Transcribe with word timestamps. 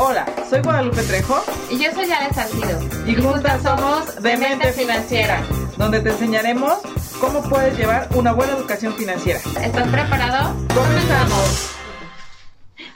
Hola, 0.00 0.26
soy 0.48 0.60
Guadalupe 0.62 1.02
Trejo. 1.02 1.42
Y 1.68 1.82
yo 1.82 1.90
soy 1.90 2.08
Ale 2.12 2.32
Salcido. 2.32 2.78
Y, 3.04 3.16
juntas 3.16 3.60
somos 3.64 4.22
Demente 4.22 4.72
Financiera, 4.72 5.42
donde 5.76 6.00
te 6.00 6.10
enseñaremos 6.10 6.78
cómo 7.20 7.42
puedes 7.42 7.76
llevar 7.76 8.08
una 8.14 8.30
buena 8.30 8.52
educación 8.52 8.94
financiera. 8.94 9.40
¿Estás 9.60 9.88
preparado? 9.88 10.54
¡Comenzamos! 10.72 11.76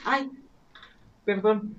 Ay, 0.05 0.31
perdón. 1.25 1.75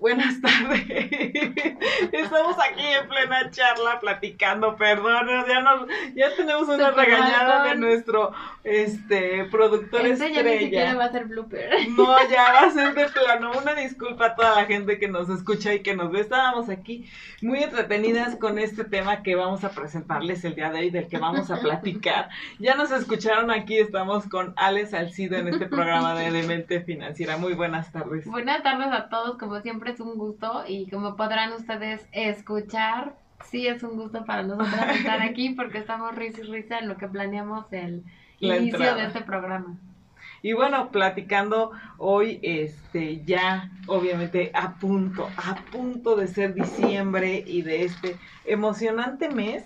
Buenas 0.00 0.40
tardes. 0.42 0.84
Estamos 2.12 2.56
aquí 2.58 2.84
en 2.84 3.08
plena 3.08 3.50
charla 3.50 4.00
platicando, 4.00 4.76
perdón, 4.76 5.26
ya 5.48 5.60
nos, 5.62 5.86
ya 6.14 6.34
tenemos 6.36 6.68
una 6.68 6.90
regañada 6.90 7.64
de 7.68 7.76
nuestro 7.76 8.32
este 8.66 9.44
productor 9.44 10.00
este 10.00 10.26
estrella. 10.26 10.42
ya 10.42 10.50
ni 10.50 10.58
siquiera 10.58 10.94
va 10.94 11.04
a 11.04 11.12
ser 11.12 11.26
blooper. 11.26 11.70
No, 11.90 12.16
ya 12.28 12.52
va 12.52 12.60
a 12.66 12.70
ser 12.70 12.94
de 12.94 13.06
plano. 13.14 13.52
Una 13.62 13.74
disculpa 13.74 14.26
a 14.26 14.34
toda 14.34 14.56
la 14.56 14.64
gente 14.64 14.98
que 14.98 15.06
nos 15.06 15.28
escucha 15.28 15.72
y 15.72 15.82
que 15.82 15.94
nos 15.94 16.10
ve. 16.10 16.20
Estábamos 16.20 16.68
aquí 16.68 17.08
muy 17.42 17.62
entretenidas 17.62 18.34
con 18.34 18.58
este 18.58 18.82
tema 18.84 19.22
que 19.22 19.36
vamos 19.36 19.62
a 19.62 19.70
presentarles 19.70 20.44
el 20.44 20.56
día 20.56 20.70
de 20.70 20.80
hoy, 20.80 20.90
del 20.90 21.06
que 21.06 21.18
vamos 21.18 21.48
a 21.52 21.60
platicar. 21.60 22.28
Ya 22.58 22.74
nos 22.74 22.90
escucharon 22.90 23.52
aquí, 23.52 23.78
estamos 23.78 24.26
con 24.26 24.52
Alex 24.56 24.90
Salcido 24.90 25.36
en 25.38 25.46
este 25.46 25.66
programa 25.66 26.14
de 26.16 26.32
Demente 26.32 26.80
Financiera. 26.80 27.36
Muy 27.36 27.52
buenas 27.52 27.92
tardes. 27.92 28.26
Buenas 28.26 28.64
tardes 28.64 28.88
a 28.88 29.08
todos, 29.08 29.38
como 29.38 29.60
siempre 29.60 29.92
es 29.92 30.00
un 30.00 30.18
gusto 30.18 30.64
y 30.66 30.90
como 30.90 31.14
podrán 31.14 31.52
ustedes 31.52 32.04
escuchar, 32.10 33.14
sí 33.44 33.68
es 33.68 33.84
un 33.84 33.96
gusto 33.96 34.24
para 34.24 34.42
nosotros 34.42 34.96
estar 34.96 35.22
aquí 35.22 35.50
porque 35.50 35.78
estamos 35.78 36.16
risa 36.16 36.40
y 36.40 36.50
risa 36.50 36.78
en 36.78 36.88
lo 36.88 36.96
que 36.96 37.06
planeamos 37.06 37.72
el 37.72 38.02
La 38.40 38.56
inicio 38.56 38.78
entrada. 38.78 39.02
de 39.02 39.06
este 39.08 39.20
programa. 39.22 39.78
Y 40.42 40.52
bueno, 40.52 40.90
platicando 40.90 41.72
hoy, 41.98 42.38
este, 42.42 43.22
ya 43.24 43.70
obviamente 43.86 44.50
a 44.54 44.74
punto, 44.74 45.28
a 45.36 45.56
punto 45.72 46.14
de 46.14 46.28
ser 46.28 46.54
diciembre 46.54 47.42
y 47.46 47.62
de 47.62 47.84
este 47.84 48.16
emocionante 48.44 49.28
mes 49.28 49.64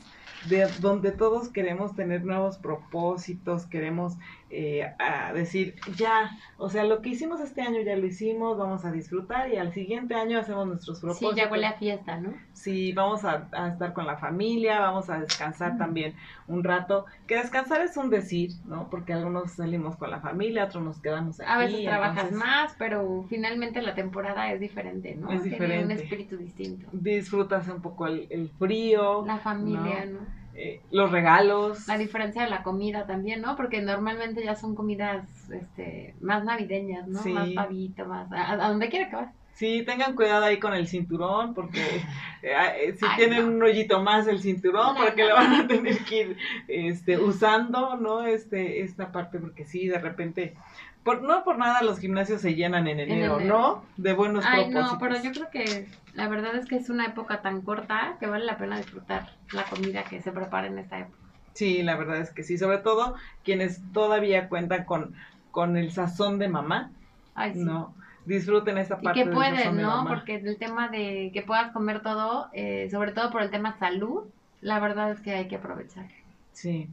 de 0.49 0.67
donde 0.81 1.13
todos 1.13 1.49
queremos 1.49 1.95
tener 1.95 2.25
nuevos 2.25 2.57
propósitos, 2.57 3.67
queremos 3.67 4.15
eh, 4.51 4.93
a 4.99 5.33
decir, 5.33 5.75
ya, 5.97 6.31
o 6.59 6.69
sea, 6.69 6.85
lo 6.85 7.01
que 7.03 7.11
hicimos 7.11 7.41
este 7.41 7.63
año 7.63 7.81
ya 7.83 7.97
lo 7.97 8.07
hicimos, 8.07 8.59
vamos 8.59 8.85
a 8.85 8.91
disfrutar 8.91 9.49
y 9.53 9.57
al 9.57 9.73
siguiente 9.73 10.15
año 10.15 10.39
hacemos 10.41 10.67
nuestros 10.67 10.99
Sí, 10.99 11.03
propósitos. 11.03 11.37
ya 11.37 11.49
huele 11.51 11.67
a 11.67 11.75
fiesta, 11.75 12.17
¿no? 12.19 12.35
Sí, 12.53 12.93
vamos 12.93 13.25
a, 13.25 13.49
a 13.53 13.69
estar 13.69 13.93
con 13.93 14.07
la 14.07 14.17
familia, 14.17 14.81
vamos 14.81 15.09
a 15.09 15.21
descansar 15.21 15.79
también 15.79 16.15
un 16.49 16.65
rato. 16.65 17.07
Que 17.27 17.37
descansar 17.37 17.81
es 17.83 17.97
un 17.97 18.11
decir, 18.11 18.51
¿no? 18.67 18.91
Porque 18.91 19.13
algunos 19.13 19.53
salimos 19.53 19.97
con 19.97 20.11
la 20.11 20.21
familia, 20.21 20.65
otros 20.65 20.83
nos 20.85 21.01
quedamos 21.01 21.41
aquí. 21.41 21.49
A 21.51 21.59
veces 21.59 21.85
trabajas 21.85 22.25
entonces 22.25 22.39
más, 22.39 22.75
pero 22.79 23.25
finalmente 23.29 23.81
la 23.83 23.95
temporada 23.95 24.53
es 24.53 24.61
diferente, 24.61 25.15
¿no? 25.15 25.31
Es 25.31 25.43
Tiene 25.43 25.57
diferente. 25.57 25.85
un 25.95 26.01
espíritu 26.01 26.37
distinto. 26.37 26.89
Disfrutas 26.93 27.69
un 27.69 27.81
poco 27.81 28.07
el, 28.09 28.27
el 28.31 28.51
frío, 28.59 29.25
La 29.25 29.39
familia, 29.39 30.07
¿no? 30.07 30.40
Eh, 30.63 30.81
los 30.91 31.11
regalos. 31.11 31.89
La 31.89 31.97
diferencia 31.97 32.43
de 32.43 32.51
la 32.51 32.63
comida 32.63 33.07
también, 33.07 33.41
¿no? 33.41 33.57
Porque 33.57 33.81
normalmente 33.81 34.45
ya 34.45 34.55
son 34.55 34.75
comidas 34.75 35.25
este, 35.51 36.15
más 36.21 36.45
navideñas, 36.45 37.09
¿no? 37.09 37.23
Sí. 37.23 37.33
Más 37.33 37.49
pavito, 37.51 38.05
más... 38.05 38.31
A, 38.33 38.53
a 38.53 38.69
donde 38.69 38.89
quiera 38.91 39.09
que 39.09 39.17
vas. 39.17 39.35
Sí, 39.55 39.83
tengan 39.85 40.15
cuidado 40.15 40.45
ahí 40.45 40.59
con 40.59 40.73
el 40.73 40.87
cinturón, 40.87 41.53
porque 41.55 41.81
eh, 42.43 42.95
si 42.99 43.05
Ay, 43.07 43.17
tienen 43.17 43.47
no. 43.47 43.57
un 43.57 43.63
hoyito 43.63 44.03
más 44.03 44.27
el 44.27 44.41
cinturón, 44.41 44.95
No, 44.95 45.01
porque 45.03 45.23
no. 45.23 45.29
lo 45.31 45.35
van 45.35 45.55
a 45.55 45.67
tener 45.67 45.99
que 46.05 46.17
ir 46.21 46.37
este, 46.69 47.19
usando, 47.19 47.97
¿no? 47.97 48.25
Este, 48.25 48.81
esta 48.83 49.13
parte, 49.13 49.39
porque 49.39 49.65
sí, 49.67 49.87
de 49.87 49.99
repente, 49.99 50.55
por, 51.05 51.23
no 51.23 51.45
por 51.45 51.59
nada 51.59 51.83
los 51.83 51.99
gimnasios 51.99 52.41
se 52.43 52.55
llenan 52.55 52.87
en 52.87 53.01
enero, 53.01 53.39
enero. 53.39 53.59
¿no? 53.59 53.85
De 53.97 54.13
buenos 54.13 54.45
Ay, 54.47 54.65
propósitos. 54.71 54.93
no, 54.93 54.99
pero 54.99 55.23
yo 55.23 55.33
creo 55.33 55.51
que 55.51 55.89
la 56.15 56.29
verdad 56.29 56.55
es 56.57 56.67
que 56.67 56.77
es 56.77 56.91
una 56.91 57.07
época 57.07 57.41
tan 57.43 57.63
corta 57.63 58.17
que 58.21 58.27
vale 58.27 58.45
la 58.45 58.59
pena 58.59 58.77
disfrutar 58.77 59.31
la 59.53 59.65
comida 59.65 60.05
que 60.05 60.21
se 60.21 60.33
prepara 60.33 60.67
en 60.67 60.79
esta 60.79 60.99
época. 61.01 61.17
Sí, 61.55 61.83
la 61.83 61.97
verdad 61.97 62.19
es 62.19 62.31
que 62.31 62.43
sí, 62.43 62.59
sobre 62.59 62.79
todo 62.79 63.15
quienes 63.45 63.81
todavía 63.93 64.49
cuentan 64.49 64.85
con, 64.85 65.15
con 65.51 65.77
el 65.77 65.91
sazón 65.93 66.39
de 66.39 66.49
mamá, 66.49 66.91
Ay, 67.35 67.55
sí. 67.55 67.61
¿no? 67.65 67.95
Disfruten 68.27 68.79
esa 68.79 68.99
Y 69.01 69.05
parte 69.05 69.25
que 69.25 69.25
del 69.27 69.35
sazón 69.39 69.53
pueden, 69.55 69.77
de 69.77 69.83
¿no? 69.83 69.89
mamá. 69.89 70.11
Porque 70.11 70.37
el 70.37 70.59
tema 70.59 70.89
de 70.89 71.31
que 71.33 71.43
puedas 71.43 71.73
comer 71.73 72.03
todo, 72.03 72.49
eh, 72.53 72.89
sobre 72.91 73.13
todo 73.13 73.31
por 73.31 73.43
el 73.43 73.51
tema 73.51 73.79
salud, 73.79 74.25
la 74.61 74.79
verdad 74.79 75.11
es 75.11 75.21
que 75.21 75.35
hay 75.35 75.49
que 75.49 75.57
aprovechar. 75.57 76.07
Sí. 76.53 76.89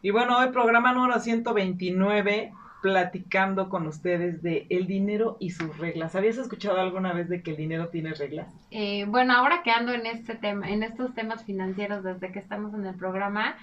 Y 0.00 0.10
bueno, 0.10 0.38
hoy 0.38 0.50
programa 0.50 0.92
número 0.92 1.18
129, 1.18 2.52
platicando 2.82 3.68
con 3.68 3.86
ustedes 3.86 4.42
de 4.42 4.66
el 4.70 4.86
dinero 4.86 5.36
y 5.40 5.50
sus 5.50 5.76
reglas. 5.78 6.14
¿Habías 6.14 6.38
escuchado 6.38 6.80
alguna 6.80 7.12
vez 7.12 7.28
de 7.28 7.42
que 7.42 7.50
el 7.50 7.56
dinero 7.56 7.88
tiene 7.88 8.14
reglas? 8.14 8.48
Eh, 8.70 9.04
bueno, 9.06 9.34
ahora 9.34 9.62
que 9.62 9.70
ando 9.70 9.92
en 9.92 10.06
este 10.06 10.34
tema, 10.34 10.68
en 10.70 10.82
estos 10.82 11.14
temas 11.14 11.44
financieros 11.44 12.04
desde 12.04 12.30
que 12.30 12.38
estamos 12.38 12.74
en 12.74 12.86
el 12.86 12.94
programa, 12.94 13.56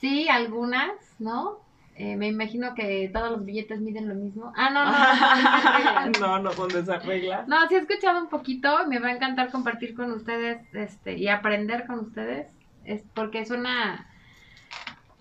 sí, 0.00 0.28
algunas, 0.28 0.90
¿no? 1.18 1.58
Eh, 1.94 2.16
me 2.16 2.28
imagino 2.28 2.74
que 2.74 3.10
todos 3.12 3.30
los 3.30 3.44
billetes 3.44 3.80
miden 3.80 4.08
lo 4.08 4.14
mismo. 4.14 4.52
Ah, 4.56 4.70
no, 4.70 6.18
no, 6.18 6.38
no. 6.38 6.38
no, 6.44 6.52
son 6.56 6.68
de 6.68 6.80
esas 6.80 7.04
reglas. 7.04 7.46
No, 7.46 7.68
sí 7.68 7.74
he 7.74 7.78
escuchado 7.78 8.20
un 8.20 8.28
poquito, 8.28 8.86
me 8.88 8.98
va 8.98 9.08
a 9.08 9.12
encantar 9.12 9.50
compartir 9.50 9.94
con 9.94 10.10
ustedes 10.12 10.62
este 10.72 11.18
y 11.18 11.28
aprender 11.28 11.86
con 11.86 12.00
ustedes, 12.00 12.48
es 12.84 13.02
porque 13.14 13.44
suena 13.44 14.09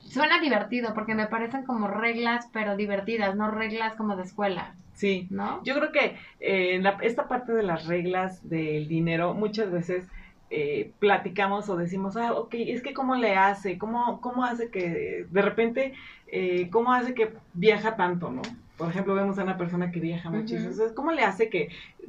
suena 0.10 0.40
divertido, 0.40 0.94
porque 0.94 1.16
me 1.16 1.28
parecen 1.28 1.64
como 1.66 1.88
reglas, 1.88 2.50
pero 2.52 2.76
divertidas, 2.76 3.36
no 3.36 3.50
reglas 3.52 3.94
como 3.96 4.16
de 4.16 4.24
escuela, 4.24 4.76
Sí. 4.94 5.28
¿no? 5.30 5.64
Yo 5.64 5.76
creo 5.76 5.92
que 5.94 6.18
eh, 6.42 6.76
en 6.76 6.84
la- 6.84 6.98
esta 7.02 7.28
parte 7.30 7.54
de 7.54 7.64
las 7.64 7.86
reglas 7.88 8.48
del 8.50 8.88
dinero 8.88 9.34
muchas 9.34 9.72
veces 9.72 10.06
eh, 10.52 10.92
platicamos 11.00 11.70
o 11.70 11.78
decimos, 11.78 12.18
ah, 12.18 12.34
ok, 12.34 12.56
es 12.56 12.82
que 12.82 12.94
cómo 12.94 13.16
le 13.16 13.36
hace, 13.36 13.78
cómo, 13.78 14.20
cómo 14.20 14.44
hace 14.44 14.72
que 14.72 15.26
de 15.30 15.42
repente, 15.44 15.94
eh, 16.28 16.70
cómo 16.72 16.92
hace 16.92 17.14
que 17.14 17.32
viaja 17.54 17.96
tanto, 17.96 18.32
¿no? 18.32 18.42
Por 18.80 18.90
ejemplo, 18.90 19.14
vemos 19.14 19.38
a 19.38 19.44
una 19.44 19.58
persona 19.58 19.92
que 19.92 20.00
viaja 20.00 20.30
y 20.30 20.38
Ujú. 20.38 20.46
dices, 20.46 20.94
¿cómo 20.96 21.12
le 21.12 21.24
hace 21.24 21.50
que, 21.50 21.68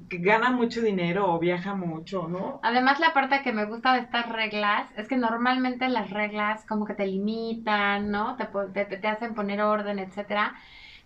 que 0.09 0.19
gana 0.19 0.51
mucho 0.51 0.81
dinero 0.81 1.31
o 1.33 1.39
viaja 1.41 1.75
mucho, 1.75 2.29
¿no? 2.29 2.61
Además, 2.63 3.01
la 3.01 3.13
parte 3.13 3.43
que 3.43 3.53
me 3.53 3.65
gusta 3.65 3.93
de 3.95 4.01
estas 4.01 4.29
reglas 4.29 4.87
es 4.97 5.09
que 5.09 5.17
normalmente 5.17 5.89
las 5.89 6.11
reglas 6.11 6.65
como 6.67 6.85
que 6.87 6.95
te 6.95 7.07
limitan, 7.07 8.11
¿no? 8.13 8.37
Te, 8.37 8.47
te, 8.85 8.97
te 8.97 9.09
hacen 9.09 9.35
poner 9.35 9.61
orden, 9.61 9.99
etcétera. 9.99 10.55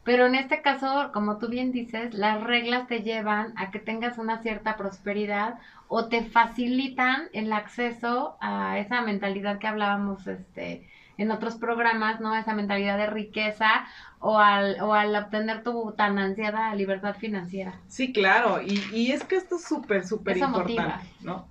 Pero 0.04 0.26
en 0.26 0.34
este 0.34 0.60
caso, 0.60 1.10
como 1.14 1.38
tú 1.38 1.48
bien 1.48 1.72
dices, 1.72 2.12
las 2.12 2.42
reglas 2.42 2.86
te 2.88 3.02
llevan 3.02 3.54
a 3.56 3.70
que 3.70 3.78
tengas 3.78 4.18
una 4.18 4.42
cierta 4.42 4.76
prosperidad 4.76 5.54
o 5.88 6.08
te 6.08 6.22
facilitan 6.24 7.28
el 7.32 7.52
acceso 7.52 8.36
a 8.40 8.78
esa 8.78 9.00
mentalidad 9.00 9.58
que 9.58 9.66
hablábamos 9.66 10.26
este, 10.26 10.86
en 11.18 11.30
otros 11.30 11.56
programas, 11.56 12.20
¿no? 12.20 12.34
Esa 12.34 12.54
mentalidad 12.54 12.98
de 12.98 13.06
riqueza 13.06 13.86
o 14.20 14.38
al, 14.38 14.80
o 14.80 14.94
al 14.94 15.14
obtener 15.14 15.62
tu 15.62 15.92
tan 15.92 16.18
ansiada 16.18 16.74
libertad 16.74 17.14
financiera. 17.16 17.80
Sí, 17.88 18.12
claro, 18.12 18.60
y, 18.62 18.82
y 18.92 19.12
es 19.12 19.22
que 19.24 19.36
esto 19.36 19.56
es 19.56 19.64
súper, 19.64 20.06
súper 20.06 20.38
importante. 20.38 21.06
¿no? 21.20 21.46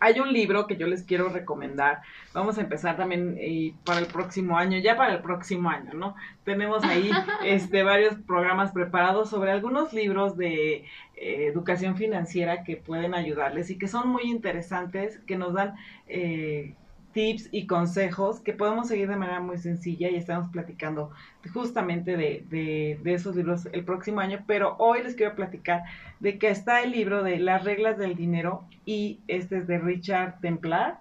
Hay 0.00 0.20
un 0.20 0.30
libro 0.32 0.66
que 0.66 0.76
yo 0.76 0.86
les 0.86 1.02
quiero 1.02 1.30
recomendar. 1.30 2.02
Vamos 2.34 2.58
a 2.58 2.60
empezar 2.60 2.98
también 2.98 3.38
eh, 3.40 3.72
para 3.84 4.00
el 4.00 4.06
próximo 4.06 4.58
año, 4.58 4.78
ya 4.78 4.96
para 4.96 5.14
el 5.14 5.22
próximo 5.22 5.70
año, 5.70 5.94
¿no? 5.94 6.14
Tenemos 6.44 6.84
ahí 6.84 7.10
este, 7.44 7.82
varios 7.82 8.16
programas 8.26 8.72
preparados 8.72 9.30
sobre 9.30 9.52
algunos 9.52 9.94
libros 9.94 10.36
de 10.36 10.84
eh, 11.16 11.46
educación 11.46 11.96
financiera 11.96 12.64
que 12.64 12.76
pueden 12.76 13.14
ayudarles 13.14 13.70
y 13.70 13.78
que 13.78 13.88
son 13.88 14.08
muy 14.10 14.24
interesantes, 14.24 15.20
que 15.20 15.36
nos 15.36 15.54
dan 15.54 15.74
eh, 16.06 16.74
tips 17.14 17.48
y 17.52 17.66
consejos 17.66 18.40
que 18.40 18.52
podemos 18.52 18.88
seguir 18.88 19.08
de 19.08 19.16
manera 19.16 19.40
muy 19.40 19.56
sencilla 19.56 20.10
y 20.10 20.16
estamos 20.16 20.48
platicando 20.50 21.10
justamente 21.52 22.16
de, 22.16 22.44
de, 22.50 23.00
de 23.02 23.14
esos 23.14 23.36
libros 23.36 23.66
el 23.72 23.84
próximo 23.84 24.20
año, 24.20 24.44
pero 24.46 24.76
hoy 24.78 25.02
les 25.02 25.14
quiero 25.14 25.34
platicar 25.34 25.84
de 26.20 26.38
que 26.38 26.50
está 26.50 26.82
el 26.82 26.90
libro 26.90 27.22
de 27.22 27.38
Las 27.38 27.64
reglas 27.64 27.96
del 27.96 28.16
dinero 28.16 28.64
y 28.84 29.20
este 29.28 29.58
es 29.58 29.66
de 29.66 29.78
Richard 29.78 30.40
Templar 30.40 31.00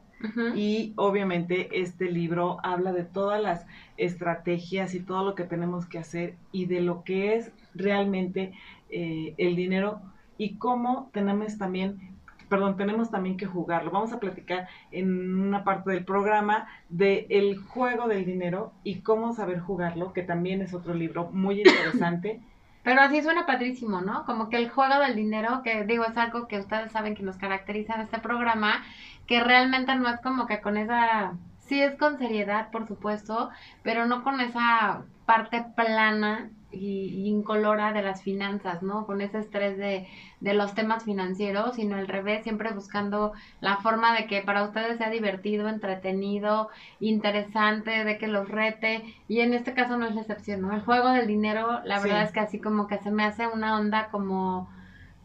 y 0.55 0.93
obviamente 0.95 1.81
este 1.81 2.09
libro 2.09 2.57
habla 2.63 2.93
de 2.93 3.03
todas 3.03 3.41
las 3.41 3.65
estrategias 3.97 4.95
y 4.95 5.01
todo 5.01 5.25
lo 5.25 5.35
que 5.35 5.43
tenemos 5.43 5.85
que 5.85 5.99
hacer 5.99 6.35
y 6.53 6.65
de 6.65 6.79
lo 6.79 7.03
que 7.03 7.35
es 7.35 7.51
realmente 7.75 8.53
eh, 8.89 9.33
el 9.37 9.55
dinero 9.57 10.01
y 10.37 10.55
cómo 10.55 11.09
tenemos 11.13 11.57
también 11.57 12.12
perdón, 12.53 12.77
tenemos 12.77 13.09
también 13.09 13.35
que 13.35 13.47
jugarlo. 13.47 13.89
Vamos 13.89 14.13
a 14.13 14.19
platicar 14.19 14.67
en 14.91 15.41
una 15.41 15.63
parte 15.63 15.89
del 15.89 16.05
programa 16.05 16.67
de 16.87 17.25
el 17.31 17.57
juego 17.57 18.07
del 18.07 18.25
dinero 18.25 18.73
y 18.83 18.99
cómo 18.99 19.33
saber 19.33 19.59
jugarlo, 19.59 20.13
que 20.13 20.21
también 20.21 20.61
es 20.61 20.75
otro 20.75 20.93
libro 20.93 21.31
muy 21.31 21.61
interesante. 21.61 22.39
Pero 22.83 23.01
así 23.01 23.23
suena 23.23 23.47
padrísimo, 23.47 24.01
¿no? 24.01 24.23
Como 24.27 24.49
que 24.49 24.57
el 24.57 24.69
juego 24.69 24.99
del 24.99 25.15
dinero, 25.15 25.61
que 25.63 25.83
digo, 25.83 26.05
es 26.05 26.15
algo 26.15 26.47
que 26.47 26.59
ustedes 26.59 26.91
saben 26.91 27.15
que 27.15 27.23
nos 27.23 27.37
caracteriza 27.37 27.95
en 27.95 28.01
este 28.01 28.19
programa, 28.19 28.83
que 29.25 29.43
realmente 29.43 29.95
no 29.95 30.07
es 30.07 30.21
como 30.21 30.45
que 30.45 30.61
con 30.61 30.77
esa, 30.77 31.33
sí 31.57 31.81
es 31.81 31.95
con 31.95 32.19
seriedad, 32.19 32.69
por 32.69 32.87
supuesto, 32.87 33.49
pero 33.81 34.05
no 34.05 34.23
con 34.23 34.39
esa 34.41 35.01
parte 35.25 35.65
plana 35.75 36.51
y, 36.73 37.27
incolora 37.27 37.93
de 37.93 38.01
las 38.01 38.23
finanzas, 38.23 38.83
¿no? 38.83 39.05
Con 39.05 39.21
ese 39.21 39.39
estrés 39.39 39.77
de, 39.77 40.07
de 40.39 40.53
los 40.53 40.73
temas 40.73 41.03
financieros, 41.03 41.75
sino 41.75 41.95
al 41.95 42.07
revés, 42.07 42.43
siempre 42.43 42.73
buscando 42.73 43.33
la 43.61 43.77
forma 43.77 44.15
de 44.15 44.27
que 44.27 44.41
para 44.41 44.63
ustedes 44.63 44.97
sea 44.97 45.09
divertido, 45.09 45.69
entretenido, 45.69 46.69
interesante, 46.99 48.03
de 48.03 48.17
que 48.17 48.27
los 48.27 48.49
rete, 48.49 49.03
y 49.27 49.41
en 49.41 49.53
este 49.53 49.73
caso 49.73 49.97
no 49.97 50.05
es 50.07 50.15
la 50.15 50.21
excepción, 50.21 50.61
¿no? 50.61 50.73
El 50.73 50.81
juego 50.81 51.09
del 51.09 51.27
dinero, 51.27 51.79
la 51.85 51.99
verdad 51.99 52.23
es 52.23 52.31
que 52.31 52.39
así 52.39 52.59
como 52.59 52.87
que 52.87 52.97
se 52.99 53.11
me 53.11 53.23
hace 53.23 53.47
una 53.47 53.77
onda 53.77 54.09
como 54.09 54.69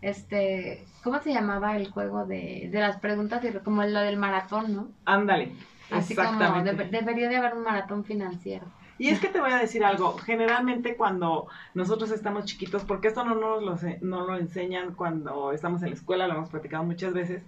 este, 0.02 0.84
¿cómo 1.02 1.18
se 1.20 1.32
llamaba 1.32 1.76
el 1.76 1.90
juego 1.90 2.24
de, 2.26 2.68
de 2.70 2.80
las 2.80 2.98
preguntas? 2.98 3.44
Como 3.64 3.82
lo 3.82 4.00
del 4.00 4.16
maratón, 4.16 4.74
¿no? 4.74 4.88
Ándale. 5.04 5.52
Así 5.90 6.14
como 6.14 6.62
debería 6.62 7.28
de 7.28 7.36
haber 7.36 7.54
un 7.54 7.62
maratón 7.62 8.04
financiero. 8.04 8.66
Y 8.98 9.08
es 9.08 9.20
que 9.20 9.28
te 9.28 9.40
voy 9.40 9.52
a 9.52 9.58
decir 9.58 9.84
algo, 9.84 10.18
generalmente 10.18 10.96
cuando 10.96 11.46
nosotros 11.74 12.10
estamos 12.10 12.44
chiquitos, 12.46 12.84
porque 12.84 13.08
esto 13.08 13.24
no 13.24 13.36
nos 13.36 13.62
lo, 13.62 13.78
no 14.00 14.26
lo 14.26 14.36
enseñan 14.36 14.94
cuando 14.94 15.52
estamos 15.52 15.82
en 15.82 15.90
la 15.90 15.94
escuela, 15.94 16.26
lo 16.26 16.34
hemos 16.34 16.50
platicado 16.50 16.82
muchas 16.82 17.14
veces, 17.14 17.42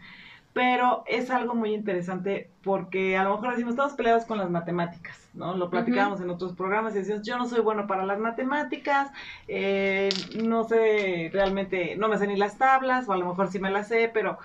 pero 0.53 1.05
es 1.07 1.31
algo 1.31 1.55
muy 1.55 1.75
interesante 1.75 2.51
porque 2.63 3.17
a 3.17 3.25
lo 3.25 3.35
mejor 3.35 3.51
decimos, 3.51 3.73
estamos 3.73 3.95
peleados 3.95 4.25
con 4.25 4.39
las 4.39 4.51
matemáticas, 4.51 5.29
¿no? 5.33 5.55
Lo 5.57 5.71
platicábamos 5.71 6.21
en 6.21 6.31
otros 6.31 6.55
programas 6.55 6.95
y 6.95 6.99
decimos, 6.99 7.23
yo 7.23 7.37
no 7.39 7.47
soy 7.47 7.61
bueno 7.61 7.87
para 7.87 8.05
las 8.05 8.19
matemáticas, 8.19 9.11
eh, 9.47 10.09
no 10.43 10.65
sé 10.65 11.31
realmente, 11.33 11.97
no 11.97 12.09
me 12.09 12.19
sé 12.19 12.27
ni 12.27 12.37
las 12.37 12.59
tablas, 12.59 13.09
o 13.09 13.13
a 13.13 13.17
lo 13.17 13.27
mejor 13.27 13.49
sí 13.51 13.59
me 13.59 13.71
las 13.71 13.89
sé, 13.89 14.11
pero... 14.13 14.39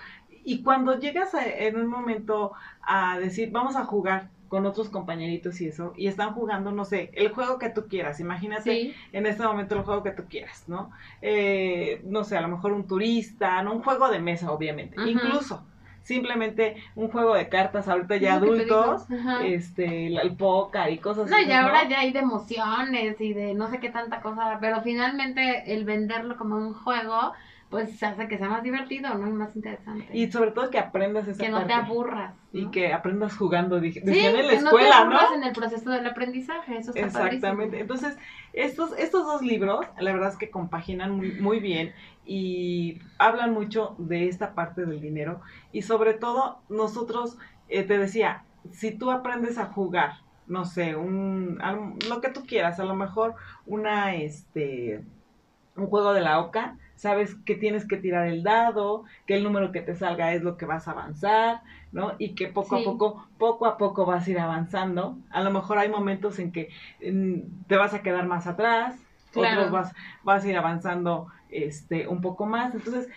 Y 0.47 0.61
cuando 0.61 0.99
llegas 0.99 1.31
en 1.33 1.75
un 1.75 1.87
momento 1.87 2.51
a 2.83 3.17
decir, 3.17 3.49
vamos 3.51 3.75
a 3.75 3.83
jugar 3.83 4.29
con 4.47 4.65
otros 4.65 4.89
compañeritos 4.89 5.59
y 5.61 5.67
eso, 5.67 5.93
y 5.95 6.07
están 6.07 6.33
jugando, 6.33 6.71
no 6.71 6.85
sé, 6.85 7.11
el 7.13 7.29
juego 7.29 7.59
que 7.59 7.69
tú 7.69 7.87
quieras, 7.87 8.19
imagínate 8.19 8.93
en 9.11 9.25
este 9.25 9.43
momento 9.43 9.75
el 9.75 9.81
juego 9.81 10.03
que 10.03 10.11
tú 10.11 10.23
quieras, 10.29 10.65
¿no? 10.67 10.91
Eh, 11.21 12.01
no 12.05 12.23
sé, 12.23 12.37
a 12.37 12.41
lo 12.41 12.47
mejor 12.47 12.73
un 12.73 12.87
turista, 12.87 13.61
¿no? 13.63 13.73
Un 13.73 13.83
juego 13.83 14.09
de 14.09 14.19
mesa, 14.19 14.51
obviamente, 14.51 14.95
incluso 15.05 15.63
simplemente 16.05 16.75
un 16.95 17.09
juego 17.09 17.33
de 17.33 17.49
cartas 17.49 17.87
ahorita 17.87 18.17
ya 18.17 18.35
adultos, 18.35 19.05
este, 19.43 20.07
el, 20.07 20.35
póker 20.37 20.91
y 20.91 20.99
cosas 20.99 21.29
no, 21.29 21.35
así. 21.35 21.45
No, 21.45 21.51
y 21.51 21.53
ahora 21.53 21.89
ya 21.89 21.99
hay 22.01 22.13
de 22.13 22.19
emociones 22.19 23.19
y 23.19 23.33
de 23.33 23.55
no 23.55 23.69
sé 23.69 23.79
qué 23.79 23.89
tanta 23.89 24.21
cosa, 24.21 24.59
pero 24.61 24.81
finalmente 24.81 25.73
el 25.73 25.83
venderlo 25.83 26.37
como 26.37 26.57
un 26.57 26.75
juego, 26.75 27.33
pues 27.69 28.01
hace 28.03 28.27
que 28.27 28.37
sea 28.37 28.47
más 28.47 28.63
divertido, 28.63 29.13
¿no? 29.15 29.27
Y 29.27 29.31
más 29.31 29.55
interesante. 29.55 30.07
Y 30.13 30.31
sobre 30.31 30.51
todo 30.51 30.69
que 30.69 30.79
aprendas 30.79 31.27
esa 31.27 31.43
Que 31.43 31.49
no 31.49 31.65
te 31.65 31.73
aburras. 31.73 32.35
Y 32.53 32.67
que 32.67 32.93
aprendas 32.93 33.35
jugando, 33.35 33.79
dije, 33.79 34.01
sí, 34.05 34.19
en 34.19 34.47
la 34.47 34.53
escuela, 34.53 35.05
no 35.05 35.17
te 35.29 35.35
en 35.35 35.43
el 35.43 35.53
proceso 35.53 35.89
del 35.89 36.05
aprendizaje, 36.05 36.77
eso 36.77 36.91
está 36.93 37.07
Exactamente. 37.07 37.79
Entonces, 37.79 38.17
estos, 38.53 38.97
estos 38.97 39.25
dos 39.25 39.41
libros, 39.41 39.85
la 39.99 40.13
verdad 40.13 40.29
es 40.29 40.37
que 40.37 40.49
compaginan 40.49 41.11
muy, 41.17 41.31
muy 41.33 41.59
bien 41.59 41.93
y 42.25 42.99
hablan 43.17 43.53
mucho 43.53 43.95
de 43.97 44.27
esta 44.27 44.53
parte 44.53 44.85
del 44.85 45.01
dinero 45.01 45.41
y 45.71 45.81
sobre 45.81 46.13
todo 46.13 46.59
nosotros, 46.69 47.37
eh, 47.67 47.83
te 47.83 47.97
decía, 47.97 48.43
si 48.71 48.91
tú 48.91 49.11
aprendes 49.11 49.57
a 49.57 49.65
jugar, 49.65 50.13
no 50.47 50.65
sé, 50.65 50.95
un, 50.95 51.59
lo 52.07 52.21
que 52.21 52.29
tú 52.29 52.45
quieras, 52.45 52.79
a 52.79 52.85
lo 52.85 52.95
mejor 52.95 53.35
una, 53.65 54.15
este, 54.15 55.03
un 55.75 55.87
juego 55.87 56.13
de 56.13 56.21
la 56.21 56.39
oca, 56.39 56.77
sabes 56.95 57.35
que 57.45 57.55
tienes 57.55 57.87
que 57.87 57.97
tirar 57.97 58.27
el 58.27 58.43
dado, 58.43 59.03
que 59.25 59.35
el 59.35 59.43
número 59.43 59.71
que 59.71 59.81
te 59.81 59.95
salga 59.95 60.33
es 60.33 60.43
lo 60.43 60.57
que 60.57 60.65
vas 60.65 60.87
a 60.87 60.91
avanzar, 60.91 61.61
¿no? 61.91 62.13
Y 62.17 62.35
que 62.35 62.47
poco 62.47 62.77
a 62.77 62.83
poco, 62.83 63.27
poco 63.37 63.65
a 63.65 63.77
poco 63.77 64.05
vas 64.05 64.27
a 64.27 64.31
ir 64.31 64.39
avanzando. 64.39 65.17
A 65.29 65.41
lo 65.41 65.51
mejor 65.51 65.77
hay 65.77 65.89
momentos 65.89 66.39
en 66.39 66.51
que 66.51 66.69
mm, 67.01 67.67
te 67.67 67.77
vas 67.77 67.93
a 67.93 68.01
quedar 68.01 68.25
más 68.27 68.47
atrás, 68.47 69.04
otros 69.37 69.71
vas, 69.71 69.93
vas 70.23 70.43
a 70.43 70.47
ir 70.47 70.57
avanzando 70.57 71.27
este, 71.49 72.07
un 72.07 72.21
poco 72.21 72.45
más. 72.45 72.73
Entonces, 72.73 73.07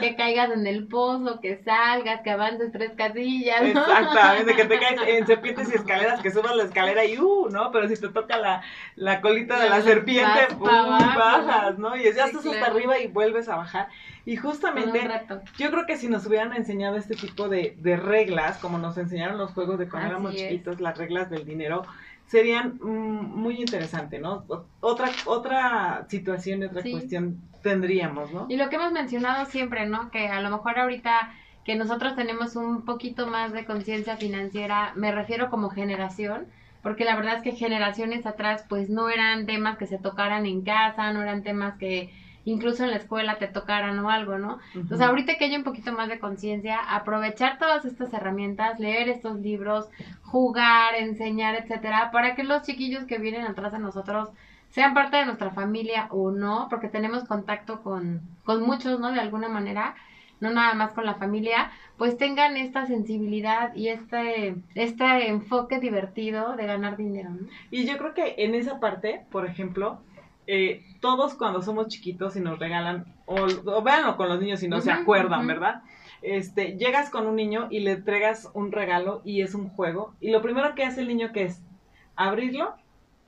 que 0.00 0.16
caigas 0.16 0.50
en 0.50 0.66
el 0.66 0.86
pozo, 0.88 1.40
que 1.40 1.62
salgas, 1.64 2.20
que 2.22 2.30
avances 2.30 2.70
tres 2.72 2.92
casillas. 2.96 3.62
Exactamente, 3.62 4.54
que 4.54 4.64
te 4.64 4.78
caes 4.78 5.00
en 5.06 5.26
serpientes 5.26 5.70
y 5.72 5.76
escaleras, 5.76 6.20
que 6.20 6.30
subas 6.30 6.54
la 6.54 6.64
escalera 6.64 7.04
y 7.04 7.18
uh, 7.18 7.48
¿no? 7.50 7.70
Pero 7.72 7.88
si 7.88 7.96
te 7.96 8.08
toca 8.08 8.36
la, 8.36 8.62
la 8.96 9.20
colita 9.20 9.58
de 9.58 9.70
la 9.70 9.80
serpiente, 9.82 10.48
uh, 10.58 10.64
bajas, 10.64 11.78
¿no? 11.78 11.96
Y 11.96 12.02
ya 12.02 12.26
estás 12.26 12.44
hasta 12.44 12.66
arriba 12.66 12.98
y 12.98 13.06
vuelves 13.06 13.48
a 13.48 13.56
bajar. 13.56 13.88
Y 14.26 14.36
justamente, 14.36 15.08
yo 15.56 15.70
creo 15.70 15.86
que 15.86 15.96
si 15.96 16.08
nos 16.08 16.26
hubieran 16.26 16.52
enseñado 16.52 16.96
este 16.96 17.14
tipo 17.14 17.48
de, 17.48 17.76
de 17.78 17.96
reglas, 17.96 18.58
como 18.58 18.76
nos 18.76 18.98
enseñaron 18.98 19.38
los 19.38 19.52
juegos 19.52 19.78
de 19.78 19.88
cuando 19.88 20.10
éramos 20.10 20.34
chiquitos, 20.34 20.80
las 20.80 20.98
reglas 20.98 21.30
del 21.30 21.46
dinero, 21.46 21.86
serían 22.28 22.78
mm, 22.80 23.36
muy 23.36 23.60
interesantes, 23.60 24.20
¿no? 24.20 24.44
Otra, 24.80 25.10
otra 25.26 26.06
situación, 26.08 26.62
otra 26.62 26.82
cuestión 26.82 27.40
tendríamos, 27.62 28.32
¿no? 28.32 28.46
Y 28.48 28.56
lo 28.56 28.68
que 28.68 28.76
hemos 28.76 28.92
mencionado 28.92 29.46
siempre, 29.46 29.86
¿no? 29.86 30.10
Que 30.10 30.28
a 30.28 30.40
lo 30.40 30.50
mejor 30.50 30.78
ahorita 30.78 31.34
que 31.64 31.74
nosotros 31.74 32.14
tenemos 32.14 32.54
un 32.54 32.84
poquito 32.84 33.26
más 33.26 33.52
de 33.52 33.64
conciencia 33.64 34.16
financiera, 34.16 34.92
me 34.94 35.10
refiero 35.10 35.50
como 35.50 35.70
generación, 35.70 36.46
porque 36.82 37.04
la 37.04 37.16
verdad 37.16 37.36
es 37.36 37.42
que 37.42 37.52
generaciones 37.52 38.24
atrás 38.26 38.64
pues 38.68 38.88
no 38.88 39.08
eran 39.08 39.46
temas 39.46 39.76
que 39.78 39.86
se 39.86 39.98
tocaran 39.98 40.46
en 40.46 40.62
casa, 40.62 41.12
no 41.12 41.22
eran 41.22 41.42
temas 41.42 41.76
que 41.78 42.10
incluso 42.44 42.84
en 42.84 42.90
la 42.90 42.96
escuela 42.96 43.38
te 43.38 43.48
tocaran 43.48 43.98
o 43.98 44.10
algo, 44.10 44.38
¿no? 44.38 44.58
Entonces, 44.74 45.06
ahorita 45.06 45.36
que 45.36 45.46
hay 45.46 45.56
un 45.56 45.64
poquito 45.64 45.92
más 45.92 46.08
de 46.08 46.18
conciencia, 46.18 46.78
aprovechar 46.78 47.58
todas 47.58 47.84
estas 47.84 48.12
herramientas, 48.12 48.80
leer 48.80 49.08
estos 49.08 49.38
libros, 49.40 49.88
jugar, 50.22 50.94
enseñar, 50.94 51.54
etcétera, 51.54 52.10
para 52.10 52.34
que 52.34 52.44
los 52.44 52.62
chiquillos 52.62 53.04
que 53.04 53.18
vienen 53.18 53.44
atrás 53.44 53.72
de 53.72 53.78
nosotros 53.78 54.30
sean 54.70 54.94
parte 54.94 55.16
de 55.16 55.26
nuestra 55.26 55.50
familia 55.50 56.08
o 56.10 56.30
no, 56.30 56.66
porque 56.68 56.88
tenemos 56.88 57.24
contacto 57.24 57.82
con, 57.82 58.20
con 58.44 58.62
muchos, 58.62 59.00
¿no? 59.00 59.12
De 59.12 59.20
alguna 59.20 59.48
manera, 59.48 59.94
no 60.40 60.50
nada 60.50 60.74
más 60.74 60.92
con 60.92 61.04
la 61.04 61.14
familia, 61.14 61.70
pues 61.96 62.16
tengan 62.16 62.56
esta 62.56 62.86
sensibilidad 62.86 63.74
y 63.74 63.88
este, 63.88 64.54
este 64.74 65.28
enfoque 65.28 65.80
divertido 65.80 66.54
de 66.56 66.66
ganar 66.66 66.96
dinero. 66.96 67.30
¿no? 67.30 67.48
Y 67.70 67.86
yo 67.86 67.98
creo 67.98 68.14
que 68.14 68.36
en 68.38 68.54
esa 68.54 68.78
parte, 68.78 69.22
por 69.30 69.46
ejemplo, 69.46 70.00
eh, 70.50 70.82
todos 71.00 71.34
cuando 71.34 71.60
somos 71.60 71.88
chiquitos 71.88 72.34
y 72.34 72.40
nos 72.40 72.58
regalan, 72.58 73.04
o, 73.26 73.36
o 73.66 73.82
véanlo 73.82 74.16
con 74.16 74.30
los 74.30 74.40
niños 74.40 74.60
si 74.60 74.66
no 74.66 74.80
se 74.80 74.90
acuerdan, 74.90 75.46
¿verdad? 75.46 75.82
Este, 76.22 76.78
llegas 76.78 77.10
con 77.10 77.26
un 77.26 77.36
niño 77.36 77.68
y 77.70 77.80
le 77.80 77.92
entregas 77.92 78.50
un 78.54 78.72
regalo 78.72 79.20
y 79.26 79.42
es 79.42 79.54
un 79.54 79.68
juego, 79.68 80.14
y 80.20 80.30
lo 80.30 80.40
primero 80.40 80.74
que 80.74 80.84
hace 80.84 81.02
el 81.02 81.08
niño 81.08 81.32
que 81.32 81.42
es 81.42 81.60
abrirlo 82.16 82.74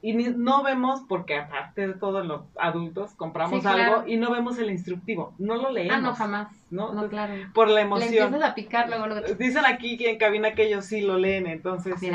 y 0.02 0.14
no 0.14 0.62
vemos, 0.62 1.02
porque 1.06 1.36
aparte 1.36 1.88
de 1.88 1.92
todos 1.92 2.24
los 2.24 2.40
adultos, 2.58 3.12
compramos 3.16 3.66
algo 3.66 4.06
y 4.06 4.16
no 4.16 4.30
vemos 4.30 4.58
el 4.58 4.70
instructivo, 4.70 5.34
no 5.38 5.56
lo 5.56 5.70
leemos. 5.70 5.98
Ah, 5.98 6.00
no, 6.00 6.14
jamás. 6.14 6.48
¿no? 6.70 6.94
no 6.94 7.08
claro. 7.08 7.34
Por 7.52 7.68
la 7.68 7.82
emoción. 7.82 8.32
Le 8.32 8.44
a 8.44 8.54
picar 8.54 8.88
luego, 8.88 9.20
Dicen 9.38 9.66
aquí 9.66 9.98
en 10.06 10.16
cabina 10.16 10.54
que 10.54 10.68
ellos 10.68 10.86
sí 10.86 11.02
lo 11.02 11.18
leen, 11.18 11.46
entonces, 11.46 12.02
este, 12.02 12.12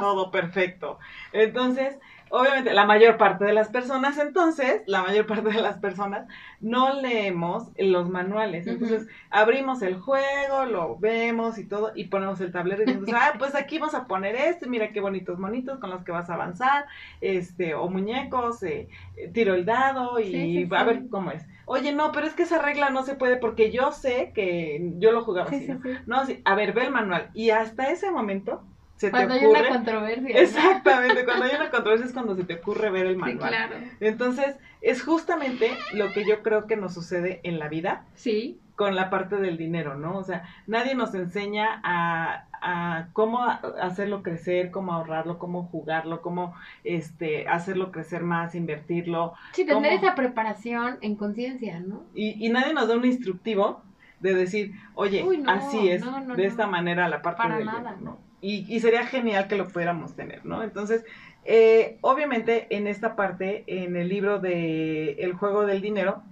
todo 0.00 0.30
perfecto. 0.30 0.98
Entonces, 1.32 1.98
obviamente 2.30 2.72
la 2.72 2.86
mayor 2.86 3.16
parte 3.16 3.44
de 3.44 3.52
las 3.52 3.68
personas, 3.68 4.18
entonces, 4.18 4.82
la 4.86 5.02
mayor 5.02 5.26
parte 5.26 5.50
de 5.50 5.60
las 5.60 5.78
personas 5.78 6.26
no 6.60 7.00
leemos 7.00 7.68
los 7.78 8.08
manuales. 8.08 8.66
Entonces, 8.66 9.06
abrimos 9.30 9.82
el 9.82 9.98
juego, 9.98 10.64
lo 10.66 10.98
vemos 10.98 11.58
y 11.58 11.66
todo, 11.66 11.92
y 11.94 12.04
ponemos 12.04 12.40
el 12.40 12.52
tablero 12.52 12.82
y 12.82 12.86
decimos, 12.86 13.10
ah, 13.14 13.34
pues 13.38 13.54
aquí 13.54 13.78
vamos 13.78 13.94
a 13.94 14.06
poner 14.06 14.36
este, 14.36 14.68
mira 14.68 14.92
qué 14.92 15.00
bonitos 15.00 15.38
monitos 15.38 15.78
con 15.78 15.90
los 15.90 16.04
que 16.04 16.12
vas 16.12 16.30
a 16.30 16.34
avanzar, 16.34 16.86
este, 17.20 17.74
o 17.74 17.88
muñecos, 17.88 18.62
eh, 18.62 18.88
tiro 19.32 19.54
el 19.54 19.64
dado 19.64 20.20
y 20.20 20.68
a 20.70 20.84
ver 20.84 21.08
cómo 21.10 21.30
es. 21.30 21.44
Oye, 21.66 21.92
no, 21.92 22.12
pero 22.12 22.26
es 22.26 22.32
que 22.32 22.44
esa 22.44 22.62
regla 22.62 22.88
no 22.88 23.02
se 23.02 23.14
puede 23.14 23.36
porque 23.36 23.70
yo 23.70 23.92
sé 23.92 24.32
que 24.34 24.92
yo 24.98 25.12
lo 25.12 25.22
jugaba 25.22 25.50
así, 25.50 25.68
¿no? 25.68 25.80
No, 26.06 26.24
sí, 26.24 26.40
a 26.44 26.54
ver, 26.54 26.72
ve 26.72 26.84
el 26.84 26.90
manual. 26.90 27.30
Y 27.34 27.50
hasta 27.50 27.90
ese 27.90 28.10
momento 28.10 28.62
cuando 29.10 29.34
hay 29.34 29.44
una 29.44 29.68
controversia. 29.68 30.40
Exactamente, 30.40 31.24
cuando 31.24 31.44
hay 31.44 31.54
una 31.54 31.70
controversia 31.70 32.06
es 32.06 32.12
cuando 32.12 32.34
se 32.34 32.44
te 32.44 32.54
ocurre 32.54 32.90
ver 32.90 33.06
el 33.06 33.16
manual. 33.16 33.48
claro. 33.48 33.76
Entonces, 34.00 34.56
es 34.80 35.02
justamente 35.02 35.70
lo 35.94 36.12
que 36.12 36.26
yo 36.26 36.42
creo 36.42 36.66
que 36.66 36.76
nos 36.76 36.94
sucede 36.94 37.40
en 37.42 37.58
la 37.58 37.68
vida. 37.68 38.04
Sí. 38.14 38.58
Con 38.76 38.94
la 38.94 39.10
parte 39.10 39.36
del 39.36 39.56
dinero, 39.56 39.96
¿no? 39.96 40.16
O 40.16 40.22
sea, 40.22 40.44
nadie 40.68 40.94
nos 40.94 41.12
enseña 41.14 41.80
a, 41.82 42.44
a 42.62 43.08
cómo 43.12 43.44
hacerlo 43.44 44.22
crecer, 44.22 44.70
cómo 44.70 44.92
ahorrarlo, 44.92 45.38
cómo 45.38 45.64
jugarlo, 45.64 46.22
cómo 46.22 46.54
este 46.84 47.48
hacerlo 47.48 47.90
crecer 47.90 48.22
más, 48.22 48.54
invertirlo. 48.54 49.34
Sí, 49.52 49.66
tener 49.66 49.94
esa 49.94 50.14
preparación 50.14 50.98
en 51.00 51.16
conciencia, 51.16 51.80
¿no? 51.80 52.04
Y, 52.14 52.44
y 52.44 52.50
nadie 52.50 52.72
nos 52.72 52.86
da 52.86 52.96
un 52.96 53.04
instructivo 53.04 53.82
de 54.20 54.34
decir, 54.34 54.72
oye, 54.94 55.26
así 55.46 55.88
es, 55.90 56.04
de 56.36 56.46
esta 56.46 56.66
manera 56.66 57.08
la 57.08 57.22
parte 57.22 57.42
Para 57.42 57.56
del 57.56 57.66
nada. 57.66 57.96
¿no? 58.00 58.18
Y, 58.40 58.80
sería 58.80 59.06
genial 59.06 59.48
que 59.48 59.56
lo 59.56 59.68
pudiéramos 59.68 60.14
tener, 60.14 60.44
¿no? 60.44 60.62
Entonces, 60.62 61.04
eh, 61.44 61.98
obviamente 62.02 62.66
en 62.70 62.86
esta 62.86 63.16
parte, 63.16 63.64
en 63.66 63.96
el 63.96 64.08
libro 64.08 64.38
de 64.38 65.12
El 65.12 65.32
juego 65.32 65.66
del 65.66 65.80
dinero, 65.80 66.22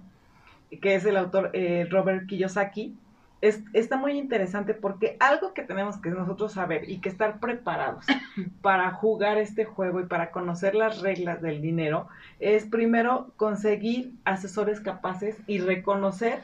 que 0.81 0.95
es 0.95 1.05
el 1.05 1.17
autor 1.17 1.51
eh, 1.53 1.87
Robert 1.89 2.27
Kiyosaki, 2.27 2.95
es, 3.41 3.61
está 3.73 3.97
muy 3.97 4.13
interesante 4.13 4.73
porque 4.73 5.15
algo 5.19 5.53
que 5.53 5.61
tenemos 5.61 5.97
que 5.97 6.09
nosotros 6.09 6.53
saber 6.53 6.89
y 6.89 6.99
que 6.99 7.09
estar 7.09 7.39
preparados 7.39 8.05
para 8.61 8.89
jugar 8.91 9.37
este 9.37 9.65
juego 9.65 9.99
y 9.99 10.05
para 10.05 10.31
conocer 10.31 10.75
las 10.75 11.01
reglas 11.01 11.41
del 11.41 11.61
dinero 11.61 12.07
es 12.39 12.65
primero 12.65 13.31
conseguir 13.37 14.13
asesores 14.25 14.79
capaces 14.79 15.37
y 15.45 15.59
reconocer 15.59 16.39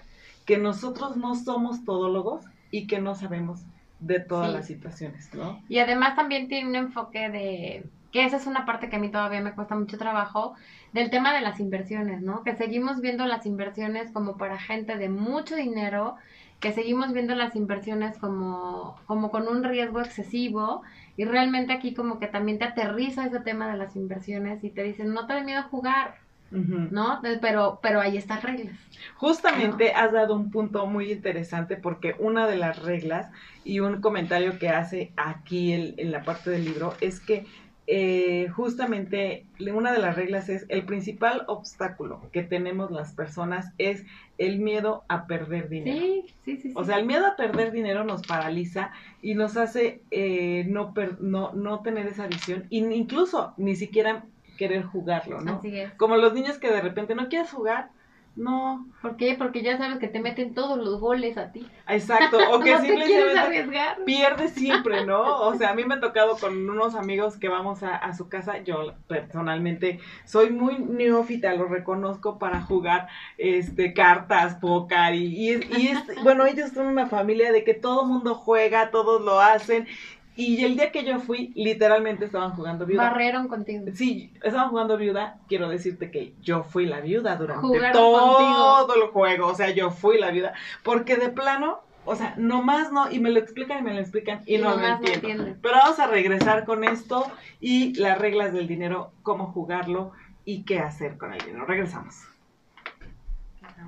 que 0.46 0.58
nosotros 0.58 1.17
no 1.17 1.36
somos 1.36 1.84
todólogos 1.86 2.46
y 2.70 2.86
que 2.86 3.00
no 3.00 3.15
sabemos 3.15 3.65
de 4.06 4.20
todas 4.20 4.52
las 4.52 4.68
situaciones, 4.68 5.34
¿no? 5.34 5.62
Y 5.70 5.80
además 5.80 6.16
también 6.16 6.48
tiene 6.48 6.70
un 6.70 6.76
enfoque 6.76 7.30
de 7.30 7.84
que 8.12 8.26
esa 8.26 8.38
es 8.38 8.46
una 8.46 8.66
parte 8.66 8.90
que 8.90 8.98
a 8.98 9.00
mí 9.00 9.10
todavía 9.10 9.42
me 9.42 9.54
cuesta 9.54 9.76
mucho 9.76 9.98
trabajo, 9.98 10.54
del 10.94 11.10
tema 11.10 11.34
de 11.34 11.42
las 11.42 11.60
inversiones, 11.60 12.22
¿no? 12.22 12.44
Que 12.44 12.56
seguimos 12.56 13.02
viendo 13.02 13.26
las 13.26 13.48
inversiones 13.48 14.12
como 14.12 14.38
para 14.38 14.60
gente 14.60 14.98
de 14.98 15.10
mucho 15.10 15.56
dinero, 15.56 16.16
que 16.60 16.72
seguimos 16.72 17.12
viendo 17.12 17.34
las 17.34 17.56
inversiones 17.56 18.18
como, 18.20 18.96
como 19.08 19.32
con 19.32 19.48
un 19.48 19.64
riesgo 19.64 20.00
excesivo 20.00 20.84
y 21.18 21.26
realmente 21.26 21.74
aquí 21.74 21.94
como 21.94 22.20
que 22.20 22.28
también 22.28 22.60
te 22.60 22.66
aterriza 22.66 23.26
ese 23.26 23.40
tema 23.40 23.70
de 23.72 23.78
las 23.78 23.96
inversiones 23.96 24.64
y 24.64 24.70
te 24.70 24.84
dicen, 24.84 25.14
no 25.14 25.26
te 25.26 25.34
dé 25.34 25.44
miedo 25.44 25.64
jugar, 25.64 26.16
¿no? 26.54 27.20
Pero, 27.42 27.80
pero 27.82 28.00
hay 28.00 28.18
estas 28.18 28.44
reglas. 28.44 28.78
Justamente 29.16 29.92
has 29.92 30.12
dado 30.12 30.36
un 30.36 30.52
punto 30.52 30.86
muy 30.86 31.12
interesante 31.12 31.76
porque 31.78 32.16
una 32.20 32.48
de 32.48 32.58
las 32.58 32.82
reglas 32.84 33.32
y 33.64 33.80
un 33.80 34.02
comentario 34.02 34.60
que 34.60 34.70
hace 34.70 35.12
aquí 35.18 35.74
en 35.74 36.12
la 36.12 36.24
parte 36.24 36.50
del 36.52 36.66
libro 36.66 36.94
es 37.02 37.20
que 37.20 37.46
eh, 37.86 38.48
justamente 38.56 39.46
una 39.74 39.92
de 39.92 40.00
las 40.00 40.16
reglas 40.16 40.48
es 40.48 40.66
el 40.70 40.86
principal 40.86 41.44
obstáculo 41.48 42.30
que 42.32 42.42
tenemos 42.42 42.92
las 42.92 43.12
personas 43.12 43.74
es 43.78 44.06
el 44.38 44.60
miedo 44.60 45.04
a 45.10 45.28
perder 45.28 45.68
dinero. 45.68 46.00
Sí, 46.00 46.26
sí, 46.46 46.58
sí. 46.58 46.72
O 46.76 46.86
sea, 46.86 46.98
el 46.98 47.06
miedo 47.06 47.26
a 47.26 47.36
perder 47.36 47.74
dinero 47.74 48.06
nos 48.06 48.26
paraliza 48.26 48.92
y 49.22 49.36
nos 49.36 49.58
hace 49.58 50.02
eh, 50.12 50.66
no, 50.70 50.94
no, 51.20 51.52
no 51.54 51.82
tener 51.82 52.08
esa 52.08 52.28
visión, 52.28 52.68
e 52.72 52.78
incluso 52.78 53.54
ni 53.58 53.76
siquiera 53.76 54.24
querer 54.58 54.84
jugarlo, 54.84 55.42
¿no? 55.42 55.58
Así 55.58 55.80
es. 55.80 55.94
Como 55.94 56.18
los 56.18 56.34
niños 56.34 56.58
que 56.58 56.72
de 56.72 56.82
repente 56.82 57.16
no 57.16 57.30
quieres 57.30 57.52
jugar, 57.52 57.90
no. 58.36 58.88
¿Por 59.02 59.16
qué? 59.16 59.36
Porque 59.38 59.62
ya 59.62 59.78
sabes 59.78 60.00
que 60.00 60.08
te 60.08 60.20
meten 60.20 60.56
todos 60.56 60.78
los 60.78 61.00
goles 61.00 61.38
a 61.38 61.52
ti. 61.52 61.68
Exacto, 61.88 62.38
o 62.52 62.60
que 62.62 62.72
no 62.72 62.82
simplemente 62.82 63.68
pierdes 64.06 64.52
siempre, 64.54 65.06
¿no? 65.06 65.42
O 65.42 65.56
sea, 65.56 65.70
a 65.70 65.76
mí 65.76 65.86
me 65.86 65.96
ha 65.96 66.00
tocado 66.00 66.38
con 66.38 66.68
unos 66.68 66.96
amigos 66.96 67.38
que 67.38 67.48
vamos 67.48 67.84
a, 67.84 67.96
a 67.96 68.14
su 68.14 68.30
casa, 68.30 68.64
yo 68.64 68.96
personalmente 69.08 70.00
soy 70.26 70.50
muy 70.50 70.80
neófita, 70.80 71.54
lo 71.54 71.66
reconozco 71.66 72.40
para 72.40 72.62
jugar 72.62 73.08
este 73.38 73.94
cartas, 73.94 74.56
póker 74.56 75.14
y, 75.14 75.26
y, 75.26 75.60
y 75.78 75.88
es, 75.90 76.00
bueno, 76.24 76.48
ellos 76.48 76.72
son 76.72 76.88
una 76.88 77.06
familia 77.06 77.52
de 77.52 77.64
que 77.64 77.76
todo 77.76 78.06
mundo 78.06 78.34
juega, 78.34 78.90
todos 78.90 79.22
lo 79.22 79.40
hacen 79.40 79.86
y 80.36 80.63
el 80.63 80.75
día 80.75 80.92
que 80.92 81.04
yo 81.04 81.20
fui, 81.20 81.52
literalmente 81.56 82.25
estaban 82.25 82.52
jugando 82.52 82.86
viuda. 82.86 83.04
Barreron 83.04 83.48
contigo. 83.48 83.86
Sí, 83.94 84.34
estaban 84.42 84.70
jugando 84.70 84.98
viuda. 84.98 85.38
Quiero 85.48 85.70
decirte 85.70 86.10
que 86.10 86.34
yo 86.42 86.63
fui 86.63 86.86
la 86.88 87.02
viuda 87.02 87.36
durante 87.36 87.92
todo 87.92 88.96
el 88.96 89.10
juego. 89.10 89.48
O 89.48 89.56
sea, 89.56 89.70
yo 89.70 89.92
fui 89.92 90.20
la 90.20 90.32
viuda. 90.32 90.54
Porque 90.82 91.18
de 91.18 91.30
plano, 91.30 91.82
o 92.06 92.16
sea, 92.16 92.34
nomás 92.38 92.92
no, 92.92 93.12
y 93.12 93.20
me 93.20 93.30
lo 93.30 93.40
explican 93.40 93.80
y 93.80 93.82
me 93.84 93.94
lo 93.94 94.00
explican 94.00 94.42
y, 94.48 94.58
no 94.58 94.75
lo 94.75 94.88
entiendo. 94.88 95.56
Pero 95.62 95.75
vamos 95.75 96.00
a 96.00 96.08
regresar 96.08 96.66
con 96.66 96.84
esto 96.84 97.32
y 97.62 97.94
las 98.00 98.18
reglas 98.18 98.54
del 98.54 98.68
dinero, 98.68 99.12
cómo 99.22 99.48
jugarlo 99.48 100.13
y 100.46 100.63
qué 100.63 100.80
hacer 100.80 101.18
con 101.18 101.34
el 101.34 101.46
dinero. 101.46 101.66
Regresamos. 101.66 102.16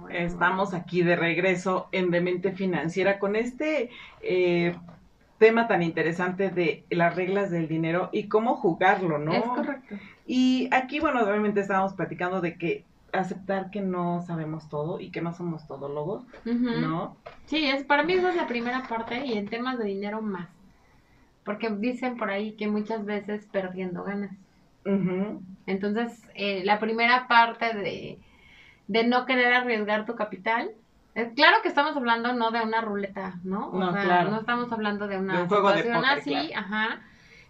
Estamos 0.10 0.74
aquí 0.74 1.02
de 1.04 1.16
regreso 1.16 1.88
en 1.92 2.12
Demente 2.12 2.52
Financiera 2.52 3.18
con 3.18 3.36
este 3.36 3.90
eh, 4.22 4.76
tema 5.38 5.68
tan 5.68 5.84
interesante 5.84 6.50
de 6.50 6.86
las 6.90 7.16
reglas 7.16 7.52
del 7.52 7.68
dinero 7.68 8.10
y 8.12 8.28
cómo 8.28 8.56
jugarlo, 8.56 9.18
¿no? 9.18 9.34
Es 9.34 9.44
correcto. 9.44 9.96
Y 10.26 10.70
aquí, 10.72 11.00
bueno, 11.00 11.22
obviamente 11.24 11.60
estábamos 11.60 11.94
platicando 11.94 12.42
de 12.42 12.58
que 12.58 12.86
aceptar 13.12 13.70
que 13.70 13.82
no 13.82 14.22
sabemos 14.24 14.70
todo 14.70 15.00
y 15.00 15.10
que 15.10 15.22
no 15.22 15.34
somos 15.34 15.68
todólogos, 15.68 16.24
¿no? 16.44 17.16
Sí, 17.46 17.66
es, 17.66 17.84
para 17.84 18.04
mí 18.04 18.14
esa 18.14 18.30
es 18.30 18.36
la 18.36 18.48
primera 18.48 18.84
parte 18.88 19.26
y 19.26 19.38
en 19.38 19.48
temas 19.48 19.78
de 19.78 19.86
dinero 19.86 20.22
más. 20.22 20.50
Porque 21.44 21.70
dicen 21.70 22.18
por 22.18 22.30
ahí 22.30 22.54
que 22.54 22.68
muchas 22.68 23.06
veces 23.06 23.48
perdiendo 23.52 24.04
ganas. 24.04 24.32
Entonces, 25.66 26.22
eh, 26.36 26.64
la 26.64 26.80
primera 26.80 27.28
parte 27.28 27.74
de, 27.74 28.20
de 28.88 29.04
no 29.08 29.26
querer 29.26 29.54
arriesgar 29.54 30.06
tu 30.06 30.16
capital 30.16 30.72
Claro 31.36 31.58
que 31.62 31.70
estamos 31.70 31.96
hablando 31.96 32.34
no 32.34 32.52
de 32.52 32.62
una 32.62 32.82
ruleta, 32.82 33.40
¿no? 33.44 33.70
O 33.70 33.80
no, 33.80 33.94
sea, 33.94 34.26
no 34.26 34.40
estamos 34.40 34.72
hablando 34.72 35.08
de 35.08 35.18
una 35.18 35.48
situación 35.48 36.04
así, 36.04 36.54
ajá, 36.54 37.00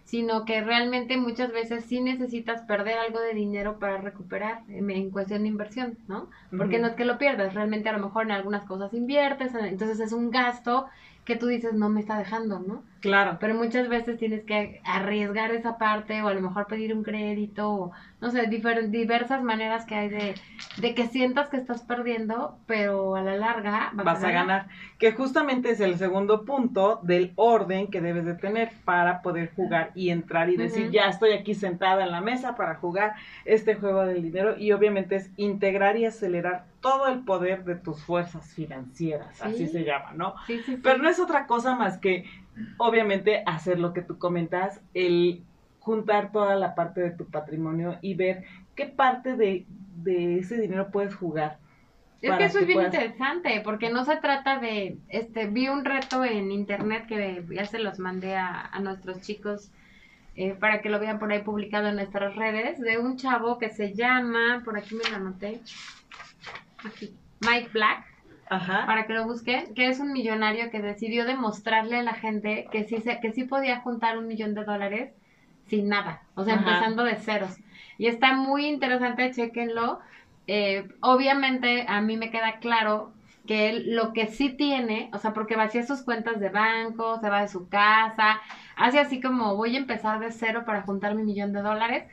sino 0.04 0.44
que 0.44 0.60
realmente 0.60 1.16
muchas 1.16 1.50
veces 1.50 1.84
sí 1.84 2.00
necesitas 2.00 2.62
perder 2.62 2.96
algo 2.98 3.20
de 3.20 3.34
dinero 3.34 3.80
para 3.80 3.98
recuperar 3.98 4.62
en 4.68 5.10
cuestión 5.10 5.42
de 5.42 5.48
inversión, 5.48 5.98
¿no? 6.06 6.30
Porque 6.56 6.78
no 6.78 6.86
es 6.86 6.94
que 6.94 7.04
lo 7.04 7.18
pierdas, 7.18 7.54
realmente 7.54 7.88
a 7.88 7.92
lo 7.92 8.06
mejor 8.06 8.26
en 8.26 8.30
algunas 8.30 8.62
cosas 8.66 8.94
inviertes, 8.94 9.52
entonces 9.56 9.98
es 9.98 10.12
un 10.12 10.30
gasto 10.30 10.86
que 11.24 11.34
tú 11.34 11.48
dices 11.48 11.74
no 11.74 11.88
me 11.88 12.00
está 12.00 12.18
dejando, 12.18 12.60
¿no? 12.60 12.84
Claro. 13.06 13.36
Pero 13.40 13.54
muchas 13.54 13.88
veces 13.88 14.18
tienes 14.18 14.44
que 14.44 14.80
arriesgar 14.84 15.52
esa 15.52 15.78
parte 15.78 16.22
o 16.22 16.28
a 16.28 16.34
lo 16.34 16.40
mejor 16.40 16.66
pedir 16.66 16.94
un 16.94 17.02
crédito 17.02 17.70
o 17.70 17.92
no 18.20 18.30
sé, 18.30 18.46
diversas 18.46 19.42
maneras 19.42 19.84
que 19.84 19.94
hay 19.94 20.08
de, 20.08 20.34
de, 20.78 20.94
que 20.94 21.06
sientas 21.06 21.48
que 21.50 21.58
estás 21.58 21.82
perdiendo, 21.82 22.58
pero 22.66 23.14
a 23.14 23.22
la 23.22 23.36
larga 23.36 23.90
vas, 23.92 24.24
a, 24.24 24.30
ganar. 24.30 24.68
Que 24.98 25.12
justamente 25.12 25.70
es 25.70 25.80
el 25.80 25.96
segundo 25.98 26.44
punto 26.44 26.98
del 27.02 27.32
orden 27.36 27.88
que 27.88 28.00
debes 28.00 28.24
de 28.24 28.34
tener 28.34 28.72
para 28.84 29.20
poder 29.20 29.52
jugar 29.54 29.90
y 29.94 30.08
entrar 30.08 30.48
y 30.48 30.56
decir, 30.56 30.90
ya 30.90 31.08
estoy 31.08 31.32
aquí 31.32 31.54
sentada 31.54 32.04
en 32.04 32.10
la 32.10 32.22
mesa 32.22 32.56
para 32.56 32.76
jugar 32.76 33.14
este 33.44 33.74
juego 33.74 34.06
del 34.06 34.22
dinero 34.22 34.56
y 34.56 34.72
obviamente 34.72 35.16
es 35.16 35.30
integrar 35.36 35.98
y 35.98 36.06
acelerar 36.06 36.64
todo 36.86 37.08
el 37.08 37.24
poder 37.24 37.64
de 37.64 37.74
tus 37.74 38.00
fuerzas 38.04 38.54
financieras, 38.54 39.42
así 39.42 39.66
se 39.66 39.82
llama, 39.82 40.12
¿no? 40.12 40.36
Sí, 40.46 40.62
sí, 40.64 40.78
pero 40.80 40.98
no 40.98 41.08
es 41.08 41.18
otra 41.18 41.48
cosa 41.48 41.74
más 41.74 41.98
que 41.98 42.26
obviamente 42.76 43.42
hacer 43.44 43.80
lo 43.80 43.92
que 43.92 44.02
tú 44.02 44.20
comentas, 44.20 44.80
el 44.94 45.42
juntar 45.80 46.30
toda 46.30 46.54
la 46.54 46.76
parte 46.76 47.00
de 47.00 47.10
tu 47.10 47.24
patrimonio 47.26 47.98
y 48.02 48.14
ver 48.14 48.44
qué 48.76 48.86
parte 48.86 49.34
de, 49.34 49.66
ese 50.38 50.60
dinero 50.60 50.92
puedes 50.92 51.16
jugar. 51.16 51.58
Es 52.22 52.30
que 52.36 52.44
eso 52.44 52.60
es 52.60 52.68
bien 52.68 52.82
interesante, 52.82 53.60
porque 53.64 53.90
no 53.90 54.04
se 54.04 54.18
trata 54.18 54.60
de, 54.60 54.96
este, 55.08 55.48
vi 55.48 55.66
un 55.68 55.84
reto 55.84 56.24
en 56.24 56.52
internet 56.52 57.06
que 57.08 57.44
ya 57.50 57.66
se 57.66 57.80
los 57.80 57.98
mandé 57.98 58.36
a, 58.36 58.70
nuestros 58.80 59.22
chicos 59.22 59.72
eh, 60.36 60.54
para 60.54 60.82
que 60.82 60.88
lo 60.88 61.00
vean 61.00 61.18
por 61.18 61.32
ahí 61.32 61.42
publicado 61.42 61.88
en 61.88 61.96
nuestras 61.96 62.36
redes, 62.36 62.78
de 62.78 62.98
un 62.98 63.16
chavo 63.16 63.58
que 63.58 63.70
se 63.70 63.92
llama, 63.92 64.62
por 64.64 64.78
aquí 64.78 64.94
me 64.94 65.10
lo 65.10 65.16
anoté, 65.16 65.60
aquí, 66.86 67.16
Mike 67.40 67.70
Black, 67.72 68.04
para 68.48 69.06
que 69.06 69.12
lo 69.12 69.24
busquen, 69.24 69.74
que 69.74 69.88
es 69.88 69.98
un 69.98 70.12
millonario 70.12 70.70
que 70.70 70.80
decidió 70.80 71.24
demostrarle 71.24 71.98
a 71.98 72.02
la 72.02 72.14
gente 72.14 72.68
que 72.70 72.84
sí, 72.84 73.00
se, 73.00 73.20
que 73.20 73.32
sí 73.32 73.44
podía 73.44 73.80
juntar 73.80 74.18
un 74.18 74.28
millón 74.28 74.54
de 74.54 74.64
dólares 74.64 75.12
sin 75.66 75.88
nada, 75.88 76.22
o 76.34 76.44
sea, 76.44 76.54
empezando 76.54 77.02
de 77.04 77.16
ceros. 77.16 77.56
Y 77.98 78.06
está 78.06 78.34
muy 78.34 78.66
interesante, 78.66 79.32
chequenlo. 79.32 79.98
Eh, 80.46 80.86
obviamente 81.00 81.86
a 81.88 82.00
mí 82.00 82.16
me 82.16 82.30
queda 82.30 82.58
claro 82.58 83.12
que 83.46 83.68
él 83.68 83.94
lo 83.94 84.12
que 84.12 84.26
sí 84.26 84.50
tiene, 84.50 85.10
o 85.12 85.18
sea, 85.18 85.32
porque 85.32 85.56
vacía 85.56 85.84
sus 85.84 86.02
cuentas 86.02 86.38
de 86.40 86.50
banco, 86.50 87.18
se 87.20 87.30
va 87.30 87.42
de 87.42 87.48
su 87.48 87.68
casa, 87.68 88.40
hace 88.76 88.98
así 88.98 89.20
como 89.20 89.56
voy 89.56 89.74
a 89.74 89.78
empezar 89.78 90.20
de 90.20 90.32
cero 90.32 90.64
para 90.66 90.82
juntar 90.82 91.14
mi 91.14 91.22
millón 91.22 91.52
de 91.52 91.62
dólares, 91.62 92.04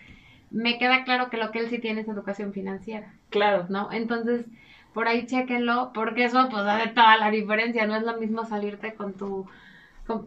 me 0.52 0.78
queda 0.78 1.04
claro 1.04 1.30
que 1.30 1.38
lo 1.38 1.52
que 1.52 1.60
él 1.60 1.70
sí 1.70 1.80
tiene 1.80 2.02
es 2.02 2.08
educación 2.08 2.54
financiera. 2.54 3.14
Claro. 3.30 3.66
¿No? 3.70 3.92
Entonces, 3.92 4.46
por 4.94 5.08
ahí 5.08 5.26
chequenlo, 5.26 5.92
porque 5.94 6.26
eso 6.26 6.48
pues 6.50 6.64
hace 6.64 6.90
toda 6.90 7.18
la 7.18 7.32
diferencia, 7.32 7.86
no 7.86 7.96
es 7.96 8.04
lo 8.04 8.18
mismo 8.18 8.46
salirte 8.46 8.94
con 8.94 9.14
tu, 9.14 9.48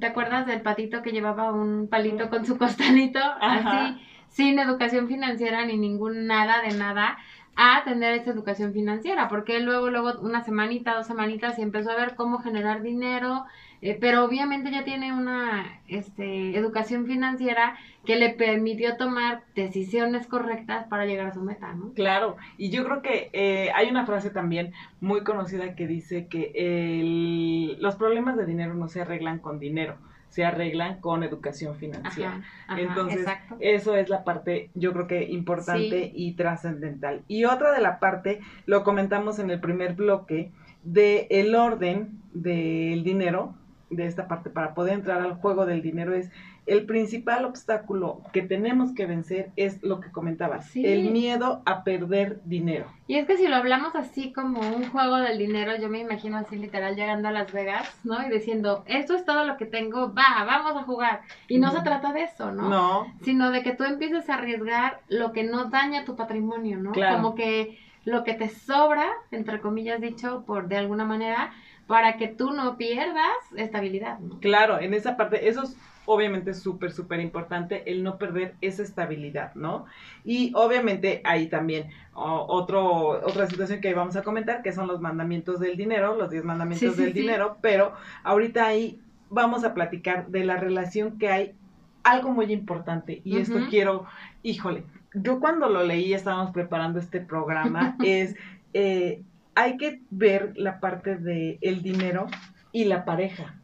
¿te 0.01 0.07
acuerdas 0.07 0.47
del 0.47 0.61
patito 0.61 1.03
que 1.03 1.13
llevaba 1.13 1.53
un 1.53 1.89
palito 1.89 2.29
con 2.29 2.45
su 2.45 2.59
costalito? 2.59 3.21
Así, 3.41 4.01
sin 4.29 4.59
educación 4.59 5.09
financiera 5.09 5.65
ni 5.65 5.77
ningún 5.79 6.27
nada 6.27 6.63
de 6.63 6.77
nada, 6.77 7.17
a 7.57 7.83
tener 7.85 8.13
esa 8.15 8.31
educación 8.31 8.75
financiera, 8.75 9.29
porque 9.29 9.61
luego, 9.61 9.89
luego, 9.89 10.21
una 10.21 10.45
semanita, 10.45 10.95
dos 10.95 11.07
semanitas, 11.07 11.59
y 11.59 11.63
empezó 11.63 11.91
a 11.91 11.97
ver 11.97 12.15
cómo 12.15 12.39
generar 12.39 12.83
dinero, 12.83 13.47
eh, 13.81 13.97
pero 13.99 14.25
obviamente 14.25 14.71
ya 14.71 14.85
tiene 14.85 15.15
una 15.15 15.81
este, 15.89 16.57
educación 16.57 17.07
financiera 17.07 17.79
que 18.05 18.17
le 18.17 18.31
permitió 18.31 18.97
tomar 18.99 19.43
decisiones 19.55 20.27
correctas 20.27 20.87
para 20.89 21.07
llegar 21.07 21.29
a 21.29 21.35
su 21.35 21.43
meta, 21.43 21.73
¿no? 21.73 21.93
Claro, 21.95 22.37
y 22.59 22.71
yo 22.71 22.85
creo 22.85 23.01
que 23.01 23.31
eh, 23.33 23.71
hay 23.75 23.89
una 23.89 24.05
frase 24.05 24.29
también 24.29 24.73
muy 25.01 25.25
conocida 25.25 25.75
que 25.75 25.87
dice 25.87 26.27
que 26.27 26.53
el, 26.55 27.81
los 27.81 27.97
problemas 27.97 28.37
de 28.37 28.45
dinero 28.45 28.75
no 28.75 28.89
se 28.89 29.01
arreglan 29.01 29.39
con 29.39 29.59
dinero, 29.59 29.97
se 30.29 30.45
arreglan 30.45 31.01
con 31.01 31.23
educación 31.23 31.77
financiera. 31.77 32.43
Entonces, 32.77 33.27
eso 33.61 33.97
es 33.97 34.09
la 34.09 34.25
parte, 34.25 34.71
yo 34.75 34.93
creo 34.93 35.07
que 35.07 35.25
importante 35.25 36.13
y 36.15 36.33
trascendental. 36.33 37.23
Y 37.29 37.45
otra 37.45 37.73
de 37.73 37.81
la 37.81 37.99
parte, 37.99 38.41
lo 38.67 38.85
comentamos 38.85 39.39
en 39.39 39.51
el 39.51 39.61
primer 39.61 39.95
bloque, 39.95 40.51
de 40.83 41.27
el 41.31 41.55
orden 41.55 42.21
del 42.33 43.03
dinero, 43.03 43.55
de 43.91 44.07
esta 44.07 44.29
parte, 44.29 44.51
para 44.51 44.75
poder 44.75 44.95
entrar 44.95 45.21
al 45.21 45.35
juego 45.35 45.67
del 45.67 45.83
dinero 45.83 46.15
es 46.15 46.31
el 46.67 46.85
principal 46.85 47.45
obstáculo 47.45 48.21
que 48.33 48.43
tenemos 48.43 48.93
que 48.93 49.07
vencer 49.07 49.51
es 49.57 49.83
lo 49.83 50.01
que 50.01 50.11
comentabas, 50.11 50.75
el 50.75 51.11
miedo 51.11 51.63
a 51.65 51.85
perder 51.85 52.41
dinero. 52.45 52.87
Y 53.07 53.17
es 53.17 53.27
que 53.27 53.37
si 53.37 53.47
lo 53.47 53.55
hablamos 53.55 53.95
así 53.95 54.33
como 54.33 54.61
un 54.61 54.89
juego 54.91 55.17
del 55.17 55.39
dinero, 55.39 55.77
yo 55.81 55.89
me 55.89 56.01
imagino 56.01 56.37
así 56.39 56.57
literal 56.57 56.97
llegando 56.97 57.29
a 57.29 57.33
Las 57.33 57.53
Vegas, 57.53 57.99
¿no? 58.03 58.27
Y 58.27 58.31
diciendo, 58.31 58.83
esto 58.87 59.15
es 59.15 59.25
todo 59.25 59.45
lo 59.45 59.57
que 59.57 59.67
tengo, 59.67 60.13
va, 60.13 60.45
vamos 60.45 60.77
a 60.77 60.83
jugar. 60.83 61.21
Y 61.47 61.59
no 61.59 61.71
se 61.71 61.83
trata 61.83 62.13
de 62.13 62.25
eso, 62.25 62.51
¿no? 62.51 62.69
No. 62.69 63.15
Sino 63.23 63.53
de 63.53 63.63
que 63.63 63.73
tú 63.73 63.85
empieces 63.85 64.29
a 64.29 64.35
arriesgar 64.35 65.01
lo 65.09 65.33
que 65.33 65.45
no 65.45 65.67
daña 65.67 66.05
tu 66.05 66.17
patrimonio, 66.17 66.79
¿no? 66.79 66.93
Como 66.93 67.37
que 67.37 67.79
lo 68.05 68.25
que 68.25 68.35
te 68.35 68.49
sobra, 68.49 69.09
entre 69.31 69.61
comillas 69.61 70.01
dicho, 70.01 70.45
por 70.47 70.69
de 70.69 70.77
alguna 70.77 71.05
manera, 71.05 71.53
para 71.87 72.17
que 72.17 72.29
tú 72.29 72.53
no 72.53 72.77
pierdas 72.77 73.37
estabilidad. 73.57 74.19
¿no? 74.19 74.41
Claro, 74.41 74.81
en 74.81 74.95
esa 74.95 75.17
parte, 75.17 75.49
eso 76.07 76.15
es 76.15 76.17
obviamente 76.17 76.55
súper, 76.55 76.93
súper 76.93 77.21
importante 77.21 77.91
el 77.91 78.03
no 78.03 78.19
perder 78.19 78.55
esa 78.61 78.83
estabilidad, 78.83 79.55
¿no? 79.55 79.87
Y 80.25 80.53
obviamente 80.55 81.21
ahí 81.25 81.49
también 81.49 81.91
otro, 82.15 83.09
otra 83.25 83.47
situación 83.47 83.81
que 83.81 83.95
vamos 83.95 84.17
a 84.17 84.23
comentar, 84.23 84.63
que 84.63 84.73
son 84.73 84.87
los 84.87 85.01
mandamientos 85.01 85.61
del 85.61 85.77
dinero, 85.77 86.17
los 86.17 86.31
10 86.31 86.45
mandamientos 86.45 86.97
del 86.97 87.13
dinero, 87.13 87.59
pero 87.61 87.93
ahorita 88.25 88.67
ahí 88.67 89.01
vamos 89.31 89.65
a 89.65 89.75
platicar 89.75 90.29
de 90.29 90.45
la 90.45 90.57
relación 90.57 91.19
que 91.19 91.29
hay, 91.29 91.55
algo 92.05 92.31
muy 92.31 92.53
importante, 92.53 93.21
y 93.25 93.39
esto 93.39 93.59
quiero, 93.69 94.07
híjole, 94.43 94.85
yo 95.15 95.41
cuando 95.41 95.69
lo 95.69 95.83
leí, 95.83 96.15
estábamos 96.15 96.53
preparando 96.53 96.99
este 96.99 97.21
programa, 97.21 97.97
es... 98.05 98.37
Eh, 98.75 99.23
hay 99.57 99.79
que 99.79 100.03
ver 100.11 100.53
la 100.55 100.81
parte 100.81 101.17
de 101.17 101.59
el 101.63 101.83
dinero 101.83 102.27
y 102.73 102.85
la 102.85 103.07
pareja, 103.07 103.55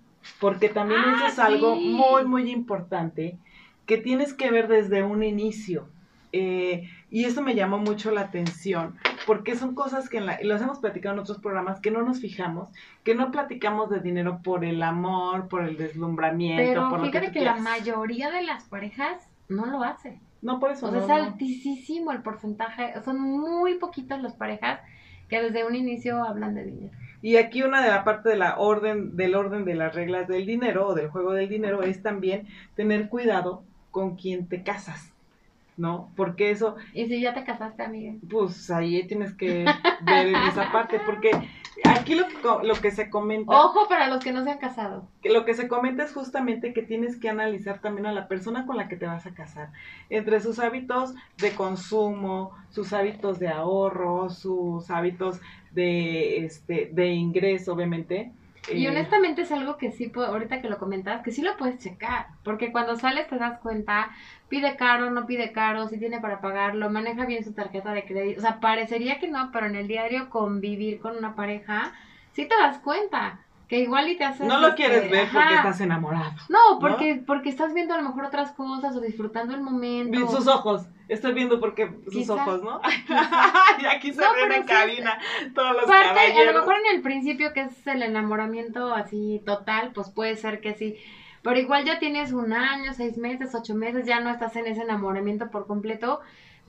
porque 0.41 0.69
también 0.69 1.01
eso 1.01 1.27
es 1.27 1.39
ah, 1.39 1.47
algo 1.47 1.77
muy, 1.77 2.25
muy 2.25 2.51
importante 2.51 3.39
que 3.87 3.99
tienes 3.99 4.35
que 4.35 4.51
ver 4.51 4.69
desde 4.69 5.03
un 5.03 5.23
inicio. 5.23 5.89
Eh, 6.35 6.89
y 7.11 7.25
eso 7.27 7.43
me 7.43 7.55
llamó 7.55 7.77
mucho 7.77 8.11
la 8.11 8.23
atención, 8.23 8.97
porque 9.27 9.55
son 9.55 9.75
cosas 9.75 10.09
que 10.09 10.17
en 10.17 10.27
la, 10.27 10.39
los 10.43 10.63
hemos 10.63 10.79
platicado 10.79 11.15
en 11.15 11.21
otros 11.21 11.39
programas 11.39 11.79
que 11.81 11.91
no 11.91 12.03
nos 12.03 12.21
fijamos, 12.21 12.71
que 13.05 13.15
no 13.15 13.31
platicamos 13.31 13.91
de 13.91 14.01
dinero 14.01 14.41
por 14.43 14.65
el 14.65 14.83
amor, 14.83 15.49
por 15.49 15.63
el 15.63 15.77
deslumbramiento. 15.77 16.63
Pero 16.63 16.89
por 16.89 17.05
fíjate 17.05 17.27
que, 17.27 17.41
que 17.41 17.45
la 17.45 17.57
mayoría 17.57 18.31
de 18.31 18.43
las 18.43 18.65
parejas 18.65 19.29
no 19.51 19.67
lo 19.67 19.83
hace. 19.83 20.21
No, 20.41 20.59
por 20.59 20.73
eso. 20.73 20.87
O 20.87 20.91
sea, 20.91 21.01
es 21.01 21.11
altísimo 21.11 22.13
el 22.13 22.23
porcentaje, 22.23 22.95
son 23.05 23.21
muy 23.21 23.75
poquitas 23.75 24.23
las 24.23 24.35
parejas 24.35 24.81
que 25.29 25.41
desde 25.41 25.65
un 25.65 25.75
inicio 25.75 26.23
hablan 26.23 26.55
de 26.55 26.65
dinero. 26.65 26.93
Y 27.23 27.37
aquí 27.37 27.63
una 27.63 27.83
de 27.83 27.91
la 27.91 28.05
parte 28.05 28.29
de 28.29 28.37
la 28.37 28.59
orden, 28.59 29.17
del 29.17 29.37
orden 29.37 29.65
de 29.65 29.75
las 29.75 29.95
reglas 29.95 30.29
del 30.29 30.45
dinero 30.45 30.89
o 30.89 30.95
del 30.95 31.09
juego 31.09 31.33
del 31.33 31.49
dinero 31.49 31.83
es 31.83 32.03
también 32.03 32.49
tener 32.75 33.09
cuidado 33.09 33.65
con 33.91 34.17
quien 34.17 34.49
te 34.49 34.63
casas. 34.63 35.12
¿No? 35.77 36.11
Porque 36.17 36.51
eso... 36.51 36.77
¿Y 36.93 37.07
si 37.07 37.21
ya 37.21 37.35
te 37.35 37.45
casaste, 37.45 37.83
amiga? 37.83 38.15
Pues 38.31 38.71
ahí 38.71 39.07
tienes 39.07 39.35
que 39.35 39.65
ver 40.03 40.27
en 40.29 40.37
esa 40.37 40.71
parte, 40.71 41.01
porque 41.05 41.31
aquí 41.85 42.15
lo, 42.15 42.27
lo 42.63 42.75
que 42.75 42.91
se 42.91 43.11
comenta... 43.11 43.53
Ojo 43.53 43.89
para 43.89 44.09
los 44.09 44.23
que 44.23 44.33
no 44.33 44.45
se 44.45 44.51
han 44.51 44.59
casado. 44.59 45.09
Que 45.23 45.31
lo 45.31 45.45
que 45.45 45.55
se 45.55 45.69
comenta 45.69 46.05
es 46.05 46.13
justamente 46.13 46.73
que 46.73 46.83
tienes 46.83 47.17
que 47.17 47.29
analizar 47.29 47.81
también 47.81 48.07
a 48.07 48.13
la 48.13 48.29
persona 48.29 48.67
con 48.67 48.77
la 48.77 48.89
que 48.89 48.97
te 48.97 49.07
vas 49.07 49.27
a 49.27 49.35
casar, 49.35 49.71
entre 50.11 50.41
sus 50.41 50.59
hábitos 50.59 51.15
de 51.39 51.53
consumo, 51.53 52.53
sus 52.71 52.93
hábitos 52.93 53.39
de 53.39 53.49
ahorro, 53.49 54.31
sus 54.31 54.91
hábitos 54.91 55.41
de, 55.73 56.45
este, 56.45 56.91
de 56.93 57.13
ingreso, 57.13 57.73
obviamente, 57.73 58.33
y 58.71 58.87
eh, 58.87 58.89
honestamente 58.89 59.43
es 59.43 59.53
algo 59.53 59.77
que 59.77 59.91
sí, 59.91 60.13
ahorita 60.15 60.63
que 60.63 60.69
lo 60.69 60.79
comentas, 60.79 61.23
que 61.23 61.33
sí 61.33 61.43
lo 61.43 61.57
puedes 61.57 61.79
checar, 61.79 62.27
porque 62.45 62.71
cuando 62.71 62.97
sales 62.97 63.29
te 63.29 63.37
das 63.37 63.59
cuenta, 63.61 64.11
pide 64.49 64.77
caro, 64.77 65.11
no 65.11 65.27
pide 65.27 65.53
caro, 65.53 65.89
si 65.89 65.99
tiene 65.99 66.21
para 66.21 66.41
pagarlo, 66.41 66.91
maneja 66.91 67.27
bien 67.27 67.45
su 67.45 67.53
tarjeta 67.53 67.93
de 67.93 68.05
crédito, 68.05 68.39
o 68.39 68.43
sea, 68.43 68.61
parecería 68.61 69.19
que 69.19 69.29
no, 69.29 69.51
pero 69.53 69.67
en 69.67 69.77
el 69.77 69.89
diario 69.89 70.31
convivir 70.31 71.01
con 71.01 71.17
una 71.17 71.35
pareja, 71.35 71.93
sí 72.33 72.47
te 72.47 72.57
das 72.57 72.79
cuenta 72.79 73.42
que 73.73 73.79
igual 73.79 74.07
y 74.07 74.19
te 74.19 74.25
hace 74.25 74.45
No 74.45 74.61
lo 74.61 74.75
quieres 74.75 75.05
este, 75.05 75.17
ver 75.17 75.29
porque 75.33 75.55
estás 75.55 75.81
enamorado. 75.81 76.31
No, 76.51 76.79
porque, 76.79 77.23
porque 77.27 77.49
estás 77.49 77.73
viendo 77.73 77.95
a 77.95 77.97
lo 77.97 78.03
mejor 78.03 78.27
otras 78.27 78.53
cosas 78.53 78.95
o 78.95 79.01
disfrutando 79.01 79.55
el 79.55 79.63
momento. 79.63 80.29
Sus 80.29 80.47
ojos. 80.47 80.83
Estoy 81.09 81.33
viendo 81.33 81.59
porque 81.59 81.91
sus 82.13 82.29
ojos, 82.29 82.63
¿no? 82.63 82.83
y 83.83 83.87
aquí 83.87 84.13
se 84.13 84.21
ven 84.21 84.53
en 84.53 84.65
cabina 84.65 85.19
todos 85.55 85.75
los 85.75 85.85
parte, 85.87 86.21
A 86.21 86.53
lo 86.53 86.61
mejor 86.61 86.75
en 86.85 86.97
el 86.97 87.01
principio, 87.01 87.55
que 87.55 87.63
es 87.63 87.87
el 87.87 88.03
enamoramiento 88.03 88.93
así 88.93 89.41
total, 89.47 89.93
pues 89.95 90.11
puede 90.11 90.37
ser 90.37 90.61
que 90.61 90.75
sí. 90.75 90.99
Pero 91.41 91.59
igual 91.59 91.87
ya 91.87 91.99
tienes 91.99 92.33
un 92.33 92.53
año, 92.53 92.93
seis 92.93 93.17
meses, 93.17 93.55
ocho 93.55 93.75
meses, 93.75 94.05
ya 94.05 94.21
no 94.21 94.29
estás 94.29 94.55
en 94.57 94.67
ese 94.67 94.83
enamoramiento 94.83 95.51
por 95.51 95.67
completo 95.67 96.21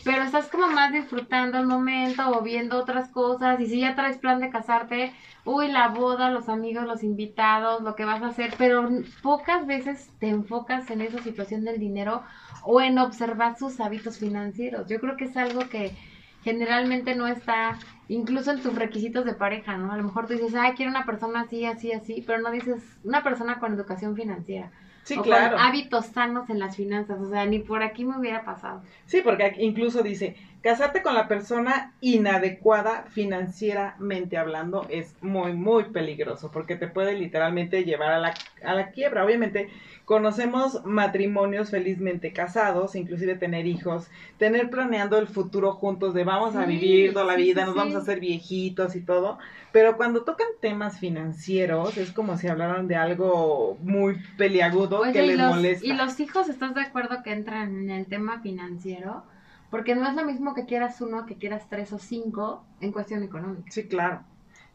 pero 0.04 0.24
estás 0.24 0.48
como 0.50 0.68
más 0.68 0.92
disfrutando 0.92 1.58
el 1.58 1.66
momento 1.66 2.30
o 2.32 2.42
viendo 2.42 2.78
otras 2.78 3.10
cosas 3.10 3.60
y 3.60 3.68
si 3.68 3.80
ya 3.80 3.96
traes 3.96 4.18
plan 4.18 4.40
de 4.40 4.50
casarte, 4.50 5.14
uy, 5.46 5.70
la 5.70 5.90
boda, 5.90 6.30
los 6.30 6.50
amigos, 6.50 6.86
los 6.86 7.04
invitados, 7.04 7.82
lo 7.82 7.96
que 7.96 8.06
vas 8.06 8.22
a 8.22 8.28
hacer, 8.28 8.54
pero 8.58 8.90
pocas 9.22 9.66
veces 9.66 10.10
te 10.20 10.30
enfocas 10.30 10.90
en 10.90 11.02
esa 11.02 11.20
situación 11.20 11.64
del 11.64 11.80
dinero 11.80 12.24
o 12.64 12.82
en 12.82 13.00
observar 13.00 13.58
sus 13.58 13.80
hábitos 13.80 14.18
financieros. 14.18 14.88
Yo 14.88 15.00
creo 15.00 15.16
que 15.18 15.26
es 15.26 15.38
algo 15.38 15.68
que 15.70 15.96
generalmente 16.44 17.16
no 17.16 17.28
está 17.28 17.78
incluso 18.10 18.52
en 18.52 18.62
tus 18.62 18.76
requisitos 18.76 19.26
de 19.26 19.34
pareja, 19.34 19.78
¿no? 19.78 19.92
A 19.92 19.98
lo 19.98 20.04
mejor 20.04 20.28
tú 20.28 20.34
dices, 20.34 20.54
ay, 20.56 20.74
quiero 20.74 20.92
una 20.92 21.06
persona 21.06 21.42
así, 21.42 21.66
así, 21.66 21.94
así, 21.94 22.24
pero 22.28 22.42
no 22.42 22.52
dices 22.52 22.84
una 23.04 23.24
persona 23.24 23.60
con 23.60 23.74
educación 23.74 24.16
financiera. 24.16 24.72
Sí, 25.04 25.18
claro. 25.18 25.58
hábitos 25.60 26.08
sanos 26.08 26.50
en 26.50 26.60
las 26.60 26.78
finanzas, 26.78 27.20
o 27.20 27.30
sea, 27.30 27.46
ni 27.46 27.60
por 27.60 27.84
aquí 27.84 28.06
me 28.06 28.18
hubiera 28.18 28.44
pasado. 28.46 28.82
Sí, 29.06 29.22
porque 29.22 29.54
incluso 29.58 30.02
dice, 30.02 30.36
casarte 30.62 31.02
con 31.02 31.14
la 31.14 31.28
persona 31.28 31.94
inadecuada 32.00 33.04
financieramente 33.10 34.38
hablando 34.38 34.88
es 34.90 35.16
muy, 35.22 35.54
muy 35.54 35.86
peligroso, 35.86 36.52
porque 36.52 36.78
te 36.78 36.88
puede 36.88 37.14
literalmente 37.14 37.84
llevar 37.84 38.14
a 38.14 38.20
la, 38.20 38.34
a 38.64 38.74
la 38.74 38.92
quiebra. 38.92 39.26
Obviamente, 39.26 39.70
conocemos 40.06 40.84
matrimonios 40.86 41.70
felizmente 41.70 42.34
casados, 42.34 42.96
inclusive 42.96 43.36
tener 43.36 43.66
hijos, 43.66 44.10
tener 44.38 44.70
planeando 44.70 45.18
el 45.18 45.28
futuro 45.28 45.74
juntos 45.74 46.14
de 46.14 46.24
vamos 46.24 46.56
a 46.56 46.66
vivir 46.66 47.14
toda 47.14 47.26
la 47.26 47.36
vida, 47.36 47.66
nos 47.66 47.76
vamos 47.76 47.96
a 47.96 48.00
hacer 48.00 48.20
viejitos 48.20 48.96
y 48.96 49.02
todo, 49.02 49.38
pero 49.72 49.96
cuando 49.96 50.24
tocan 50.24 50.48
temas 50.60 51.00
financieros 51.00 51.98
es 51.98 52.12
como 52.12 52.38
si 52.38 52.48
hablaran 52.48 52.88
de 52.88 52.96
algo 52.96 53.78
muy 53.82 54.18
peliagudo 54.38 55.02
que 55.12 55.22
les 55.22 55.38
molesta. 55.38 55.86
¿Y 55.86 55.94
los 55.94 56.20
hijos 56.20 56.50
estás 56.50 56.76
de 56.76 56.82
acuerdo 56.82 57.24
que 57.24 57.32
entran 57.32 57.84
en 57.84 57.90
el 57.90 58.06
tema 58.06 58.42
financiero? 58.42 59.24
Porque 59.70 59.96
no 59.96 60.08
es 60.08 60.16
lo 60.16 60.26
mismo 60.26 60.54
que 60.54 60.66
quieras 60.66 61.02
uno 61.02 61.26
que 61.26 61.38
quieras 61.38 61.68
tres 61.70 61.94
o 61.94 61.98
cinco 61.98 62.64
en 62.80 62.92
cuestión 62.92 63.24
económica. 63.24 63.72
Sí, 63.72 63.88
claro. 63.88 64.24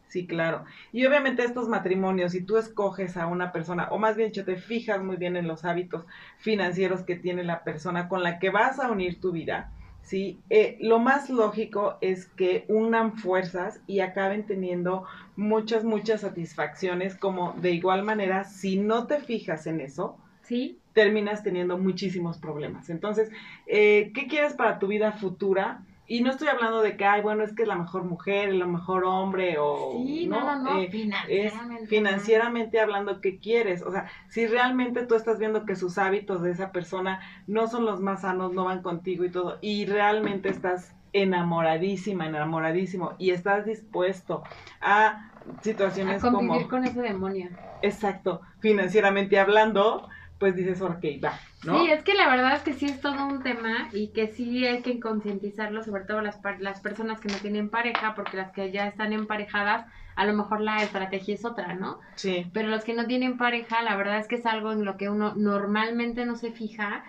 Sí, 0.09 0.25
claro. 0.25 0.65
Y 0.91 1.05
obviamente 1.05 1.43
estos 1.43 1.69
matrimonios, 1.69 2.31
si 2.31 2.41
tú 2.41 2.57
escoges 2.57 3.15
a 3.15 3.27
una 3.27 3.51
persona, 3.51 3.89
o 3.91 3.99
más 3.99 4.17
bien, 4.17 4.31
te 4.31 4.55
fijas 4.55 5.03
muy 5.03 5.17
bien 5.17 5.37
en 5.37 5.47
los 5.47 5.65
hábitos 5.65 6.03
financieros 6.39 7.03
que 7.03 7.15
tiene 7.15 7.43
la 7.43 7.63
persona 7.63 8.09
con 8.09 8.23
la 8.23 8.39
que 8.39 8.49
vas 8.49 8.79
a 8.79 8.89
unir 8.89 9.21
tu 9.21 9.31
vida, 9.31 9.71
¿sí? 10.01 10.39
Eh, 10.49 10.77
lo 10.81 10.97
más 10.97 11.29
lógico 11.29 11.99
es 12.01 12.25
que 12.25 12.65
unan 12.69 13.17
fuerzas 13.17 13.81
y 13.85 13.99
acaben 13.99 14.47
teniendo 14.47 15.05
muchas, 15.35 15.83
muchas 15.83 16.21
satisfacciones, 16.21 17.15
como 17.15 17.53
de 17.61 17.71
igual 17.71 18.01
manera, 18.01 18.45
si 18.45 18.77
no 18.77 19.05
te 19.05 19.19
fijas 19.19 19.67
en 19.67 19.79
eso, 19.79 20.17
¿Sí? 20.41 20.79
terminas 20.93 21.43
teniendo 21.43 21.77
muchísimos 21.77 22.39
problemas. 22.39 22.89
Entonces, 22.89 23.29
eh, 23.67 24.11
¿qué 24.15 24.27
quieres 24.27 24.53
para 24.53 24.79
tu 24.79 24.87
vida 24.87 25.11
futura? 25.11 25.83
Y 26.09 26.21
no 26.21 26.31
estoy 26.31 26.47
hablando 26.47 26.81
de 26.81 26.97
que, 26.97 27.05
ay, 27.05 27.21
bueno, 27.21 27.43
es 27.43 27.53
que 27.53 27.61
es 27.61 27.67
la 27.67 27.75
mejor 27.75 28.03
mujer, 28.03 28.49
el 28.49 28.67
mejor 28.67 29.03
hombre, 29.03 29.57
o. 29.59 29.91
Sí, 29.91 30.25
no, 30.27 30.41
no, 30.41 30.63
no, 30.63 30.79
eh, 30.79 30.89
financieramente. 30.89 31.85
financieramente 31.85 32.79
hablando, 32.79 33.21
¿qué 33.21 33.37
quieres? 33.37 33.83
O 33.83 33.91
sea, 33.91 34.09
si 34.27 34.47
realmente 34.47 35.05
tú 35.05 35.13
estás 35.13 35.37
viendo 35.37 35.67
que 35.67 35.75
sus 35.75 35.99
hábitos 35.99 36.41
de 36.41 36.49
esa 36.49 36.71
persona 36.71 37.21
no 37.45 37.67
son 37.67 37.85
los 37.85 38.01
más 38.01 38.21
sanos, 38.21 38.53
no 38.53 38.65
van 38.65 38.81
contigo 38.81 39.23
y 39.23 39.29
todo, 39.29 39.59
y 39.61 39.85
realmente 39.85 40.49
estás 40.49 40.95
enamoradísima, 41.13 42.25
enamoradísimo, 42.25 43.13
y 43.19 43.29
estás 43.29 43.67
dispuesto 43.67 44.41
a 44.81 45.31
situaciones 45.61 46.23
a 46.23 46.31
convivir 46.31 46.63
como. 46.63 46.69
con 46.69 46.85
ese 46.85 47.03
demonio. 47.03 47.49
Exacto, 47.83 48.41
financieramente 48.61 49.37
hablando 49.37 50.09
pues 50.39 50.55
dices, 50.55 50.81
ok, 50.81 51.03
va, 51.23 51.37
¿no? 51.65 51.79
Sí, 51.79 51.91
es 51.91 52.01
que 52.03 52.13
la 52.13 52.29
verdad 52.29 52.55
es 52.55 52.61
que 52.63 52.73
sí 52.73 52.85
es 52.85 53.01
todo 53.01 53.25
un 53.25 53.43
tema 53.43 53.89
y 53.91 54.07
que 54.07 54.27
sí 54.27 54.65
hay 54.65 54.81
que 54.81 54.99
concientizarlo, 54.99 55.83
sobre 55.83 56.05
todo 56.05 56.21
las, 56.21 56.39
las 56.59 56.79
personas 56.79 57.19
que 57.19 57.27
no 57.27 57.35
tienen 57.35 57.69
pareja, 57.69 58.15
porque 58.15 58.37
las 58.37 58.51
que 58.51 58.71
ya 58.71 58.87
están 58.87 59.11
emparejadas, 59.11 59.85
a 60.15 60.25
lo 60.25 60.33
mejor 60.33 60.61
la 60.61 60.81
estrategia 60.81 61.35
es 61.35 61.43
otra, 61.43 61.75
¿no? 61.75 61.99
Sí. 62.15 62.49
Pero 62.53 62.69
los 62.69 62.85
que 62.85 62.93
no 62.93 63.05
tienen 63.05 63.37
pareja, 63.37 63.81
la 63.83 63.97
verdad 63.97 64.17
es 64.17 64.27
que 64.27 64.35
es 64.35 64.45
algo 64.45 64.71
en 64.71 64.85
lo 64.85 64.95
que 64.95 65.09
uno 65.09 65.33
normalmente 65.35 66.25
no 66.25 66.37
se 66.37 66.51
fija. 66.51 67.03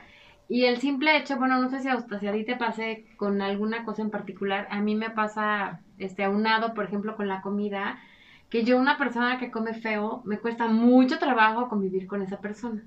Y 0.48 0.64
el 0.64 0.78
simple 0.78 1.16
hecho, 1.16 1.36
bueno, 1.36 1.62
no 1.62 1.70
sé 1.70 1.80
si 1.80 1.88
a, 1.88 2.00
si 2.00 2.26
a 2.26 2.32
ti 2.32 2.44
te 2.44 2.56
pase 2.56 3.06
con 3.16 3.40
alguna 3.42 3.84
cosa 3.84 4.02
en 4.02 4.10
particular, 4.10 4.66
a 4.70 4.80
mí 4.80 4.96
me 4.96 5.10
pasa, 5.10 5.80
este, 5.98 6.24
aunado, 6.24 6.74
por 6.74 6.84
ejemplo, 6.84 7.14
con 7.14 7.28
la 7.28 7.42
comida, 7.42 8.00
que 8.48 8.64
yo 8.64 8.76
una 8.76 8.98
persona 8.98 9.38
que 9.38 9.52
come 9.52 9.74
feo, 9.74 10.22
me 10.24 10.38
cuesta 10.38 10.66
mucho 10.66 11.20
trabajo 11.20 11.68
convivir 11.68 12.08
con 12.08 12.22
esa 12.22 12.40
persona. 12.40 12.82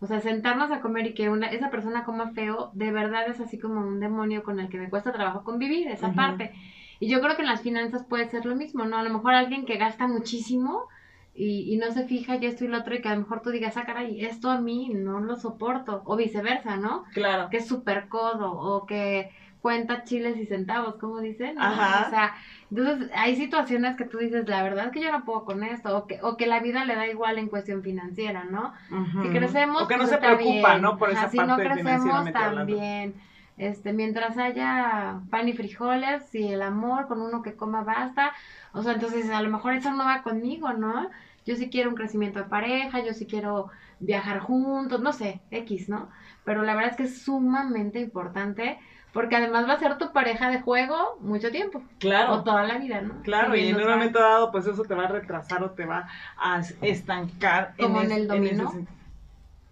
O 0.00 0.06
sea, 0.06 0.20
sentarnos 0.20 0.70
a 0.70 0.80
comer 0.80 1.06
y 1.06 1.14
que 1.14 1.30
una, 1.30 1.46
esa 1.46 1.70
persona 1.70 2.04
coma 2.04 2.32
feo, 2.32 2.70
de 2.74 2.90
verdad 2.90 3.28
es 3.28 3.40
así 3.40 3.58
como 3.58 3.80
un 3.80 3.98
demonio 3.98 4.42
con 4.42 4.60
el 4.60 4.68
que 4.68 4.78
me 4.78 4.90
cuesta 4.90 5.12
trabajo 5.12 5.42
convivir, 5.42 5.88
esa 5.88 6.12
parte. 6.12 6.52
Y 7.00 7.08
yo 7.08 7.20
creo 7.20 7.36
que 7.36 7.42
en 7.42 7.48
las 7.48 7.62
finanzas 7.62 8.04
puede 8.04 8.28
ser 8.28 8.44
lo 8.44 8.54
mismo, 8.54 8.84
¿no? 8.84 8.98
A 8.98 9.02
lo 9.02 9.10
mejor 9.10 9.34
alguien 9.34 9.64
que 9.64 9.76
gasta 9.76 10.06
muchísimo 10.06 10.88
y, 11.34 11.72
y 11.72 11.76
no 11.76 11.92
se 11.92 12.04
fija 12.04 12.36
y 12.36 12.46
esto 12.46 12.64
y 12.64 12.68
lo 12.68 12.78
otro 12.78 12.94
y 12.94 13.00
que 13.00 13.08
a 13.08 13.14
lo 13.14 13.20
mejor 13.20 13.42
tú 13.42 13.50
digas, 13.50 13.76
ah, 13.76 13.84
caray, 13.84 14.24
esto 14.24 14.50
a 14.50 14.60
mí 14.60 14.90
no 14.94 15.20
lo 15.20 15.36
soporto. 15.36 16.02
O 16.04 16.16
viceversa, 16.16 16.76
¿no? 16.76 17.04
Claro. 17.12 17.48
Que 17.50 17.58
es 17.58 17.66
súper 17.66 18.08
codo 18.08 18.52
o 18.52 18.86
que 18.86 19.30
cuenta 19.60 20.04
chiles 20.04 20.36
y 20.36 20.46
centavos, 20.46 20.96
como 20.96 21.20
dicen. 21.20 21.56
¿no? 21.56 21.62
Ajá. 21.62 22.06
O 22.06 22.10
sea, 22.10 22.34
entonces 22.70 23.10
hay 23.14 23.36
situaciones 23.36 23.96
que 23.96 24.04
tú 24.04 24.18
dices, 24.18 24.48
la 24.48 24.62
verdad 24.62 24.86
es 24.86 24.92
que 24.92 25.00
yo 25.00 25.10
no 25.12 25.24
puedo 25.24 25.44
con 25.44 25.62
esto, 25.64 25.96
o 25.96 26.06
que, 26.06 26.18
o 26.22 26.36
que 26.36 26.46
la 26.46 26.60
vida 26.60 26.84
le 26.84 26.94
da 26.94 27.08
igual 27.08 27.38
en 27.38 27.48
cuestión 27.48 27.82
financiera, 27.82 28.44
¿no? 28.44 28.72
Ujú. 28.90 29.22
Si 29.22 29.28
crecemos, 29.30 29.82
O 29.82 29.88
que 29.88 29.94
no 29.96 30.00
pues 30.00 30.10
se 30.10 30.18
preocupa, 30.18 30.70
bien. 30.70 30.82
¿no? 30.82 30.96
Por 30.98 31.10
esa 31.10 31.20
Ajá, 31.20 31.30
si 31.30 31.36
parte 31.36 31.52
no 31.52 31.56
crecemos 31.56 32.32
también. 32.32 33.14
Este, 33.56 33.92
mientras 33.94 34.36
haya 34.36 35.20
pan 35.30 35.48
y 35.48 35.54
frijoles 35.54 36.34
y 36.34 36.48
el 36.48 36.60
amor 36.60 37.06
con 37.08 37.22
uno 37.22 37.42
que 37.42 37.54
coma 37.54 37.82
basta, 37.82 38.32
o 38.72 38.82
sea, 38.82 38.92
entonces 38.92 39.30
a 39.30 39.40
lo 39.40 39.48
mejor 39.50 39.72
eso 39.72 39.90
no 39.92 40.04
va 40.04 40.22
conmigo, 40.22 40.72
¿no? 40.74 41.08
Yo 41.46 41.56
sí 41.56 41.70
quiero 41.70 41.88
un 41.90 41.96
crecimiento 41.96 42.38
de 42.40 42.44
pareja, 42.46 43.00
yo 43.00 43.14
sí 43.14 43.26
quiero 43.26 43.70
viajar 43.98 44.40
juntos, 44.40 45.00
no 45.00 45.12
sé, 45.12 45.40
X, 45.50 45.88
¿no? 45.88 46.10
Pero 46.44 46.62
la 46.64 46.74
verdad 46.74 46.90
es 46.90 46.96
que 46.96 47.02
es 47.04 47.22
sumamente 47.22 47.98
importante 48.00 48.78
porque 49.12 49.36
además 49.36 49.66
va 49.68 49.74
a 49.74 49.78
ser 49.78 49.96
tu 49.98 50.12
pareja 50.12 50.50
de 50.50 50.60
juego 50.60 51.16
mucho 51.20 51.50
tiempo 51.50 51.82
Claro. 51.98 52.34
o 52.34 52.44
toda 52.44 52.64
la 52.64 52.78
vida, 52.78 53.00
¿no? 53.00 53.22
Claro, 53.22 53.54
y 53.56 53.68
en 53.68 53.76
un 53.76 53.88
momento 53.88 54.18
dado, 54.20 54.50
pues 54.52 54.66
eso 54.66 54.82
te 54.84 54.94
va 54.94 55.04
a 55.04 55.08
retrasar 55.08 55.62
o 55.62 55.70
te 55.70 55.86
va 55.86 56.06
a 56.38 56.60
estancar. 56.82 57.74
Como 57.78 58.00
en 58.02 58.06
es- 58.06 58.12
el 58.12 58.22
ese 58.24 58.26
dominó, 58.28 58.70
sentido. 58.70 58.95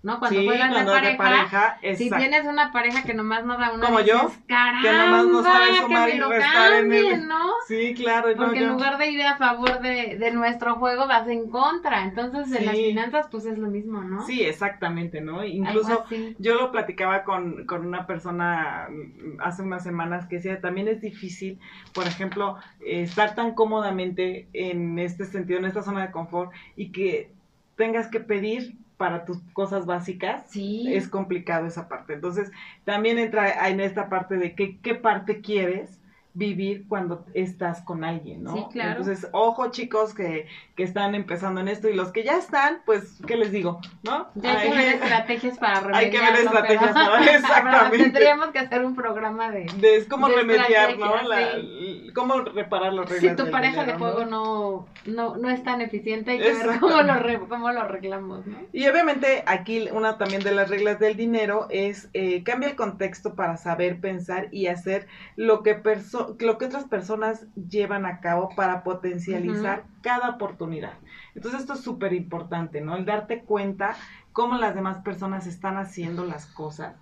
¿No? 0.04 0.18
Cuando 0.18 0.38
sí, 0.38 0.46
juegas 0.46 0.70
cuando 0.70 0.92
de 0.92 0.96
pareja, 0.98 1.10
de 1.10 1.16
pareja, 1.16 1.78
si 1.96 2.10
tienes 2.10 2.44
una 2.44 2.70
pareja 2.72 3.02
que 3.02 3.14
nomás 3.14 3.44
no 3.44 3.56
da 3.56 3.72
una 3.72 3.86
Como 3.86 4.00
yo, 4.00 4.24
dices, 4.24 4.38
que 4.46 4.92
nomás 4.92 5.26
no 5.26 5.42
sabe 5.42 5.70
que 5.70 5.76
sumar 5.80 6.08
y 6.10 6.20
restar 6.20 6.72
en 6.74 6.92
el- 6.92 7.02
cambien, 7.02 7.28
¿no? 7.28 7.48
Sí, 7.66 7.94
claro. 7.94 8.28
no, 8.28 8.36
Porque 8.36 8.58
en 8.58 8.64
yo- 8.66 8.72
lugar 8.72 8.98
de 8.98 9.10
ir 9.10 9.22
a 9.22 9.36
favor 9.38 9.80
de, 9.80 10.16
de 10.18 10.30
nuestro 10.30 10.76
juego, 10.76 11.06
vas 11.08 11.26
en 11.26 11.48
contra. 11.48 12.04
Entonces, 12.04 12.52
en 12.54 12.66
las 12.66 12.76
Sí. 12.76 12.84
finanzas, 12.84 13.28
pues 13.30 13.46
es 13.46 13.56
lo 13.56 13.68
mismo, 13.68 14.02
¿no? 14.04 14.26
Sí, 14.26 14.42
exactamente, 14.42 15.22
¿no? 15.22 15.42
Incluso 15.42 16.04
yo 16.38 16.54
lo 16.54 16.70
platicaba 16.70 17.24
con, 17.24 17.64
con 17.64 17.86
una 17.86 18.06
persona 18.06 18.88
mm, 18.90 19.40
hace 19.40 19.62
unas 19.62 19.82
semanas 19.82 20.26
que 20.26 20.36
decía, 20.36 20.60
también 20.60 20.86
es 20.86 21.00
difícil, 21.00 21.58
por 21.94 22.06
ejemplo, 22.06 22.56
eh, 22.80 23.00
estar 23.02 23.34
tan 23.34 23.54
cómodamente 23.54 24.48
en 24.52 24.98
este 24.98 25.24
sentido, 25.24 25.58
en 25.58 25.64
esta 25.64 25.82
zona 25.82 26.02
de 26.02 26.12
confort 26.12 26.52
y 26.76 26.92
que 26.92 27.32
tengas 27.76 28.08
que 28.08 28.20
pedir 28.20 28.76
para 28.96 29.24
tus 29.24 29.38
cosas 29.52 29.86
básicas. 29.86 30.44
Sí. 30.48 30.94
Es 30.94 31.08
complicado 31.08 31.66
esa 31.66 31.88
parte. 31.88 32.14
Entonces, 32.14 32.50
también 32.84 33.18
entra 33.18 33.68
en 33.68 33.80
esta 33.80 34.08
parte 34.08 34.36
de 34.36 34.54
que, 34.54 34.78
qué 34.78 34.94
parte 34.94 35.40
quieres 35.40 36.00
vivir 36.36 36.86
cuando 36.88 37.24
estás 37.32 37.80
con 37.82 38.02
alguien, 38.02 38.42
¿no? 38.42 38.54
Sí, 38.56 38.64
claro. 38.72 39.00
Entonces, 39.00 39.28
ojo 39.32 39.70
chicos 39.70 40.14
que, 40.14 40.46
que 40.74 40.82
están 40.82 41.14
empezando 41.14 41.60
en 41.60 41.68
esto 41.68 41.88
y 41.88 41.94
los 41.94 42.10
que 42.10 42.24
ya 42.24 42.36
están, 42.36 42.78
pues, 42.84 43.20
¿qué 43.26 43.36
les 43.36 43.52
digo? 43.52 43.80
¿No? 44.02 44.28
Ya 44.34 44.58
hay 44.58 44.68
que 44.70 44.76
ver 44.76 44.88
estrategias 44.94 45.58
para 45.58 45.80
remediarlo. 45.80 45.98
Hay 46.04 46.10
que 46.10 46.18
ver 46.18 46.44
estrategias 46.44 46.92
pero- 46.92 47.06
para- 47.10 47.24
exactamente. 47.36 47.98
Tendríamos 48.04 48.48
que 48.48 48.58
hacer 48.58 48.84
un 48.84 48.96
programa 48.96 49.50
de... 49.52 49.66
de 49.76 49.96
es 49.96 50.08
de 50.08 50.16
remediar, 50.34 50.98
¿no? 50.98 51.22
La- 51.22 51.52
sí. 51.54 52.10
cómo 52.14 52.40
reparar 52.40 52.92
los 52.92 53.08
reglas 53.08 53.36
Si 53.36 53.44
tu 53.44 53.50
pareja 53.52 53.84
de 53.84 53.94
juego 53.94 54.24
¿no? 54.24 54.86
no, 55.06 55.32
no, 55.32 55.36
no 55.36 55.50
es 55.50 55.62
tan 55.62 55.80
eficiente, 55.82 56.32
hay 56.32 56.38
que 56.38 56.52
ver 56.52 56.80
cómo 56.80 57.00
lo, 57.02 57.14
re- 57.14 57.40
cómo 57.48 57.70
lo 57.70 57.80
arreglamos, 57.80 58.44
¿no? 58.46 58.58
Y 58.72 58.86
obviamente 58.88 59.44
aquí 59.46 59.88
una 59.92 60.18
también 60.18 60.42
de 60.42 60.52
las 60.52 60.68
reglas 60.68 60.98
del 60.98 61.16
dinero 61.16 61.68
es 61.70 62.08
eh, 62.12 62.42
cambia 62.42 62.68
el 62.70 62.74
contexto 62.76 63.34
para 63.34 63.56
saber 63.56 64.00
pensar 64.00 64.48
y 64.50 64.66
hacer 64.66 65.06
lo 65.36 65.62
que, 65.62 65.80
perso- 65.80 66.23
lo 66.38 66.58
que 66.58 66.66
otras 66.66 66.84
personas 66.84 67.46
llevan 67.68 68.06
a 68.06 68.20
cabo 68.20 68.50
para 68.56 68.82
potencializar 68.82 69.84
cada 70.02 70.30
oportunidad. 70.30 70.94
Entonces 71.34 71.60
esto 71.60 71.74
es 71.74 71.80
súper 71.80 72.12
importante, 72.12 72.80
¿no? 72.80 72.96
El 72.96 73.04
darte 73.04 73.42
cuenta 73.42 73.96
cómo 74.32 74.56
las 74.56 74.74
demás 74.74 74.98
personas 74.98 75.46
están 75.46 75.76
haciendo 75.76 76.24
las 76.24 76.46
cosas 76.46 76.96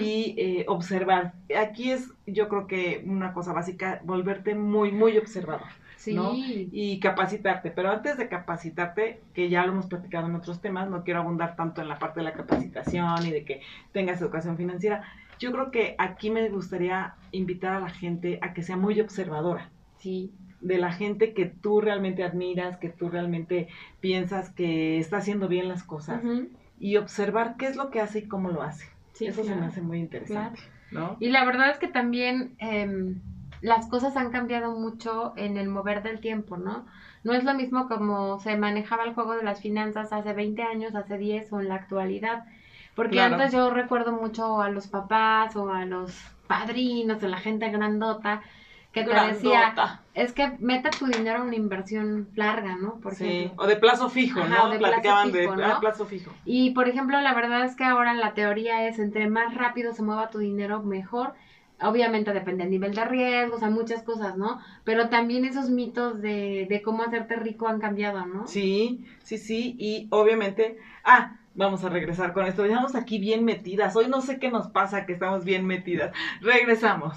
y 0.00 0.34
eh, 0.38 0.64
observar. 0.68 1.34
Aquí 1.58 1.90
es, 1.90 2.10
yo 2.26 2.48
creo 2.48 2.66
que 2.66 3.04
una 3.06 3.32
cosa 3.32 3.52
básica, 3.52 4.00
volverte 4.04 4.54
muy, 4.54 4.92
muy 4.92 5.18
observador. 5.18 5.68
Sí. 5.96 6.14
¿no? 6.14 6.34
y 6.36 7.00
capacitarte. 7.00 7.72
Pero 7.72 7.90
antes 7.90 8.16
de 8.16 8.28
capacitarte, 8.28 9.22
que 9.34 9.48
ya 9.48 9.66
lo 9.66 9.72
hemos 9.72 9.86
platicado 9.86 10.28
en 10.28 10.36
otros 10.36 10.60
temas, 10.60 10.88
no 10.88 11.02
quiero 11.02 11.18
abundar 11.18 11.56
tanto 11.56 11.82
en 11.82 11.88
la 11.88 11.98
parte 11.98 12.20
de 12.20 12.24
la 12.24 12.32
capacitación 12.32 13.26
y 13.26 13.32
de 13.32 13.44
que 13.44 13.60
tengas 13.92 14.20
educación 14.20 14.56
financiera. 14.56 15.02
Yo 15.38 15.52
creo 15.52 15.70
que 15.70 15.94
aquí 15.98 16.30
me 16.30 16.48
gustaría 16.48 17.14
invitar 17.32 17.74
a 17.74 17.80
la 17.80 17.90
gente 17.90 18.38
a 18.42 18.54
que 18.54 18.62
sea 18.62 18.76
muy 18.76 19.00
observadora 19.00 19.70
Sí. 19.98 20.32
de 20.60 20.78
la 20.78 20.92
gente 20.92 21.34
que 21.34 21.46
tú 21.46 21.80
realmente 21.80 22.24
admiras, 22.24 22.76
que 22.78 22.88
tú 22.88 23.08
realmente 23.08 23.68
piensas 24.00 24.50
que 24.50 24.98
está 24.98 25.18
haciendo 25.18 25.48
bien 25.48 25.68
las 25.68 25.82
cosas 25.82 26.22
y 26.78 26.96
observar 26.96 27.56
qué 27.58 27.66
es 27.66 27.76
lo 27.76 27.90
que 27.90 28.00
hace 28.00 28.20
y 28.20 28.28
cómo 28.28 28.50
lo 28.50 28.62
hace. 28.62 28.86
Sí, 29.12 29.26
Eso 29.26 29.44
se 29.44 29.54
me 29.54 29.66
hace 29.66 29.80
muy 29.80 29.98
interesante, 29.98 30.60
¿no? 30.90 31.16
Y 31.20 31.30
la 31.30 31.44
verdad 31.44 31.70
es 31.70 31.78
que 31.78 31.88
también 31.88 32.54
em, 32.58 33.20
las 33.62 33.86
cosas 33.86 34.16
han 34.16 34.30
cambiado 34.30 34.78
mucho 34.78 35.32
en 35.36 35.56
el 35.56 35.68
mover 35.68 36.02
del 36.02 36.20
tiempo, 36.20 36.56
¿no? 36.58 36.86
No 37.24 37.32
es 37.32 37.44
lo 37.44 37.54
mismo 37.54 37.88
como 37.88 38.38
se 38.38 38.56
manejaba 38.56 39.04
el 39.04 39.14
juego 39.14 39.34
de 39.36 39.42
las 39.42 39.60
finanzas 39.60 40.12
hace 40.12 40.32
20 40.32 40.62
años, 40.62 40.94
hace 40.94 41.16
10 41.18 41.52
o 41.52 41.60
en 41.60 41.68
la 41.68 41.76
actualidad. 41.76 42.44
Porque 42.96 43.16
Claro. 43.16 43.34
antes 43.36 43.52
yo 43.52 43.70
recuerdo 43.70 44.12
mucho 44.12 44.60
a 44.62 44.70
los 44.70 44.88
papás 44.88 45.54
o 45.54 45.70
a 45.70 45.84
los 45.84 46.18
padrinos 46.48 47.22
o 47.22 47.28
la 47.28 47.36
gente 47.36 47.68
grandota 47.68 48.40
que 48.90 49.04
te 49.04 49.10
decía, 49.10 49.74
es 50.14 50.32
que 50.32 50.52
mete 50.58 50.88
tu 50.98 51.04
dinero 51.04 51.40
en 51.40 51.48
una 51.48 51.56
inversión 51.56 52.30
larga, 52.34 52.76
¿no? 52.76 52.98
Por 53.00 53.14
Sí, 53.14 53.24
ejemplo. 53.24 53.62
o 53.62 53.66
de 53.66 53.76
plazo 53.76 54.08
fijo, 54.08 54.40
Ajá, 54.40 54.48
¿no? 54.64 54.70
de 54.70 54.78
plazo 54.78 54.92
Platicaban 54.94 55.30
fijo, 55.30 55.36
de 55.52 55.62
¿no? 55.62 55.72
ah, 55.74 55.80
plazo 55.80 56.06
fijo. 56.06 56.30
Y 56.46 56.70
por 56.70 56.88
ejemplo, 56.88 57.20
la 57.20 57.34
verdad 57.34 57.66
es 57.66 57.76
que 57.76 57.84
ahora 57.84 58.14
la 58.14 58.32
teoría 58.32 58.88
es 58.88 58.98
entre 58.98 59.28
más 59.28 59.54
rápido 59.54 59.92
se 59.92 60.02
mueva 60.02 60.30
tu 60.30 60.38
dinero, 60.38 60.82
mejor. 60.82 61.34
Obviamente 61.78 62.32
depende 62.32 62.64
del 62.64 62.70
nivel 62.70 62.94
de 62.94 63.04
riesgo, 63.04 63.56
o 63.56 63.58
sea, 63.58 63.68
muchas 63.68 64.02
cosas, 64.02 64.38
¿no? 64.38 64.58
Pero 64.84 65.10
también 65.10 65.44
esos 65.44 65.68
mitos 65.68 66.22
de, 66.22 66.66
de 66.70 66.80
cómo 66.80 67.02
hacerte 67.02 67.36
rico 67.36 67.68
han 67.68 67.80
cambiado, 67.80 68.24
¿no? 68.24 68.46
Sí, 68.46 69.04
sí, 69.22 69.36
sí, 69.36 69.76
y 69.78 70.08
obviamente, 70.10 70.78
ah, 71.04 71.36
vamos 71.56 71.84
a 71.84 71.88
regresar 71.88 72.32
con 72.32 72.46
esto, 72.46 72.64
estamos 72.64 72.94
aquí 72.94 73.18
bien 73.18 73.44
metidas, 73.44 73.96
hoy 73.96 74.08
no 74.08 74.20
sé 74.20 74.38
qué 74.38 74.50
nos 74.50 74.68
pasa 74.68 75.06
que 75.06 75.14
estamos 75.14 75.44
bien 75.44 75.66
metidas, 75.66 76.12
regresamos. 76.40 77.16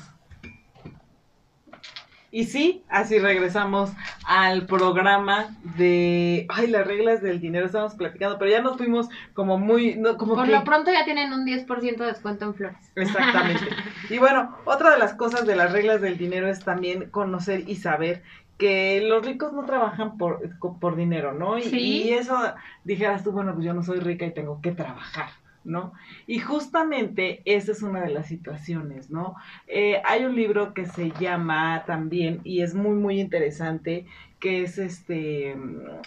Y 2.31 2.43
sí, 2.43 2.83
así 2.89 3.17
regresamos 3.17 3.91
al 4.23 4.67
programa 4.67 5.47
de, 5.77 6.45
ay, 6.49 6.67
las 6.67 6.85
reglas 6.85 7.23
del 7.23 7.39
dinero, 7.39 7.65
estamos 7.65 7.95
platicando, 7.95 8.37
pero 8.37 8.51
ya 8.51 8.61
nos 8.61 8.77
fuimos 8.77 9.09
como 9.33 9.57
muy, 9.57 9.95
no, 9.95 10.15
como 10.15 10.35
Por 10.35 10.45
que... 10.45 10.51
lo 10.51 10.63
pronto 10.63 10.91
ya 10.91 11.05
tienen 11.05 11.33
un 11.33 11.43
10% 11.43 11.97
de 11.97 12.05
descuento 12.05 12.45
en 12.45 12.53
flores. 12.53 12.91
Exactamente. 12.95 13.65
Y 14.11 14.17
bueno, 14.17 14.57
otra 14.65 14.91
de 14.91 14.97
las 14.97 15.13
cosas 15.13 15.45
de 15.45 15.55
las 15.55 15.71
reglas 15.71 16.01
del 16.01 16.17
dinero 16.17 16.47
es 16.47 16.63
también 16.63 17.11
conocer 17.11 17.63
y 17.67 17.75
saber 17.75 18.23
que 18.59 19.01
los 19.01 19.25
ricos 19.25 19.53
no 19.53 19.63
trabajan 19.65 20.17
por, 20.17 20.41
por 20.79 20.95
dinero, 20.95 21.33
¿no? 21.33 21.57
Y, 21.57 21.63
Sí. 21.63 21.79
y 22.03 22.09
eso 22.11 22.37
dijeras 22.83 23.23
tú, 23.23 23.31
bueno, 23.31 23.53
pues 23.53 23.65
yo 23.65 23.73
no 23.73 23.81
soy 23.83 23.99
rica 23.99 24.25
y 24.25 24.33
tengo 24.33 24.61
que 24.61 24.73
trabajar, 24.73 25.29
¿no? 25.63 25.93
Y 26.27 26.39
justamente 26.39 27.41
esa 27.45 27.71
es 27.71 27.81
una 27.81 28.01
de 28.01 28.09
las 28.09 28.27
situaciones, 28.27 29.09
¿no? 29.09 29.35
Eh, 29.65 30.01
hay 30.05 30.25
un 30.25 30.35
libro 30.35 30.73
que 30.73 30.85
se 30.85 31.11
llama 31.11 31.83
también, 31.87 32.41
y 32.43 32.61
es 32.61 32.75
muy, 32.75 32.95
muy 32.95 33.19
interesante, 33.21 34.05
que 34.41 34.63
es 34.63 34.77
este, 34.77 35.55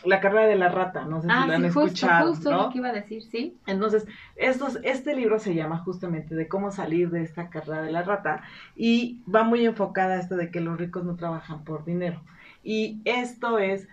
La 0.04 0.20
carrera 0.20 0.46
de 0.46 0.56
la 0.56 0.68
rata, 0.68 1.04
no 1.06 1.20
sé 1.22 1.28
si 1.28 1.34
ah, 1.34 1.46
lo 1.46 1.52
han 1.54 1.62
sí, 1.62 1.68
justo, 1.68 1.86
escuchado, 1.86 2.28
justo 2.34 2.50
¿no? 2.50 2.62
lo 2.64 2.70
que 2.70 2.78
iba 2.78 2.88
a 2.88 2.92
decir, 2.92 3.22
¿sí? 3.22 3.56
Entonces, 3.66 4.06
estos, 4.36 4.78
este 4.84 5.14
libro 5.16 5.38
se 5.38 5.54
llama 5.54 5.78
justamente 5.78 6.34
de 6.34 6.48
cómo 6.48 6.70
salir 6.70 7.10
de 7.10 7.22
esta 7.22 7.48
carrera 7.50 7.82
de 7.82 7.92
la 7.92 8.02
rata 8.02 8.42
y 8.76 9.20
va 9.32 9.42
muy 9.42 9.64
enfocada 9.64 10.14
a 10.14 10.20
esto 10.20 10.36
de 10.36 10.50
que 10.50 10.60
los 10.60 10.78
ricos 10.78 11.04
no 11.04 11.16
trabajan 11.16 11.64
por 11.64 11.84
dinero. 11.84 12.20
Y 12.62 13.00
esto 13.04 13.58
es 13.58 13.88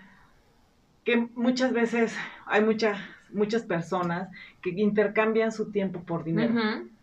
que 1.04 1.28
muchas 1.36 1.74
veces 1.74 2.16
hay 2.46 2.64
muchas, 2.64 3.00
muchas 3.32 3.64
personas 3.64 4.30
que 4.62 4.70
intercambian 4.70 5.52
su 5.52 5.72
tiempo 5.72 6.04
por 6.04 6.24
dinero. 6.24 6.54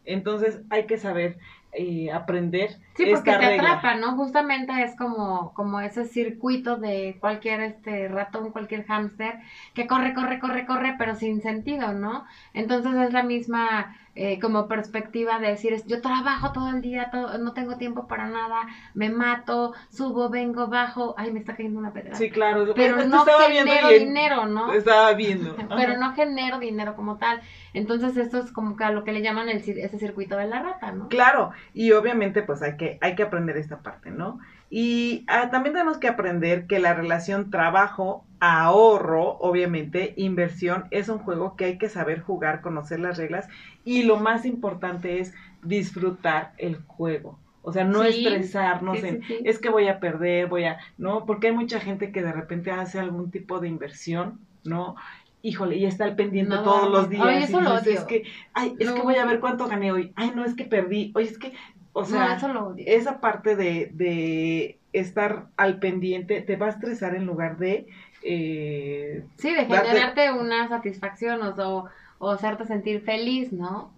Entonces 0.04 0.60
hay 0.70 0.86
que 0.86 0.98
saber 0.98 1.38
eh, 1.72 2.12
aprender 2.12 2.78
Sí, 2.96 3.06
porque 3.06 3.30
te 3.30 3.38
regla. 3.38 3.72
atrapa, 3.72 3.94
¿no? 3.96 4.16
Justamente 4.16 4.72
es 4.82 4.96
como, 4.96 5.52
como 5.54 5.80
ese 5.80 6.04
circuito 6.06 6.76
de 6.76 7.18
cualquier 7.20 7.60
este 7.60 8.08
ratón, 8.08 8.52
cualquier 8.52 8.84
hámster, 8.86 9.38
que 9.74 9.86
corre, 9.86 10.14
corre, 10.14 10.38
corre, 10.38 10.66
corre, 10.66 10.94
pero 10.98 11.14
sin 11.14 11.42
sentido, 11.42 11.92
¿no? 11.92 12.24
Entonces 12.54 12.94
es 12.94 13.12
la 13.12 13.22
misma 13.22 13.94
eh, 14.18 14.40
como 14.40 14.66
perspectiva 14.66 15.38
de 15.38 15.48
decir, 15.48 15.76
yo 15.86 16.00
trabajo 16.00 16.50
todo 16.52 16.70
el 16.70 16.80
día, 16.80 17.10
todo, 17.10 17.36
no 17.36 17.52
tengo 17.52 17.76
tiempo 17.76 18.08
para 18.08 18.26
nada, 18.26 18.62
me 18.94 19.10
mato, 19.10 19.74
subo, 19.90 20.30
vengo, 20.30 20.68
bajo, 20.68 21.14
ay, 21.18 21.30
me 21.30 21.38
está 21.38 21.54
cayendo 21.54 21.78
una 21.78 21.92
pedra. 21.92 22.14
Sí, 22.14 22.30
claro. 22.30 22.72
pero 22.74 23.04
no 23.04 23.26
genero 23.26 23.88
dinero, 23.90 24.46
¿no? 24.46 24.72
Estaba 24.72 25.12
viendo. 25.12 25.54
Pero 25.76 25.98
no 25.98 26.14
genero 26.14 26.58
dinero 26.58 26.96
como 26.96 27.18
tal. 27.18 27.42
Entonces 27.74 28.16
esto 28.16 28.38
es 28.38 28.52
como 28.52 28.74
que 28.74 28.84
a 28.84 28.90
lo 28.90 29.04
que 29.04 29.12
le 29.12 29.20
llaman 29.20 29.50
el, 29.50 29.58
ese 29.58 29.98
circuito 29.98 30.38
de 30.38 30.46
la 30.46 30.62
rata, 30.62 30.92
¿no? 30.92 31.08
Claro, 31.08 31.50
y 31.74 31.92
obviamente 31.92 32.42
pues 32.42 32.62
hay 32.62 32.78
que, 32.78 32.85
hay 33.00 33.14
que 33.14 33.22
aprender 33.24 33.56
esta 33.56 33.82
parte, 33.82 34.10
¿no? 34.10 34.38
Y 34.70 35.24
ah, 35.28 35.50
también 35.50 35.74
tenemos 35.74 35.98
que 35.98 36.08
aprender 36.08 36.66
que 36.66 36.78
la 36.80 36.94
relación 36.94 37.50
trabajo-ahorro, 37.50 39.38
obviamente, 39.38 40.14
inversión, 40.16 40.86
es 40.90 41.08
un 41.08 41.18
juego 41.18 41.56
que 41.56 41.64
hay 41.66 41.78
que 41.78 41.88
saber 41.88 42.20
jugar, 42.20 42.60
conocer 42.62 43.00
las 43.00 43.16
reglas 43.18 43.48
y 43.84 44.02
lo 44.02 44.16
más 44.18 44.44
importante 44.44 45.20
es 45.20 45.34
disfrutar 45.62 46.52
el 46.58 46.76
juego. 46.86 47.38
O 47.62 47.72
sea, 47.72 47.84
no 47.84 48.04
Sí, 48.04 48.08
estresarnos 48.08 49.00
sí, 49.00 49.06
en, 49.08 49.22
sí, 49.26 49.40
es 49.44 49.58
que 49.58 49.70
voy 49.70 49.88
a 49.88 49.98
perder, 50.00 50.48
voy 50.48 50.64
a, 50.64 50.78
¿no? 50.98 51.26
Porque 51.26 51.48
hay 51.48 51.54
mucha 51.54 51.80
gente 51.80 52.12
que 52.12 52.22
de 52.22 52.32
repente 52.32 52.70
hace 52.70 52.98
algún 53.00 53.30
tipo 53.30 53.58
de 53.60 53.68
inversión, 53.68 54.40
¿no? 54.64 54.94
Híjole, 55.42 55.76
y 55.76 55.84
está 55.86 56.04
al 56.04 56.16
pendiente 56.16 56.56
No, 56.56 56.62
todos 56.62 56.90
los 56.90 57.08
ay, 57.18 57.40
días. 57.40 57.50
eso 57.50 57.60
y 57.60 57.62
lo 57.62 57.74
odio. 57.74 57.92
Es 57.92 58.04
que, 58.04 58.24
ay, 58.52 58.74
es 58.78 58.90
que 58.92 59.02
voy 59.02 59.16
a 59.16 59.26
ver 59.26 59.40
cuánto 59.40 59.66
gané 59.68 59.92
hoy. 59.92 60.12
Ay, 60.16 60.32
no, 60.34 60.44
es 60.44 60.54
que 60.54 60.64
perdí. 60.64 61.12
Oye, 61.14 61.28
es 61.28 61.38
que, 61.38 61.52
o 62.00 62.04
sea, 62.04 62.28
no, 62.28 62.34
eso 62.34 62.48
lo 62.48 62.66
odio. 62.68 62.84
esa 62.86 63.20
parte 63.20 63.56
de, 63.56 63.90
de 63.94 64.78
estar 64.92 65.46
al 65.56 65.78
pendiente 65.78 66.40
te 66.42 66.56
va 66.56 66.66
a 66.66 66.70
estresar 66.70 67.14
en 67.14 67.26
lugar 67.26 67.58
de 67.58 67.86
eh, 68.22 69.24
Sí, 69.38 69.54
de 69.54 69.66
darte- 69.68 69.88
generarte 69.88 70.32
una 70.32 70.68
satisfacción 70.68 71.42
o, 71.42 71.50
o, 71.56 71.88
o 72.18 72.30
hacerte 72.30 72.64
sentir 72.66 73.02
feliz, 73.02 73.52
¿no? 73.52 73.92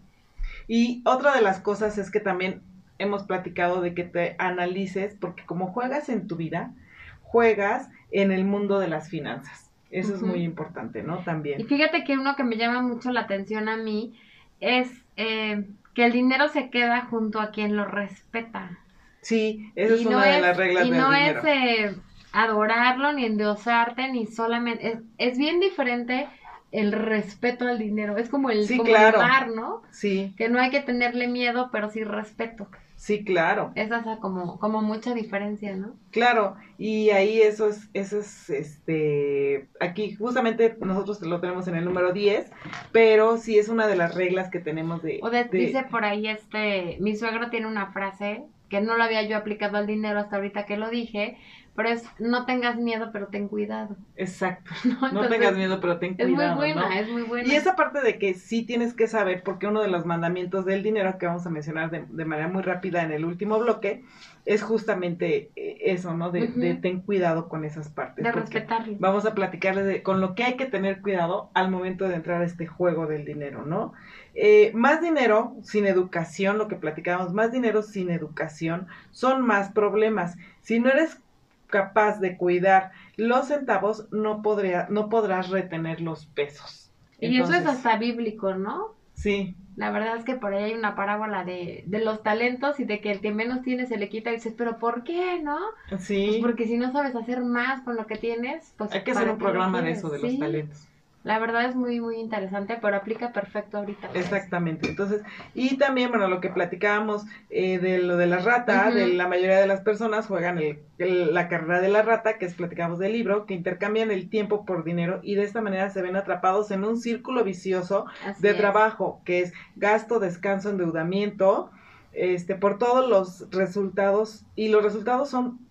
y 0.66 1.02
otra 1.04 1.34
de 1.34 1.42
las 1.42 1.60
cosas 1.60 1.98
es 1.98 2.10
que 2.10 2.20
también 2.20 2.62
hemos 2.98 3.24
platicado 3.24 3.80
de 3.80 3.94
que 3.94 4.04
te 4.04 4.34
analices 4.38 5.16
porque 5.20 5.44
como 5.46 5.68
juegas 5.72 6.08
en 6.08 6.26
tu 6.26 6.36
vida 6.36 6.74
juegas 7.22 7.88
en 8.10 8.32
el 8.32 8.44
mundo 8.44 8.78
de 8.78 8.88
las 8.88 9.08
finanzas 9.08 9.70
eso 9.90 10.14
es 10.14 10.22
muy 10.22 10.42
importante 10.42 11.02
no 11.02 11.20
Y 11.20 11.24
también 11.24 11.66
fíjate 11.66 12.04
que 12.04 12.14
uno 12.18 12.36
que 12.36 12.44
me 12.44 12.56
llama 12.56 12.82
mucho 12.82 13.10
la 13.10 13.20
atención 13.22 13.68
a 13.68 13.76
mí 13.76 14.18
es 14.60 14.90
eh, 15.16 15.64
que 15.98 16.06
el 16.06 16.12
dinero 16.12 16.48
se 16.48 16.70
queda 16.70 17.02
junto 17.06 17.40
a 17.40 17.50
quien 17.50 17.76
lo 17.76 17.84
respeta. 17.84 18.78
sí 19.20 19.72
esa 19.74 19.94
es 19.94 20.02
y 20.02 20.06
una 20.06 20.18
no 20.18 20.20
de 20.20 20.36
es, 20.36 20.42
las 20.42 20.56
reglas 20.56 20.86
y 20.86 20.90
del 20.90 20.98
no 20.98 21.10
dinero 21.10 21.40
es 21.40 21.44
eh, 21.44 21.96
adorarlo, 22.32 23.12
ni 23.12 23.24
endiosarte, 23.26 24.10
ni 24.12 24.26
solamente... 24.26 24.88
Es, 24.92 24.98
es 25.18 25.38
bien 25.38 25.60
diferente 25.60 26.28
el 26.72 26.92
respeto 26.92 27.66
al 27.66 27.78
dinero. 27.78 28.16
Es 28.18 28.28
como 28.28 28.50
el, 28.50 28.68
Sí, 28.68 28.76
como 28.76 28.90
claro. 28.90 29.18
el 29.20 29.26
mar, 29.28 29.48
¿no? 29.48 29.82
sí 29.90 30.34
Que 30.36 30.48
no 30.48 30.60
hay 30.60 30.70
que 30.70 30.80
tenerle 30.82 31.28
miedo, 31.28 31.70
pero 31.72 31.90
sí 31.90 32.04
respeto. 32.04 32.68
Sí 32.98 33.24
claro 33.24 33.72
Esa 33.74 33.98
es 34.00 34.18
como, 34.20 34.58
como 34.58 34.82
mucha 34.82 35.14
diferencia, 35.14 35.74
¿no? 35.76 35.94
Claro, 36.10 36.56
y 36.78 37.10
ahí 37.10 37.40
eso 37.40 37.68
es, 37.68 37.88
eso 37.94 38.18
es, 38.18 38.50
este, 38.50 39.68
aquí 39.80 40.14
justamente 40.14 40.76
nosotros 40.80 41.20
lo 41.22 41.40
tenemos 41.40 41.68
en 41.68 41.76
el 41.76 41.84
número 41.84 42.12
10, 42.12 42.50
pero 42.92 43.36
sí 43.38 43.58
es 43.58 43.68
una 43.68 43.86
de 43.86 43.96
las 43.96 44.14
reglas 44.14 44.50
que 44.50 44.58
tenemos 44.58 45.02
de... 45.02 45.20
O 45.22 45.30
de- 45.30 45.44
de- 45.44 45.58
dice 45.58 45.84
por 45.90 46.04
ahí 46.04 46.26
este, 46.28 46.98
mi 47.00 47.16
suegro 47.16 47.50
tiene 47.50 47.66
una 47.66 47.92
frase 47.92 48.42
que 48.68 48.80
no 48.80 48.96
lo 48.96 49.04
había 49.04 49.22
yo 49.22 49.36
aplicado 49.36 49.78
al 49.78 49.86
dinero 49.86 50.18
hasta 50.18 50.36
ahorita 50.36 50.66
que 50.66 50.76
lo 50.76 50.90
dije, 50.90 51.38
pero 51.78 51.90
es 51.90 52.04
no 52.18 52.44
tengas 52.44 52.76
miedo, 52.76 53.10
pero 53.12 53.28
ten 53.28 53.46
cuidado. 53.46 53.94
Exacto, 54.16 54.68
No, 55.00 55.12
no 55.12 55.28
tengas 55.28 55.54
miedo, 55.54 55.80
pero 55.80 56.00
ten 56.00 56.16
Es 56.18 56.26
muy 56.26 56.34
cuidado, 56.34 56.56
buena, 56.56 56.88
¿no? 56.88 56.92
es 56.92 57.08
muy 57.08 57.22
buena. 57.22 57.48
Y 57.48 57.54
esa 57.54 57.76
parte 57.76 58.00
de 58.00 58.18
que 58.18 58.34
sí 58.34 58.64
tienes 58.64 58.94
que 58.94 59.06
saber, 59.06 59.44
porque 59.44 59.68
uno 59.68 59.80
de 59.80 59.86
los 59.86 60.04
mandamientos 60.04 60.64
del 60.64 60.82
dinero 60.82 61.18
que 61.18 61.26
vamos 61.26 61.46
a 61.46 61.50
mencionar 61.50 61.92
de, 61.92 62.04
de 62.08 62.24
manera 62.24 62.48
muy 62.48 62.62
rápida 62.62 63.04
en 63.04 63.12
el 63.12 63.24
último 63.24 63.60
bloque, 63.60 64.02
es 64.44 64.62
justamente 64.64 65.52
eh, 65.54 65.78
eso, 65.82 66.14
¿no? 66.14 66.32
De, 66.32 66.48
de 66.48 66.74
ten 66.74 67.02
cuidado 67.02 67.48
con 67.48 67.64
esas 67.64 67.90
partes. 67.90 68.24
de 68.24 68.32
respetarlo. 68.32 68.96
Vamos 68.98 69.24
a 69.24 69.34
platicarles 69.34 69.86
de, 69.86 70.02
con 70.02 70.20
lo 70.20 70.34
que 70.34 70.42
hay 70.42 70.56
que 70.56 70.66
tener 70.66 71.00
cuidado 71.00 71.50
al 71.54 71.70
momento 71.70 72.08
de 72.08 72.16
entrar 72.16 72.42
a 72.42 72.44
este 72.44 72.66
juego 72.66 73.06
del 73.06 73.24
dinero, 73.24 73.64
¿no? 73.64 73.92
Eh, 74.34 74.72
más 74.74 75.00
dinero 75.00 75.54
sin 75.62 75.86
educación, 75.86 76.58
lo 76.58 76.66
que 76.66 76.76
platicábamos, 76.76 77.34
más 77.34 77.52
dinero 77.52 77.82
sin 77.82 78.10
educación 78.10 78.88
son 79.10 79.46
más 79.46 79.70
problemas. 79.70 80.36
Si 80.62 80.80
no 80.80 80.88
eres 80.90 81.20
capaz 81.68 82.20
de 82.20 82.36
cuidar 82.36 82.92
los 83.16 83.48
centavos, 83.48 84.08
no, 84.12 84.42
podría, 84.42 84.86
no 84.90 85.08
podrás 85.08 85.50
retener 85.50 86.00
los 86.00 86.26
pesos. 86.26 86.90
Y 87.20 87.40
eso 87.40 87.52
es 87.52 87.66
hasta 87.66 87.96
bíblico, 87.96 88.54
¿no? 88.54 88.96
Sí, 89.14 89.56
La 89.74 89.90
verdad 89.90 90.16
es 90.16 90.24
que 90.24 90.36
por 90.36 90.54
ahí 90.54 90.64
hay 90.64 90.74
una 90.74 90.94
parábola 90.94 91.44
de, 91.44 91.82
de 91.86 91.98
los 91.98 92.22
talentos 92.22 92.78
y 92.78 92.84
de 92.84 93.00
que 93.00 93.10
el 93.10 93.20
que 93.20 93.32
menos 93.32 93.62
tiene 93.62 93.86
se 93.86 93.96
le 93.96 94.08
quita 94.08 94.30
y 94.30 94.34
dices, 94.34 94.54
pero 94.56 94.78
¿por 94.78 95.02
qué, 95.02 95.40
no? 95.42 95.58
Pues 95.88 96.04
sí. 96.04 96.38
porque 96.40 96.66
si 96.66 96.76
no 96.76 96.92
sabes 96.92 97.16
hacer 97.16 97.42
más 97.42 97.82
con 97.82 97.96
lo 97.96 98.06
que 98.06 98.16
tienes, 98.16 98.74
pues 98.76 98.92
hay 98.92 99.02
que 99.02 99.10
hacer 99.12 99.24
¿para 99.24 99.32
un 99.32 99.38
programa 99.38 99.82
de 99.82 99.90
eso, 99.90 100.08
de 100.08 100.20
los 100.20 100.38
talentos. 100.38 100.88
La 101.28 101.38
verdad 101.38 101.66
es 101.66 101.76
muy, 101.76 102.00
muy 102.00 102.16
interesante, 102.16 102.78
pero 102.80 102.96
aplica 102.96 103.32
perfecto 103.34 103.76
ahorita. 103.76 104.08
Exactamente. 104.14 104.88
Entonces, 104.88 105.20
y 105.54 105.76
también, 105.76 106.08
bueno, 106.08 106.26
lo 106.26 106.40
que 106.40 106.48
platicábamos 106.48 107.26
eh, 107.50 107.78
de 107.78 107.98
lo 107.98 108.16
de 108.16 108.26
la 108.26 108.38
rata, 108.38 108.90
de 108.90 109.08
la 109.12 109.28
mayoría 109.28 109.58
de 109.60 109.66
las 109.66 109.82
personas 109.82 110.26
juegan 110.26 110.56
el, 110.56 110.78
el- 110.96 111.34
la 111.34 111.48
carrera 111.48 111.82
de 111.82 111.90
la 111.90 112.00
rata, 112.00 112.38
que 112.38 112.46
es 112.46 112.54
platicamos 112.54 112.98
del 112.98 113.12
libro, 113.12 113.44
que 113.44 113.52
intercambian 113.52 114.10
el 114.10 114.30
tiempo 114.30 114.64
por 114.64 114.84
dinero 114.84 115.20
y 115.22 115.34
de 115.34 115.44
esta 115.44 115.60
manera 115.60 115.90
se 115.90 116.00
ven 116.00 116.16
atrapados 116.16 116.70
en 116.70 116.82
un 116.82 116.96
círculo 116.96 117.44
vicioso 117.44 118.06
Así 118.24 118.40
de 118.42 118.50
es. 118.52 118.56
trabajo, 118.56 119.20
que 119.26 119.40
es 119.40 119.52
gasto, 119.76 120.20
descanso, 120.20 120.70
endeudamiento, 120.70 121.70
este, 122.14 122.54
por 122.54 122.78
todos 122.78 123.06
los 123.06 123.50
resultados, 123.50 124.46
y 124.56 124.68
los 124.68 124.82
resultados 124.82 125.28
son 125.28 125.67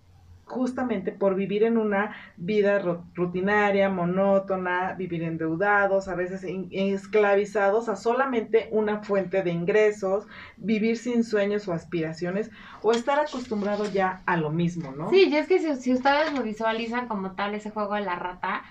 justamente 0.48 1.12
por 1.12 1.34
vivir 1.34 1.62
en 1.62 1.76
una 1.78 2.16
vida 2.36 2.82
ru- 2.82 3.04
rutinaria, 3.14 3.88
monótona, 3.88 4.94
vivir 4.94 5.22
endeudados, 5.22 6.08
a 6.08 6.14
veces 6.14 6.44
esclavizados 6.70 7.88
a 7.88 7.96
solamente 7.96 8.68
una 8.72 9.02
fuente 9.02 9.42
de 9.42 9.50
ingresos, 9.50 10.26
vivir 10.56 10.96
sin 10.96 11.22
sueños 11.24 11.68
o 11.68 11.72
aspiraciones, 11.72 12.50
o 12.82 12.92
estar 12.92 13.18
acostumbrado 13.20 13.84
ya 13.90 14.22
a 14.26 14.36
lo 14.36 14.50
mismo, 14.50 14.92
¿no? 14.92 15.10
Sí, 15.10 15.28
y 15.28 15.36
es 15.36 15.46
que 15.46 15.58
si, 15.58 15.76
si 15.76 15.92
ustedes 15.92 16.32
lo 16.32 16.42
visualizan 16.42 17.08
como 17.08 17.32
tal, 17.32 17.54
ese 17.54 17.70
juego 17.70 17.94
de 17.94 18.02
la 18.02 18.16
rata, 18.16 18.62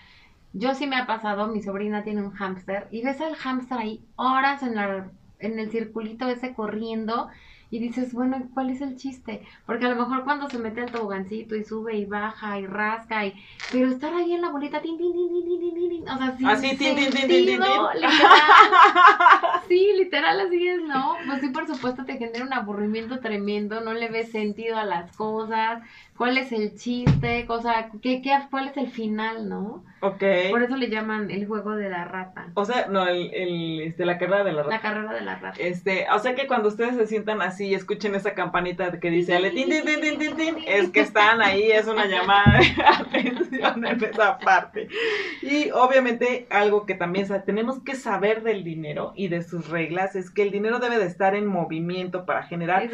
yo 0.54 0.74
sí 0.74 0.88
me 0.88 0.96
ha 0.96 1.06
pasado, 1.06 1.48
mi 1.48 1.62
sobrina 1.62 2.04
tiene 2.04 2.22
un 2.24 2.32
hámster, 2.32 2.88
y 2.92 3.04
ves 3.04 3.22
al 3.22 3.36
hámster 3.36 3.78
ahí 3.78 4.02
horas 4.16 4.64
en, 4.64 4.76
la, 4.76 5.12
en 5.40 5.60
el 5.60 5.70
circulito 5.72 6.28
ese 6.28 6.54
corriendo, 6.54 7.28
y 7.70 7.80
dices, 7.80 8.14
bueno, 8.14 8.48
¿cuál 8.54 8.70
es 8.70 8.82
el 8.82 8.96
chiste? 8.96 9.42
Porque 9.66 9.86
a 9.86 9.90
lo 9.90 9.96
mejor 9.96 10.24
cuando 10.24 10.50
se 10.50 10.58
mete 10.58 10.82
al 10.82 10.92
tobogancito 10.92 11.56
y 11.56 11.64
sube 11.64 11.98
y 11.98 12.06
baja 12.06 12.60
y 12.60 12.66
rasca, 12.66 13.26
y, 13.26 13.34
pero 13.72 13.90
estar 13.90 14.14
ahí 14.14 14.34
en 14.34 14.42
la 14.42 14.50
bolita, 14.50 14.82
tin, 14.82 14.98
tin, 14.98 15.12
tin, 15.14 15.30
tin, 15.30 15.60
tin, 15.60 15.90
tin, 15.90 16.10
o 16.10 16.18
sea, 16.18 16.38
sin 16.38 16.48
así, 16.48 16.78
tin, 16.78 16.98
sí, 19.68 19.92
literal, 19.98 20.40
así 20.40 20.68
es, 20.68 20.82
¿no? 20.84 21.16
Pues 21.26 21.42
sí, 21.42 21.50
por 21.50 21.68
supuesto, 21.68 22.06
te 22.06 22.18
genera 22.18 22.46
un 22.46 22.54
aburrimiento 22.54 23.20
tremendo, 23.20 23.82
no 23.82 23.94
le 23.94 24.10
ves 24.10 24.32
sentido 24.32 24.78
a 24.78 24.86
las 24.86 25.16
cosas, 25.18 25.82
cuál 26.18 26.38
es 26.38 26.52
el 26.52 26.76
chiste, 26.76 27.46
cosa, 27.46 27.90
qué, 28.02 28.22
qué, 28.22 28.32
cuál 28.50 28.68
es 28.70 28.78
el 28.78 28.90
final, 28.90 29.48
¿no? 29.48 29.84
Ok. 30.00 30.24
Por 30.52 30.62
eso 30.62 30.76
le 30.76 30.90
llaman 30.90 31.32
el 31.32 31.48
juego 31.48 31.76
de 31.76 31.90
la 31.90 32.06
rata, 32.06 32.48
O 32.54 32.66
sea, 32.66 32.88
no, 32.88 33.08
el, 33.08 33.34
el, 33.34 33.82
este, 33.82 34.06
la 34.06 34.18
carrera 34.20 34.44
de 34.44 34.54
la 34.54 34.62
rata. 34.64 34.76
la 34.76 34.82
carrera 34.82 35.14
de 35.14 35.22
la 35.22 35.36
rata. 35.38 35.60
Este, 35.60 36.06
o 36.14 36.20
sea 36.20 36.36
que 36.36 36.46
cuando 36.48 36.68
ustedes 36.70 36.96
se 36.96 37.08
sientan 37.08 37.42
así 37.42 37.68
y 37.68 37.74
escuchen 37.74 38.14
esa 38.14 38.34
campanita 38.36 39.00
que 39.00 39.10
dice 39.10 39.36
Ale, 39.36 39.52
tin, 39.52 39.70
tin, 39.70 40.20
tin, 40.20 40.36
tin, 40.36 40.56
es 40.68 40.90
que 40.92 41.00
están 41.00 41.42
ahí, 41.42 41.72
es 41.72 41.88
una 41.88 42.06
llamada 42.06 42.60
de 42.60 42.84
atención 42.86 43.86
en 43.86 44.04
esa 44.04 44.38
parte. 44.38 44.88
Y 45.42 45.72
obviamente 45.72 46.48
algo 46.50 46.86
que 46.86 46.94
también 46.96 47.28
tenemos 47.46 47.82
que 47.82 47.96
saber 47.96 48.44
del 48.44 48.64
dinero 48.64 49.14
y 49.16 49.28
de 49.30 49.42
sus 49.42 49.68
reglas 49.70 50.16
es 50.16 50.30
que 50.30 50.44
el 50.44 50.52
dinero 50.52 50.80
debe 50.80 51.00
de 51.00 51.06
estar 51.06 51.34
en 51.36 51.46
movimiento 51.48 52.26
para 52.26 52.44
generar 52.44 52.88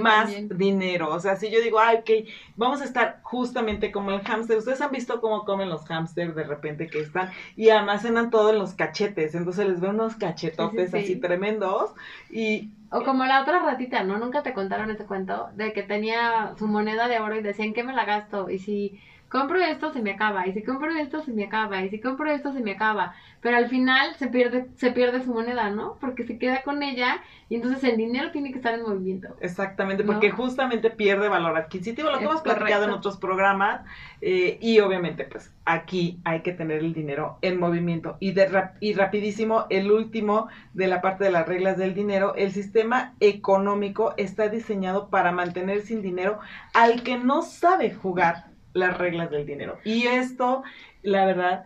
más 0.00 0.24
también. 0.32 0.48
dinero. 0.56 1.10
O 1.12 1.20
sea, 1.20 1.36
si 1.36 1.50
yo 1.50 1.60
digo, 1.60 1.78
ay, 1.80 1.98
ok, 1.98 2.28
vamos 2.56 2.65
a 2.80 2.84
estar 2.84 3.20
justamente 3.22 3.90
como 3.92 4.10
el 4.12 4.22
hámster. 4.22 4.58
Ustedes 4.58 4.80
han 4.80 4.90
visto 4.92 5.20
cómo 5.20 5.44
comen 5.44 5.68
los 5.70 5.84
hámsters 5.86 6.34
de 6.34 6.44
repente 6.44 6.90
que 6.90 7.00
están 7.00 7.30
y 7.56 7.70
almacenan 7.70 8.30
todo 8.30 8.50
en 8.50 8.58
los 8.58 8.74
cachetes. 8.74 9.34
Entonces 9.34 9.66
les 9.68 9.80
veo 9.80 9.90
unos 9.90 10.16
cachetotes 10.16 10.90
Sí, 10.92 11.00
sí, 11.00 11.06
sí. 11.06 11.14
así 11.14 11.16
tremendos. 11.20 11.94
Y 12.28 12.72
O 12.90 13.02
como 13.02 13.24
la 13.26 13.42
otra 13.42 13.58
ratita, 13.60 14.04
¿no? 14.04 14.18
Nunca 14.18 14.42
te 14.42 14.52
contaron 14.54 14.90
ese 14.90 15.06
cuento 15.06 15.50
de 15.54 15.72
que 15.72 15.82
tenía 15.82 16.54
su 16.58 16.66
moneda 16.68 17.08
de 17.08 17.18
oro 17.20 17.36
y 17.36 17.42
decían 17.42 17.72
que 17.74 17.82
me 17.84 17.92
la 17.94 18.04
gasto 18.04 18.48
y 18.50 18.58
si 18.58 19.00
compro 19.28 19.58
esto 19.58 19.92
se 19.92 20.02
me 20.02 20.12
acaba, 20.12 20.46
y 20.46 20.52
si 20.52 20.62
compro 20.62 20.90
esto 20.90 21.22
se 21.22 21.32
me 21.32 21.44
acaba, 21.44 21.82
y 21.82 21.90
si 21.90 22.00
compro 22.00 22.30
esto 22.30 22.52
se 22.52 22.60
me 22.60 22.72
acaba, 22.72 23.14
pero 23.40 23.56
al 23.56 23.68
final 23.68 24.14
se 24.16 24.28
pierde, 24.28 24.66
se 24.76 24.92
pierde 24.92 25.22
su 25.22 25.32
moneda, 25.32 25.70
¿no? 25.70 25.96
Porque 26.00 26.24
se 26.24 26.38
queda 26.38 26.62
con 26.62 26.82
ella 26.82 27.20
y 27.48 27.56
entonces 27.56 27.84
el 27.84 27.96
dinero 27.96 28.30
tiene 28.32 28.50
que 28.50 28.56
estar 28.56 28.74
en 28.74 28.82
movimiento. 28.82 29.28
Exactamente, 29.40 30.04
porque 30.04 30.30
justamente 30.30 30.90
pierde 30.90 31.28
valor 31.28 31.56
adquisitivo, 31.56 32.10
lo 32.10 32.18
que 32.18 32.24
hemos 32.24 32.40
platicado 32.40 32.84
en 32.84 32.90
otros 32.90 33.16
programas, 33.16 33.82
eh, 34.20 34.58
y 34.60 34.80
obviamente 34.80 35.24
pues 35.24 35.52
aquí 35.64 36.18
hay 36.24 36.40
que 36.40 36.52
tener 36.52 36.78
el 36.78 36.92
dinero 36.92 37.38
en 37.42 37.58
movimiento. 37.58 38.16
Y, 38.20 38.32
de 38.32 38.46
y 38.80 38.94
rapidísimo, 38.94 39.66
el 39.70 39.90
último 39.90 40.48
de 40.72 40.86
la 40.86 41.00
parte 41.00 41.24
de 41.24 41.30
las 41.30 41.46
reglas 41.46 41.76
del 41.76 41.94
dinero, 41.94 42.34
el 42.36 42.52
sistema 42.52 43.14
económico 43.20 44.14
está 44.16 44.48
diseñado 44.48 45.08
para 45.08 45.32
mantener 45.32 45.82
sin 45.82 46.02
dinero 46.02 46.38
al 46.74 47.02
que 47.02 47.18
no 47.18 47.42
sabe 47.42 47.92
jugar 47.92 48.55
las 48.76 48.96
reglas 48.96 49.30
del 49.30 49.46
dinero. 49.46 49.78
Y 49.84 50.06
esto, 50.06 50.62
la 51.02 51.24
verdad, 51.26 51.64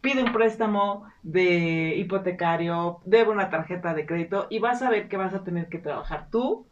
pide 0.00 0.22
un 0.22 0.32
préstamo 0.32 1.06
de 1.22 1.94
hipotecario, 1.96 3.00
debe 3.04 3.30
una 3.30 3.50
tarjeta 3.50 3.94
de 3.94 4.06
crédito 4.06 4.46
y 4.50 4.58
vas 4.58 4.82
a 4.82 4.90
ver 4.90 5.08
que 5.08 5.16
vas 5.16 5.34
a 5.34 5.44
tener 5.44 5.68
que 5.68 5.78
trabajar 5.78 6.28
tú 6.30 6.66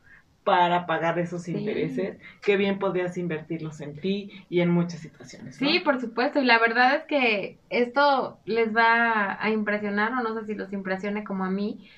para 0.45 0.87
pagar 0.87 1.19
esos 1.21 1.47
intereses, 1.47 2.19
que 2.43 2.57
bien 2.57 2.81
podrías 2.81 3.17
invertirlos 3.17 3.81
en 3.81 4.01
ti 4.01 4.45
y 4.51 4.61
en 4.61 4.71
muchas 4.71 5.01
situaciones. 5.01 5.57
Sí, 5.57 5.81
por 5.85 6.01
supuesto, 6.01 6.41
y 6.41 6.45
la 6.45 6.59
verdad 6.59 6.97
es 6.97 7.05
que 7.05 7.59
esto 7.71 8.41
les 8.45 8.75
va 8.75 9.41
a 9.41 9.51
impresionar, 9.51 10.13
o 10.13 10.23
no 10.23 10.35
sé 10.35 10.47
si 10.47 10.55
los 10.55 10.73
impresione 10.73 11.23
como 11.23 11.45
a 11.45 11.51
mí, 11.51 11.89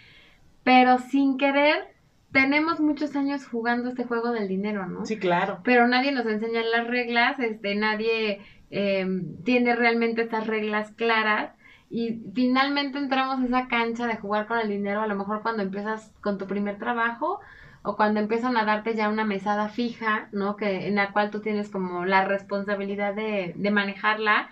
pero 0.62 0.98
sin 0.98 1.38
querer 1.38 1.93
tenemos 2.34 2.80
muchos 2.80 3.14
años 3.14 3.46
jugando 3.46 3.88
este 3.88 4.04
juego 4.04 4.32
del 4.32 4.48
dinero, 4.48 4.86
¿no? 4.86 5.06
Sí, 5.06 5.18
claro. 5.18 5.60
Pero 5.62 5.86
nadie 5.86 6.10
nos 6.10 6.26
enseña 6.26 6.62
las 6.64 6.88
reglas, 6.88 7.38
este, 7.38 7.76
nadie 7.76 8.40
em, 8.70 9.36
tiene 9.44 9.76
realmente 9.76 10.22
estas 10.22 10.48
reglas 10.48 10.90
claras 10.90 11.52
y 11.90 12.24
finalmente 12.34 12.98
entramos 12.98 13.38
a 13.38 13.46
esa 13.46 13.68
cancha 13.68 14.08
de 14.08 14.16
jugar 14.16 14.48
con 14.48 14.58
el 14.58 14.68
dinero, 14.68 15.00
a 15.00 15.06
lo 15.06 15.14
mejor 15.14 15.42
cuando 15.42 15.62
empiezas 15.62 16.12
con 16.20 16.36
tu 16.36 16.48
primer 16.48 16.76
trabajo 16.76 17.38
o 17.82 17.94
cuando 17.94 18.18
empiezan 18.18 18.56
a 18.56 18.64
darte 18.64 18.96
ya 18.96 19.10
una 19.10 19.24
mesada 19.24 19.68
fija, 19.68 20.28
¿no? 20.32 20.56
Que 20.56 20.88
en 20.88 20.96
la 20.96 21.12
cual 21.12 21.30
tú 21.30 21.40
tienes 21.40 21.70
como 21.70 22.04
la 22.04 22.24
responsabilidad 22.24 23.14
de, 23.14 23.54
de 23.56 23.70
manejarla, 23.70 24.50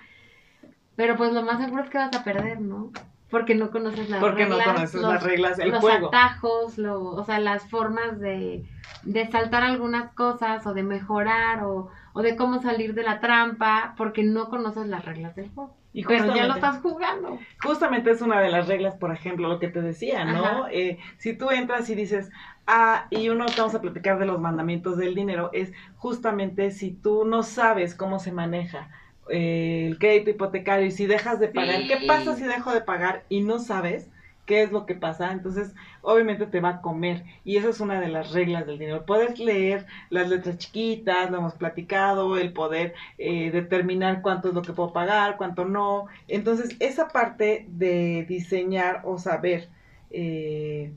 pero 0.94 1.16
pues 1.16 1.32
lo 1.32 1.42
más 1.42 1.60
seguro 1.60 1.82
es 1.82 1.90
que 1.90 1.98
vas 1.98 2.14
a 2.14 2.22
perder, 2.22 2.60
¿no? 2.60 2.92
Porque 3.32 3.54
no 3.54 3.70
conoces 3.70 4.10
las 4.10 4.20
porque 4.20 4.44
reglas. 4.44 4.58
Porque 4.58 4.70
no 4.70 4.74
conoces 4.74 5.00
las 5.00 5.22
reglas 5.22 5.56
del 5.56 5.70
los 5.70 5.84
atajos, 5.84 6.78
lo, 6.78 7.02
o 7.02 7.24
sea, 7.24 7.40
las 7.40 7.68
formas 7.68 8.20
de, 8.20 8.64
de 9.04 9.30
saltar 9.30 9.62
algunas 9.64 10.12
cosas 10.12 10.66
o 10.66 10.74
de 10.74 10.82
mejorar 10.82 11.64
o, 11.64 11.88
o 12.12 12.22
de 12.22 12.36
cómo 12.36 12.60
salir 12.60 12.94
de 12.94 13.02
la 13.02 13.20
trampa 13.20 13.94
porque 13.96 14.22
no 14.22 14.50
conoces 14.50 14.86
las 14.86 15.04
reglas 15.04 15.34
del 15.34 15.48
juego. 15.48 15.74
Y 15.94 16.04
Pero 16.04 16.34
ya 16.34 16.46
lo 16.46 16.54
estás 16.54 16.80
jugando. 16.80 17.38
Justamente 17.62 18.10
es 18.10 18.20
una 18.20 18.40
de 18.40 18.50
las 18.50 18.68
reglas, 18.68 18.96
por 18.96 19.12
ejemplo, 19.12 19.48
lo 19.48 19.58
que 19.58 19.68
te 19.68 19.82
decía, 19.82 20.24
¿no? 20.24 20.68
Eh, 20.68 20.98
si 21.16 21.34
tú 21.34 21.50
entras 21.50 21.88
y 21.90 21.94
dices, 21.94 22.30
ah, 22.66 23.06
y 23.10 23.30
uno 23.30 23.46
vamos 23.56 23.74
a 23.74 23.80
platicar 23.80 24.18
de 24.18 24.26
los 24.26 24.40
mandamientos 24.40 24.98
del 24.98 25.14
dinero, 25.14 25.50
es 25.52 25.72
justamente 25.96 26.70
si 26.70 26.92
tú 26.92 27.24
no 27.24 27.42
sabes 27.42 27.94
cómo 27.94 28.18
se 28.18 28.32
maneja 28.32 28.90
eh, 29.28 29.86
el 29.88 29.98
crédito 29.98 30.30
hipotecario 30.30 30.86
y 30.86 30.90
si 30.90 31.06
dejas 31.06 31.38
de 31.40 31.48
pagar, 31.48 31.86
¿qué 31.86 31.98
pasa 32.06 32.36
si 32.36 32.44
dejo 32.44 32.72
de 32.72 32.80
pagar 32.80 33.24
y 33.28 33.40
no 33.40 33.58
sabes 33.58 34.08
qué 34.46 34.62
es 34.62 34.72
lo 34.72 34.84
que 34.84 34.94
pasa? 34.94 35.32
Entonces, 35.32 35.74
obviamente 36.02 36.46
te 36.46 36.60
va 36.60 36.70
a 36.70 36.80
comer 36.80 37.24
y 37.44 37.56
esa 37.56 37.68
es 37.68 37.80
una 37.80 38.00
de 38.00 38.08
las 38.08 38.32
reglas 38.32 38.66
del 38.66 38.78
dinero. 38.78 39.06
Poder 39.06 39.38
leer 39.38 39.86
las 40.10 40.28
letras 40.28 40.58
chiquitas, 40.58 41.30
lo 41.30 41.38
hemos 41.38 41.54
platicado, 41.54 42.36
el 42.36 42.52
poder 42.52 42.94
eh, 43.18 43.50
determinar 43.52 44.22
cuánto 44.22 44.48
es 44.48 44.54
lo 44.54 44.62
que 44.62 44.72
puedo 44.72 44.92
pagar, 44.92 45.36
cuánto 45.36 45.64
no. 45.64 46.06
Entonces, 46.26 46.76
esa 46.80 47.08
parte 47.08 47.66
de 47.68 48.26
diseñar 48.28 49.02
o 49.04 49.18
saber 49.18 49.68
eh, 50.10 50.92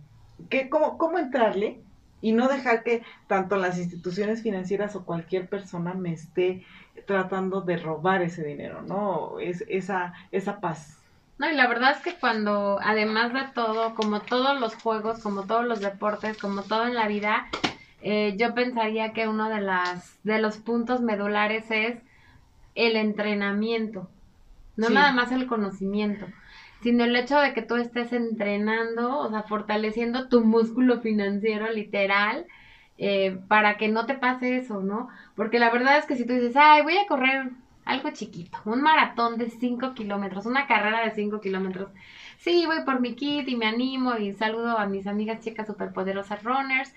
que, 0.49 0.69
cómo, 0.69 0.97
cómo 0.97 1.19
entrarle 1.19 1.79
y 2.21 2.31
no 2.31 2.47
dejar 2.47 2.83
que 2.83 3.03
tanto 3.27 3.55
las 3.55 3.77
instituciones 3.77 4.41
financieras 4.41 4.95
o 4.95 5.05
cualquier 5.05 5.47
persona 5.47 5.93
me 5.93 6.11
esté 6.11 6.63
tratando 7.05 7.62
de 7.62 7.77
robar 7.77 8.21
ese 8.21 8.43
dinero, 8.43 8.81
¿no? 8.81 9.39
Es 9.39 9.63
esa, 9.67 10.13
esa 10.31 10.60
paz. 10.60 10.99
No, 11.38 11.49
y 11.49 11.55
la 11.55 11.67
verdad 11.67 11.91
es 11.91 12.01
que 12.01 12.17
cuando, 12.17 12.79
además 12.81 13.34
de 13.34 13.43
todo, 13.53 13.93
como 13.95 14.21
todos 14.21 14.60
los 14.60 14.75
juegos, 14.75 15.19
como 15.19 15.43
todos 15.43 15.65
los 15.65 15.81
deportes, 15.81 16.38
como 16.38 16.63
todo 16.63 16.88
en 16.88 16.95
la 16.95 17.08
vida, 17.08 17.47
eh, 18.01 18.36
yo 18.38 18.53
pensaría 18.53 19.13
que 19.13 19.27
uno 19.27 19.49
de, 19.49 19.62
las, 19.62 20.17
de 20.23 20.39
los 20.39 20.58
puntos 20.58 21.01
medulares 21.01 21.65
es 21.69 21.97
el 22.75 22.95
entrenamiento. 22.95 24.08
No 24.77 24.89
nada 24.89 25.13
más 25.13 25.31
el 25.31 25.47
conocimiento, 25.47 26.25
sino 26.84 27.05
el 27.05 27.15
hecho 27.15 27.39
de 27.39 27.53
que 27.53 27.62
tú 27.62 27.75
estés 27.77 28.12
entrenando, 28.12 29.19
o 29.19 29.29
sea, 29.29 29.43
fortaleciendo 29.43 30.27
tu 30.27 30.43
músculo 30.43 30.99
financiero 30.99 31.71
literal, 31.71 32.45
eh, 32.97 33.38
para 33.47 33.77
que 33.77 33.88
no 33.88 34.05
te 34.05 34.15
pase 34.15 34.58
eso, 34.58 34.81
¿no? 34.81 35.10
Porque 35.36 35.60
la 35.60 35.69
verdad 35.69 35.97
es 35.97 36.05
que 36.05 36.15
si 36.15 36.25
tú 36.25 36.34
dices, 36.34 36.55
ay, 36.55 36.81
voy 36.81 36.97
a 36.97 37.08
correr 37.08 37.51
algo 37.86 38.10
chiquito, 38.12 38.58
un 38.65 38.81
maratón 38.81 39.38
de 39.38 39.49
5 39.49 39.93
kilómetros, 39.93 40.45
una 40.45 40.65
carrera 40.65 41.03
de 41.03 41.12
5 41.12 41.39
kilómetros. 41.39 41.89
Sí, 42.38 42.65
voy 42.65 42.84
por 42.84 42.99
mi 42.99 43.15
kit 43.15 43.47
y 43.47 43.55
me 43.55 43.67
animo 43.67 44.17
y 44.17 44.34
saludo 44.34 44.77
a 44.77 44.86
mis 44.88 45.08
amigas 45.08 45.41
chicas 45.41 45.67
superpoderosas 45.67 46.43
runners 46.43 46.93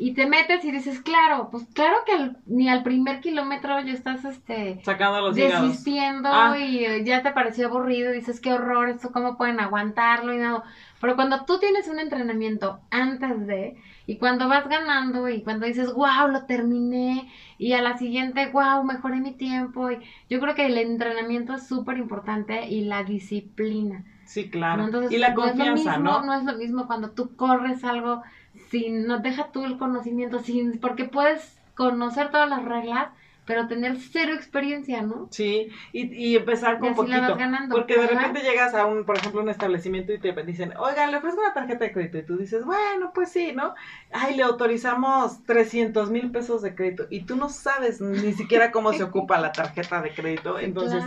y 0.00 0.14
te 0.14 0.26
metes 0.26 0.64
y 0.64 0.70
dices, 0.70 1.00
claro, 1.02 1.48
pues 1.50 1.66
claro 1.74 1.98
que 2.06 2.30
ni 2.46 2.70
al 2.70 2.82
primer 2.82 3.20
kilómetro 3.20 3.78
ya 3.80 3.92
estás 3.92 4.24
este 4.24 4.80
sacando 4.82 5.20
los 5.20 5.36
desistiendo 5.36 6.30
ah. 6.32 6.56
y 6.58 6.84
eh, 6.86 7.04
ya 7.04 7.22
te 7.22 7.32
pareció 7.32 7.66
aburrido 7.66 8.10
y 8.10 8.16
dices 8.16 8.40
qué 8.40 8.54
horror, 8.54 8.88
esto 8.88 9.12
cómo 9.12 9.36
pueden 9.36 9.60
aguantarlo 9.60 10.32
y 10.32 10.38
nada. 10.38 10.64
Pero 11.02 11.16
cuando 11.16 11.44
tú 11.44 11.58
tienes 11.58 11.86
un 11.88 11.98
entrenamiento 11.98 12.80
antes 12.90 13.46
de 13.46 13.76
y 14.10 14.16
cuando 14.16 14.48
vas 14.48 14.68
ganando 14.68 15.28
y 15.28 15.40
cuando 15.42 15.66
dices, 15.66 15.94
wow, 15.94 16.26
lo 16.32 16.44
terminé 16.44 17.30
y 17.58 17.74
a 17.74 17.80
la 17.80 17.96
siguiente, 17.96 18.50
wow, 18.52 18.82
mejoré 18.82 19.20
mi 19.20 19.34
tiempo 19.34 19.88
y 19.88 20.00
yo 20.28 20.40
creo 20.40 20.56
que 20.56 20.66
el 20.66 20.78
entrenamiento 20.78 21.54
es 21.54 21.68
súper 21.68 21.96
importante 21.96 22.66
y 22.68 22.80
la 22.80 23.04
disciplina. 23.04 24.04
Sí, 24.24 24.50
claro. 24.50 24.88
y 25.10 25.16
la 25.18 25.32
confianza, 25.32 25.98
¿no? 25.98 26.24
No 26.24 26.34
es 26.34 26.42
lo 26.42 26.54
mismo 26.54 26.88
cuando 26.88 27.12
tú 27.12 27.36
corres 27.36 27.84
algo 27.84 28.22
sin, 28.68 29.06
no 29.06 29.20
deja 29.20 29.52
tú 29.52 29.64
el 29.64 29.78
conocimiento, 29.78 30.40
sin, 30.40 30.80
porque 30.80 31.04
puedes 31.04 31.60
conocer 31.76 32.32
todas 32.32 32.50
las 32.50 32.64
reglas, 32.64 33.10
pero 33.50 33.66
tener 33.66 33.96
cero 33.98 34.32
experiencia, 34.32 35.02
¿no? 35.02 35.26
Sí, 35.32 35.70
y, 35.92 36.14
y 36.14 36.36
empezar 36.36 36.78
con 36.78 36.94
poquito. 36.94 37.36
Porque 37.68 37.98
de 37.98 38.06
repente 38.06 38.42
llegas 38.42 38.74
a 38.74 38.86
un, 38.86 39.04
por 39.04 39.16
ejemplo, 39.16 39.40
un 39.40 39.48
establecimiento 39.48 40.12
y 40.12 40.20
te 40.20 40.32
dicen, 40.44 40.72
oiga, 40.78 41.08
le 41.08 41.16
ofrezco 41.16 41.40
una 41.40 41.52
tarjeta 41.52 41.84
de 41.84 41.90
crédito. 41.90 42.18
Y 42.18 42.22
tú 42.22 42.36
dices, 42.36 42.64
bueno, 42.64 43.10
pues 43.12 43.32
sí, 43.32 43.50
¿no? 43.52 43.74
Ay, 44.12 44.36
le 44.36 44.44
autorizamos 44.44 45.42
300 45.42 46.12
mil 46.12 46.30
pesos 46.30 46.62
de 46.62 46.76
crédito. 46.76 47.08
Y 47.10 47.22
tú 47.22 47.34
no 47.34 47.48
sabes 47.48 48.00
ni 48.00 48.34
siquiera 48.34 48.70
cómo 48.70 48.92
se 48.92 49.02
ocupa 49.02 49.40
la 49.40 49.50
tarjeta 49.50 50.00
de 50.00 50.14
crédito. 50.14 50.56
Entonces, 50.60 51.02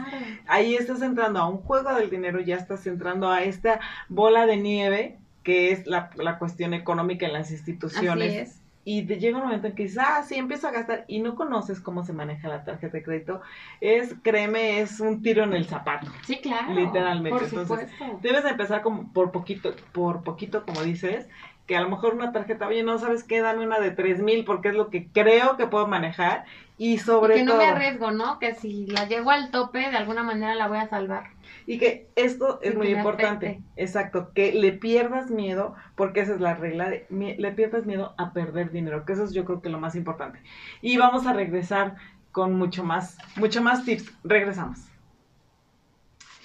ahí 0.45 0.75
estás 0.75 1.01
entrando 1.01 1.39
a 1.39 1.47
un 1.47 1.59
juego 1.59 1.93
del 1.93 2.09
dinero, 2.09 2.41
ya 2.41 2.57
estás 2.57 2.85
entrando 2.87 3.31
a 3.31 3.43
esta 3.43 3.79
bola 4.09 4.45
de 4.45 4.57
nieve 4.57 5.17
que 5.43 5.71
es 5.71 5.87
la, 5.87 6.09
la 6.15 6.39
cuestión 6.39 6.73
económica 6.73 7.25
en 7.25 7.31
las 7.31 7.51
instituciones. 7.51 8.62
Y 8.85 9.03
te 9.03 9.17
llega 9.17 9.37
un 9.37 9.45
momento 9.45 9.67
en 9.67 9.75
que 9.75 9.83
dices, 9.83 9.99
ah, 9.99 10.23
sí, 10.23 10.35
empiezo 10.35 10.67
a 10.67 10.71
gastar 10.71 11.05
y 11.07 11.19
no 11.19 11.35
conoces 11.35 11.79
cómo 11.79 12.03
se 12.03 12.11
maneja 12.11 12.49
la 12.49 12.65
tarjeta 12.65 12.97
de 12.97 13.03
crédito. 13.03 13.41
Es, 13.79 14.15
créeme, 14.23 14.81
es 14.81 14.99
un 14.99 15.21
tiro 15.21 15.43
en 15.43 15.53
el 15.53 15.65
zapato. 15.65 16.07
Sí, 16.23 16.39
claro. 16.41 16.73
Literalmente. 16.73 17.45
Entonces, 17.45 17.89
debes 18.21 18.43
empezar 18.45 18.81
como 18.81 19.11
por 19.13 19.31
poquito, 19.31 19.73
por 19.93 20.23
poquito, 20.23 20.65
como 20.65 20.83
dices, 20.83 21.27
que 21.65 21.77
a 21.77 21.81
lo 21.81 21.89
mejor 21.89 22.13
una 22.13 22.31
tarjeta, 22.33 22.67
oye, 22.67 22.83
no 22.83 22.97
sabes 22.97 23.23
qué, 23.23 23.41
dame 23.41 23.65
una 23.65 23.79
de 23.79 23.91
tres 23.91 24.19
mil 24.19 24.43
porque 24.43 24.69
es 24.69 24.75
lo 24.75 24.89
que 24.89 25.07
creo 25.07 25.55
que 25.55 25.67
puedo 25.67 25.87
manejar 25.87 26.45
y 26.77 26.97
sobre 26.97 27.35
todo... 27.35 27.45
Que 27.45 27.45
no 27.45 27.57
me 27.57 27.65
arriesgo, 27.65 28.11
¿no? 28.11 28.39
Que 28.39 28.53
si 28.53 28.85
la 28.87 29.07
llego 29.07 29.31
al 29.31 29.49
tope, 29.49 29.79
de 29.79 29.97
alguna 29.97 30.23
manera 30.23 30.55
la 30.55 30.67
voy 30.67 30.79
a 30.79 30.89
salvar. 30.89 31.32
Y 31.65 31.77
que 31.77 32.07
esto 32.15 32.59
es 32.61 32.75
muy 32.75 32.87
importante, 32.87 33.61
exacto, 33.75 34.31
que 34.33 34.53
le 34.53 34.73
pierdas 34.73 35.29
miedo, 35.29 35.75
porque 35.95 36.21
esa 36.21 36.33
es 36.33 36.41
la 36.41 36.55
regla, 36.55 36.89
de, 36.89 37.05
le 37.09 37.51
pierdas 37.51 37.85
miedo 37.85 38.13
a 38.17 38.33
perder 38.33 38.71
dinero, 38.71 39.05
que 39.05 39.13
eso 39.13 39.23
es 39.23 39.33
yo 39.33 39.45
creo 39.45 39.61
que 39.61 39.69
lo 39.69 39.79
más 39.79 39.95
importante. 39.95 40.39
Y 40.81 40.97
vamos 40.97 41.25
a 41.25 41.33
regresar 41.33 41.95
con 42.31 42.57
mucho 42.57 42.83
más, 42.83 43.17
mucho 43.35 43.61
más 43.61 43.85
tips. 43.85 44.11
Regresamos. 44.23 44.79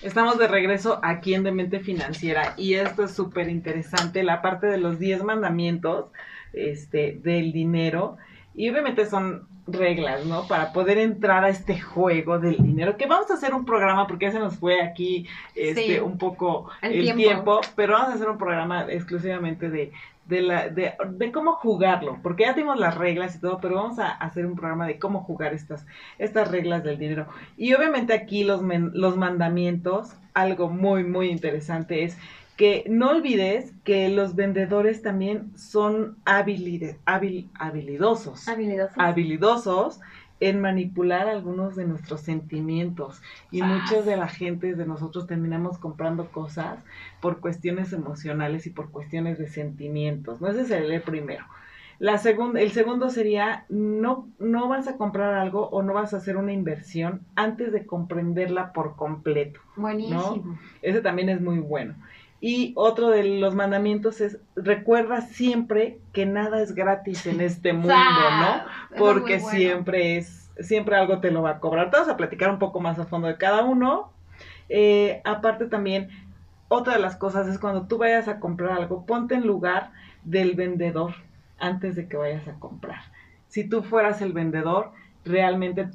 Estamos 0.03 0.39
de 0.39 0.47
regreso 0.47 1.01
aquí 1.03 1.35
en 1.35 1.43
Demente 1.43 1.81
Financiera 1.81 2.55
y 2.57 2.75
esto 2.75 3.03
es 3.03 3.11
súper 3.11 3.49
interesante, 3.49 4.23
la 4.23 4.43
parte 4.43 4.69
de 4.69 4.79
los 4.79 5.01
10 5.01 5.25
mandamientos 5.25 6.13
este, 6.53 7.19
del 7.21 7.53
dinero 7.53 8.17
Y 8.59 8.69
obviamente 8.69 9.07
son 9.07 9.47
reglas, 9.69 10.27
¿no? 10.27 10.49
Para 10.49 10.73
poder 10.73 10.99
entrar 10.99 11.45
a 11.45 11.49
este 11.49 11.79
juego 11.79 12.41
del 12.41 12.57
dinero, 12.57 12.97
que 12.97 13.07
vamos 13.07 13.31
a 13.31 13.35
hacer 13.35 13.55
un 13.55 13.65
programa, 13.65 14.09
porque 14.09 14.27
ya 14.27 14.33
se 14.33 14.41
nos 14.41 14.57
fue 14.57 14.83
aquí 14.83 15.29
este, 15.55 16.01
un 16.01 16.19
poco 16.19 16.69
el, 16.83 17.15
tiempo. 17.15 17.61
pero 17.77 17.93
vamos 17.93 18.09
a 18.09 18.15
hacer 18.15 18.29
un 18.29 18.37
programa 18.37 18.87
exclusivamente 18.91 19.71
de, 19.71 19.93
de, 20.27 20.43
la, 20.43 20.69
de, 20.71 20.95
de, 21.11 21.31
cómo 21.31 21.53
jugarlo, 21.53 22.19
porque 22.21 22.47
ya 22.47 22.55
tenemos 22.55 22.81
las 22.81 22.99
reglas 22.99 23.37
y 23.37 23.41
todo, 23.41 23.61
pero 23.61 23.77
vamos 23.77 24.01
a 24.01 24.09
hacer 24.09 24.45
un 24.45 24.57
programa 24.57 24.89
de 24.89 24.99
cómo 24.99 25.23
jugar 25.23 25.55
estas, 25.55 25.87
estas 26.19 26.51
reglas 26.51 26.83
del 26.83 26.99
dinero. 26.99 27.29
Y 27.57 27.75
obviamente 27.75 28.13
aquí 28.13 28.43
los, 28.43 28.61
los 28.61 29.17
mandamientos, 29.17 30.17
algo 30.35 30.69
muy, 30.69 31.05
muy 31.05 31.29
interesante 31.29 32.03
es 32.03 32.19
que 32.59 32.85
no 32.89 33.11
olvides 33.11 33.73
que 33.85 34.09
los 34.09 34.35
vendedores 34.35 35.01
también 35.01 35.57
son 35.57 36.17
habilidosos, 36.25 36.99
habilidosos, 37.05 38.49
habilidosos 38.97 40.01
en 40.41 40.61
manipular 40.61 41.29
algunos 41.29 41.77
de 41.77 41.85
nuestros 41.85 42.21
sentimientos 42.21 43.23
y 43.53 43.63
muchos 43.63 44.05
de 44.05 44.17
la 44.17 44.27
gente 44.27 44.75
de 44.75 44.87
nosotros 44.87 45.29
terminamos 45.29 45.79
comprando 45.79 46.33
cosas 46.33 46.81
por 47.21 47.39
cuestiones 47.39 47.93
emocionales 47.93 48.67
y 48.67 48.71
por 48.71 48.91
cuestiones 48.91 49.39
de 49.39 49.47
sentimientos. 49.47 50.41
No 50.41 50.49
ese 50.49 50.63
es 50.63 50.71
el 50.73 51.01
primero. 51.03 51.45
La 52.01 52.19
segunda, 52.19 52.61
el 52.61 52.73
segundo 52.73 53.09
sería 53.11 53.67
no 53.69 54.29
no 54.41 54.69
vas 54.69 54.89
a 54.89 54.97
comprar 54.97 55.35
algo 55.35 55.69
o 55.69 55.83
no 55.83 55.95
vas 55.95 56.13
a 56.13 56.17
hacer 56.17 56.37
una 56.37 56.53
inversión 56.53 57.23
antes 57.37 57.71
de 57.71 57.87
comprenderla 57.87 58.73
por 58.73 58.97
completo. 58.97 59.61
Buenísimo. 59.77 60.59
Ese 60.83 61.01
también 61.01 61.29
es 61.29 61.41
muy 61.41 61.61
bueno. 61.61 61.95
Y 62.41 62.73
otro 62.77 63.09
de 63.09 63.25
los 63.25 63.55
mandamientos 63.55 64.21
es, 64.21 64.39
recuerda 64.55 65.23
siempre 65.23 65.99
que 66.13 66.25
nada 66.25 66.63
es 66.63 66.75
gratis 66.75 67.27
en 67.27 67.41
este 67.41 67.73
mundo, 67.73 67.95
¿no? 67.95 68.63
Porque 68.99 69.41
siempre 69.41 70.19
es, 70.19 70.51
siempre 70.61 70.97
algo 70.97 71.19
te 71.19 71.33
lo 71.33 71.43
va 71.43 71.51
a 71.51 71.61
cobrar. 71.61 71.91
Te 71.91 71.99
vas 71.99 72.09
a 72.09 72.17
platicar 72.17 72.51
un 72.51 72.59
poco 72.59 72.81
más 72.81 72.99
a 72.99 73.07
fondo 73.07 73.27
de 73.27 73.37
cada 73.37 73.65
uno. 73.65 74.13
Eh, 74.69 75.21
aparte 75.25 75.67
también, 75.67 76.11
otra 76.69 76.95
de 76.95 77.01
las 77.01 77.17
cosas 77.17 77.49
es 77.49 77.59
cuando 77.59 77.87
tú 77.87 77.99
vayas 77.99 78.29
a 78.29 78.39
comprar 78.39 78.73
algo, 78.73 79.05
ponte 79.05 79.35
en 79.35 79.47
lugar 79.47 79.91
del 80.23 80.55
vendedor 80.55 81.15
antes 81.59 81.97
de 81.97 82.09
que 82.09 82.17
vayas 82.17 82.47
a 82.47 82.55
comprar. 82.61 83.01
Si 83.49 83.69
tú 83.69 83.83
fueras 83.83 84.21
el 84.21 84.33
vendedor, 84.33 84.93
realmente 85.25 85.89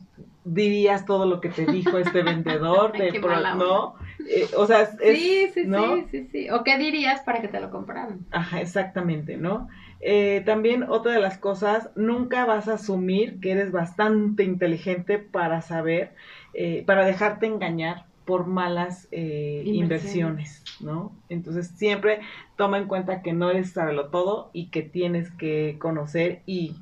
dirías 0.43 1.05
todo 1.05 1.25
lo 1.25 1.39
que 1.39 1.49
te 1.49 1.65
dijo 1.65 1.97
este 1.97 2.23
vendedor, 2.23 2.91
de 2.93 3.19
¿no? 3.55 3.95
Eh, 4.27 4.47
o 4.55 4.65
sea, 4.65 4.81
es, 4.81 5.17
sí, 5.17 5.47
sí, 5.53 5.65
sí, 5.65 6.05
sí, 6.11 6.27
sí. 6.31 6.49
O 6.49 6.63
qué 6.63 6.77
dirías 6.77 7.21
para 7.21 7.41
que 7.41 7.47
te 7.47 7.59
lo 7.59 7.69
compraran. 7.71 8.19
Ajá, 8.31 8.61
exactamente, 8.61 9.37
¿no? 9.37 9.67
Eh, 9.99 10.41
también 10.45 10.83
otra 10.83 11.13
de 11.13 11.19
las 11.19 11.37
cosas, 11.37 11.89
nunca 11.95 12.45
vas 12.45 12.67
a 12.67 12.73
asumir 12.73 13.39
que 13.39 13.51
eres 13.51 13.71
bastante 13.71 14.43
inteligente 14.43 15.17
para 15.17 15.61
saber, 15.61 16.13
eh, 16.53 16.83
para 16.85 17.05
dejarte 17.05 17.45
engañar 17.45 18.05
por 18.25 18.45
malas 18.47 19.07
inversiones. 19.11 20.63
¿no? 20.79 21.11
Entonces 21.29 21.69
siempre 21.75 22.19
toma 22.57 22.77
en 22.77 22.87
cuenta 22.87 23.21
que 23.21 23.33
no 23.33 23.49
eres 23.49 23.71
saberlo 23.71 24.09
todo 24.09 24.49
y 24.53 24.67
que 24.67 24.81
tienes 24.81 25.31
que 25.31 25.77
conocer 25.79 26.41
y 26.45 26.75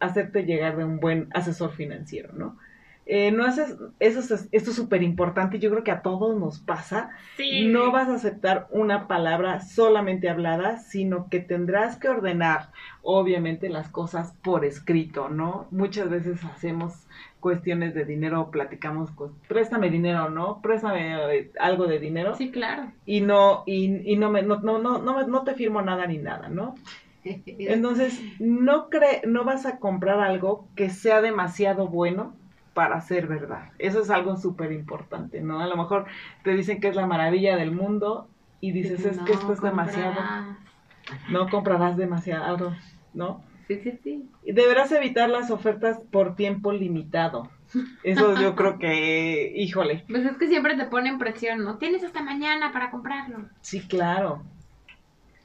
hacerte 0.00 0.44
llegar 0.44 0.76
de 0.76 0.84
un 0.84 1.00
buen 1.00 1.28
asesor 1.32 1.72
financiero, 1.72 2.32
¿no? 2.32 2.56
Eh, 3.10 3.32
no 3.32 3.46
haces, 3.46 3.74
eso 4.00 4.20
es, 4.20 4.48
esto 4.52 4.70
es 4.70 4.76
súper 4.76 5.02
importante, 5.02 5.58
yo 5.58 5.70
creo 5.70 5.82
que 5.82 5.90
a 5.90 6.02
todos 6.02 6.38
nos 6.38 6.60
pasa. 6.60 7.08
No 7.68 7.90
vas 7.90 8.08
a 8.08 8.16
aceptar 8.16 8.66
una 8.70 9.08
palabra 9.08 9.60
solamente 9.60 10.28
hablada, 10.28 10.76
sino 10.80 11.30
que 11.30 11.40
tendrás 11.40 11.96
que 11.96 12.10
ordenar, 12.10 12.70
obviamente, 13.00 13.70
las 13.70 13.88
cosas 13.88 14.34
por 14.42 14.66
escrito, 14.66 15.30
¿no? 15.30 15.68
Muchas 15.70 16.10
veces 16.10 16.44
hacemos 16.44 17.06
cuestiones 17.40 17.94
de 17.94 18.04
dinero, 18.04 18.50
platicamos, 18.50 19.10
pues, 19.16 19.30
préstame 19.48 19.88
dinero, 19.88 20.28
¿no? 20.28 20.60
Préstame 20.60 21.50
algo 21.58 21.86
de 21.86 21.98
dinero. 22.00 22.34
Sí, 22.34 22.50
claro. 22.50 22.92
Y 23.06 23.22
no, 23.22 23.62
y, 23.64 24.12
y 24.12 24.16
no, 24.16 24.30
me, 24.30 24.42
no, 24.42 24.60
no, 24.60 24.78
no, 24.78 24.98
no, 24.98 25.26
no 25.26 25.44
te 25.44 25.54
firmo 25.54 25.80
nada 25.80 26.06
ni 26.06 26.18
nada, 26.18 26.50
¿no? 26.50 26.74
Entonces, 27.24 28.20
no, 28.38 28.90
cre 28.90 29.22
no 29.26 29.44
vas 29.44 29.64
a 29.64 29.78
comprar 29.78 30.20
algo 30.20 30.68
que 30.76 30.90
sea 30.90 31.22
demasiado 31.22 31.88
bueno 31.88 32.34
para 32.78 33.00
ser 33.00 33.26
verdad. 33.26 33.72
Eso 33.80 34.00
es 34.02 34.08
algo 34.08 34.36
súper 34.36 34.70
importante, 34.70 35.40
¿no? 35.40 35.58
A 35.58 35.66
lo 35.66 35.76
mejor 35.76 36.06
te 36.44 36.54
dicen 36.54 36.80
que 36.80 36.86
es 36.86 36.94
la 36.94 37.08
maravilla 37.08 37.56
del 37.56 37.72
mundo 37.72 38.28
y 38.60 38.70
dices, 38.70 39.04
es 39.04 39.18
que 39.18 39.32
esto 39.32 39.52
es 39.52 39.60
demasiado. 39.60 40.14
No 41.28 41.48
comprarás 41.48 41.96
demasiado, 41.96 42.76
¿no? 43.14 43.42
Sí, 43.66 43.80
sí, 43.82 43.98
sí. 44.04 44.30
Y 44.44 44.52
deberás 44.52 44.92
evitar 44.92 45.28
las 45.28 45.50
ofertas 45.50 45.98
por 46.12 46.36
tiempo 46.36 46.70
limitado. 46.72 47.50
Eso 48.04 48.40
yo 48.40 48.54
creo 48.54 48.78
que, 48.78 49.52
híjole. 49.56 50.04
Pues 50.08 50.24
es 50.24 50.36
que 50.36 50.46
siempre 50.46 50.76
te 50.76 50.84
ponen 50.84 51.18
presión, 51.18 51.64
¿no? 51.64 51.78
Tienes 51.78 52.04
hasta 52.04 52.22
mañana 52.22 52.70
para 52.70 52.92
comprarlo. 52.92 53.38
Sí, 53.60 53.80
claro. 53.88 54.44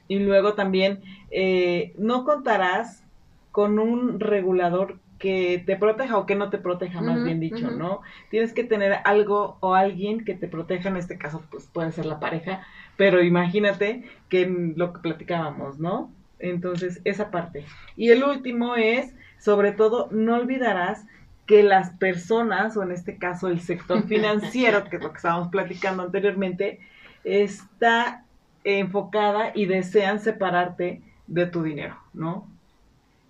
Y 0.06 0.20
luego 0.20 0.54
también, 0.54 1.02
eh, 1.32 1.94
no 1.98 2.22
contarás 2.22 3.02
con 3.50 3.80
un 3.80 4.20
regulador 4.20 5.00
que 5.24 5.62
te 5.64 5.76
proteja 5.76 6.18
o 6.18 6.26
que 6.26 6.34
no 6.34 6.50
te 6.50 6.58
proteja, 6.58 7.00
más 7.00 7.24
bien 7.24 7.40
dicho, 7.40 7.70
¿no? 7.70 8.02
Tienes 8.28 8.52
que 8.52 8.62
tener 8.62 8.98
algo 9.04 9.56
o 9.60 9.72
alguien 9.72 10.22
que 10.22 10.34
te 10.34 10.48
proteja, 10.48 10.90
en 10.90 10.98
este 10.98 11.16
caso, 11.16 11.42
pues 11.50 11.64
puede 11.64 11.92
ser 11.92 12.04
la 12.04 12.20
pareja, 12.20 12.60
pero 12.98 13.22
imagínate 13.22 14.04
que 14.28 14.46
lo 14.76 14.92
que 14.92 15.00
platicábamos, 15.00 15.78
¿no? 15.78 16.12
Entonces, 16.40 17.00
esa 17.04 17.30
parte. 17.30 17.64
Y 17.96 18.10
el 18.10 18.22
último 18.22 18.76
es, 18.76 19.14
sobre 19.38 19.72
todo, 19.72 20.10
no 20.10 20.36
olvidarás 20.36 21.06
que 21.46 21.62
las 21.62 21.92
personas, 21.92 22.76
o 22.76 22.82
en 22.82 22.92
este 22.92 23.16
caso 23.16 23.48
el 23.48 23.62
sector 23.62 24.02
financiero, 24.06 24.84
que 24.90 24.96
es 24.96 25.02
lo 25.02 25.10
que 25.10 25.16
estábamos 25.16 25.48
platicando 25.48 26.02
anteriormente, 26.02 26.80
está 27.24 28.26
enfocada 28.62 29.52
y 29.54 29.64
desean 29.64 30.20
separarte 30.20 31.00
de 31.28 31.46
tu 31.46 31.62
dinero, 31.62 31.96
¿no? 32.12 32.46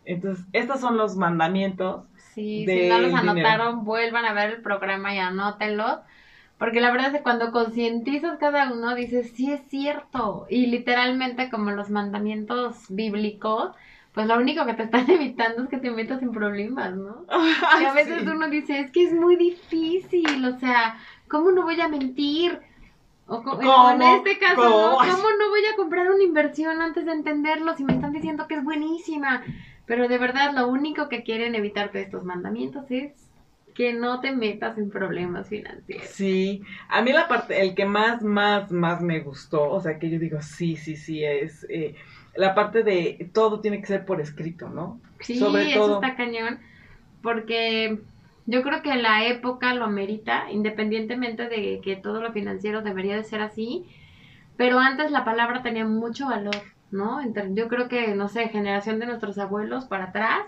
Entonces, 0.04 0.44
estos 0.52 0.80
son 0.80 0.96
los 0.96 1.16
mandamientos. 1.16 2.04
Sí, 2.34 2.64
si 2.66 2.88
no 2.88 2.98
los 2.98 3.14
anotaron, 3.14 3.84
vuelvan 3.84 4.24
a 4.24 4.32
ver 4.32 4.50
el 4.50 4.62
programa 4.62 5.14
y 5.14 5.18
anótenlos. 5.18 5.98
Porque 6.58 6.80
la 6.80 6.90
verdad 6.90 7.08
es 7.08 7.18
que 7.18 7.22
cuando 7.22 7.50
concientizas 7.52 8.38
cada 8.38 8.72
uno, 8.72 8.94
dices, 8.94 9.32
sí 9.34 9.52
es 9.52 9.60
cierto. 9.68 10.46
Y 10.48 10.66
literalmente, 10.66 11.50
como 11.50 11.72
los 11.72 11.90
mandamientos 11.90 12.84
bíblicos, 12.88 13.74
pues 14.14 14.28
lo 14.28 14.36
único 14.36 14.64
que 14.64 14.74
te 14.74 14.84
están 14.84 15.10
evitando 15.10 15.64
es 15.64 15.68
que 15.68 15.78
te 15.78 15.90
metas 15.90 16.22
en 16.22 16.32
problemas, 16.32 16.94
¿no? 16.94 17.24
y 17.80 17.84
a 17.84 17.92
veces 17.92 18.22
uno 18.22 18.48
dice, 18.48 18.80
es 18.80 18.90
que 18.92 19.04
es 19.04 19.12
muy 19.12 19.36
difícil, 19.36 20.44
o 20.44 20.58
sea, 20.58 20.98
¿cómo 21.28 21.50
no 21.50 21.62
voy 21.62 21.80
a 21.80 21.88
mentir? 21.88 22.60
O 23.26 23.90
en 23.90 24.02
este 24.02 24.38
caso, 24.38 24.56
¿Cómo? 24.56 24.98
¿cómo 24.98 25.30
no 25.38 25.48
voy 25.48 25.64
a 25.72 25.76
comprar 25.76 26.10
una 26.10 26.22
inversión 26.22 26.82
antes 26.82 27.06
de 27.06 27.12
entenderlo 27.12 27.74
si 27.74 27.82
me 27.82 27.94
están 27.94 28.12
diciendo 28.12 28.46
que 28.46 28.56
es 28.56 28.64
buenísima? 28.64 29.42
Pero 29.86 30.08
de 30.08 30.18
verdad, 30.18 30.54
lo 30.54 30.68
único 30.68 31.08
que 31.08 31.22
quieren 31.22 31.54
evitarte 31.54 32.00
estos 32.00 32.24
mandamientos 32.24 32.90
es 32.90 33.12
que 33.74 33.92
no 33.92 34.20
te 34.20 34.32
metas 34.32 34.78
en 34.78 34.88
problemas 34.90 35.48
financieros. 35.48 36.06
Sí, 36.06 36.62
a 36.88 37.02
mí 37.02 37.12
la 37.12 37.28
parte, 37.28 37.60
el 37.60 37.74
que 37.74 37.84
más, 37.84 38.22
más, 38.22 38.70
más 38.70 39.02
me 39.02 39.20
gustó, 39.20 39.68
o 39.70 39.80
sea, 39.80 39.98
que 39.98 40.08
yo 40.10 40.18
digo, 40.18 40.40
sí, 40.40 40.76
sí, 40.76 40.96
sí, 40.96 41.24
es 41.24 41.66
eh, 41.68 41.96
la 42.36 42.54
parte 42.54 42.82
de 42.84 43.30
todo 43.32 43.60
tiene 43.60 43.80
que 43.80 43.86
ser 43.86 44.04
por 44.04 44.20
escrito, 44.20 44.68
¿no? 44.68 45.00
Sí, 45.20 45.38
Sobre 45.38 45.72
eso 45.72 45.94
está 45.94 46.14
cañón, 46.14 46.60
porque 47.22 47.98
yo 48.46 48.62
creo 48.62 48.82
que 48.82 48.94
la 48.94 49.26
época 49.26 49.74
lo 49.74 49.84
amerita, 49.84 50.50
independientemente 50.50 51.48
de 51.48 51.80
que 51.82 51.96
todo 51.96 52.22
lo 52.22 52.32
financiero 52.32 52.82
debería 52.82 53.16
de 53.16 53.24
ser 53.24 53.40
así, 53.40 53.84
pero 54.56 54.78
antes 54.78 55.10
la 55.10 55.24
palabra 55.24 55.62
tenía 55.62 55.84
mucho 55.84 56.26
valor. 56.26 56.73
¿No? 56.94 57.20
Yo 57.54 57.68
creo 57.68 57.88
que, 57.88 58.14
no 58.14 58.28
sé, 58.28 58.48
generación 58.48 58.98
de 58.98 59.06
nuestros 59.06 59.36
abuelos 59.38 59.84
para 59.84 60.04
atrás, 60.04 60.40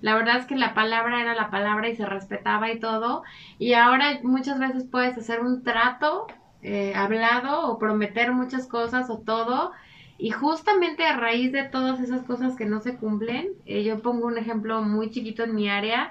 la 0.00 0.14
verdad 0.14 0.36
es 0.36 0.46
que 0.46 0.56
la 0.56 0.74
palabra 0.74 1.20
era 1.20 1.34
la 1.34 1.50
palabra 1.50 1.88
y 1.88 1.96
se 1.96 2.06
respetaba 2.06 2.70
y 2.70 2.78
todo. 2.78 3.22
Y 3.58 3.72
ahora 3.74 4.20
muchas 4.22 4.58
veces 4.58 4.84
puedes 4.90 5.18
hacer 5.18 5.40
un 5.40 5.62
trato 5.64 6.26
eh, 6.62 6.94
hablado 6.94 7.68
o 7.68 7.78
prometer 7.78 8.32
muchas 8.32 8.66
cosas 8.66 9.10
o 9.10 9.18
todo. 9.18 9.72
Y 10.18 10.30
justamente 10.30 11.04
a 11.04 11.16
raíz 11.16 11.52
de 11.52 11.64
todas 11.64 12.00
esas 12.00 12.22
cosas 12.22 12.56
que 12.56 12.64
no 12.66 12.80
se 12.80 12.96
cumplen, 12.96 13.48
eh, 13.66 13.84
yo 13.84 14.00
pongo 14.00 14.26
un 14.26 14.38
ejemplo 14.38 14.82
muy 14.82 15.10
chiquito 15.10 15.44
en 15.44 15.54
mi 15.54 15.68
área. 15.68 16.10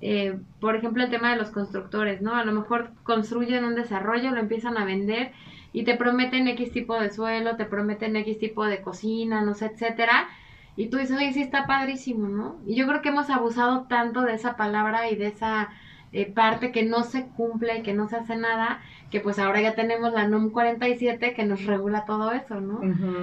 Eh, 0.00 0.38
por 0.60 0.76
ejemplo, 0.76 1.02
el 1.04 1.10
tema 1.10 1.30
de 1.30 1.36
los 1.36 1.50
constructores, 1.50 2.22
¿no? 2.22 2.34
A 2.34 2.44
lo 2.44 2.52
mejor 2.52 2.92
construyen 3.02 3.64
un 3.64 3.74
desarrollo, 3.74 4.30
lo 4.30 4.40
empiezan 4.40 4.76
a 4.76 4.84
vender 4.84 5.32
y 5.72 5.84
te 5.84 5.96
prometen 5.96 6.48
X 6.48 6.72
tipo 6.72 6.98
de 6.98 7.10
suelo, 7.10 7.56
te 7.56 7.64
prometen 7.64 8.16
X 8.16 8.38
tipo 8.38 8.64
de 8.64 8.82
cocina, 8.82 9.42
no 9.42 9.54
sé, 9.54 9.66
etcétera. 9.66 10.28
Y 10.76 10.88
tú 10.88 10.96
dices, 10.98 11.16
oye, 11.16 11.32
sí 11.32 11.42
está 11.42 11.66
padrísimo, 11.66 12.28
¿no? 12.28 12.56
Y 12.66 12.74
yo 12.74 12.86
creo 12.86 13.02
que 13.02 13.10
hemos 13.10 13.30
abusado 13.30 13.82
tanto 13.82 14.22
de 14.22 14.34
esa 14.34 14.56
palabra 14.56 15.10
y 15.10 15.16
de 15.16 15.26
esa 15.26 15.68
eh, 16.12 16.26
parte 16.26 16.72
que 16.72 16.84
no 16.84 17.04
se 17.04 17.26
cumple 17.26 17.78
y 17.78 17.82
que 17.82 17.92
no 17.92 18.08
se 18.08 18.16
hace 18.16 18.36
nada, 18.36 18.80
que 19.10 19.20
pues 19.20 19.38
ahora 19.38 19.60
ya 19.60 19.74
tenemos 19.74 20.12
la 20.12 20.26
NUM 20.26 20.50
47 20.50 21.34
que 21.34 21.44
nos 21.44 21.64
regula 21.66 22.04
todo 22.04 22.32
eso, 22.32 22.60
¿no? 22.60 22.80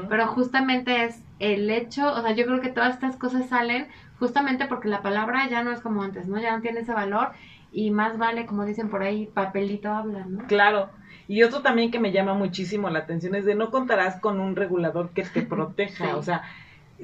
Pero 0.07 0.27
justamente 0.27 1.03
es 1.03 1.21
el 1.39 1.69
hecho, 1.69 2.13
o 2.13 2.21
sea, 2.21 2.31
yo 2.31 2.45
creo 2.45 2.61
que 2.61 2.69
todas 2.69 2.93
estas 2.93 3.17
cosas 3.17 3.47
salen 3.49 3.87
justamente 4.19 4.67
porque 4.67 4.87
la 4.87 5.01
palabra 5.01 5.49
ya 5.49 5.63
no 5.63 5.71
es 5.71 5.81
como 5.81 6.01
antes, 6.01 6.27
¿no? 6.27 6.39
Ya 6.39 6.55
no 6.55 6.61
tiene 6.61 6.81
ese 6.81 6.93
valor 6.93 7.31
y 7.71 7.91
más 7.91 8.17
vale, 8.17 8.45
como 8.45 8.65
dicen 8.65 8.89
por 8.89 9.03
ahí, 9.03 9.27
papelito 9.33 9.91
habla, 9.91 10.25
¿no? 10.25 10.45
Claro. 10.47 10.89
Y 11.27 11.43
otro 11.43 11.61
también 11.61 11.91
que 11.91 11.99
me 11.99 12.11
llama 12.11 12.33
muchísimo 12.33 12.89
la 12.89 12.99
atención 12.99 13.35
es 13.35 13.45
de 13.45 13.55
no 13.55 13.69
contarás 13.69 14.19
con 14.19 14.39
un 14.39 14.55
regulador 14.55 15.09
que 15.09 15.23
te 15.23 15.41
proteja, 15.43 16.15
o 16.15 16.23
sea, 16.23 16.43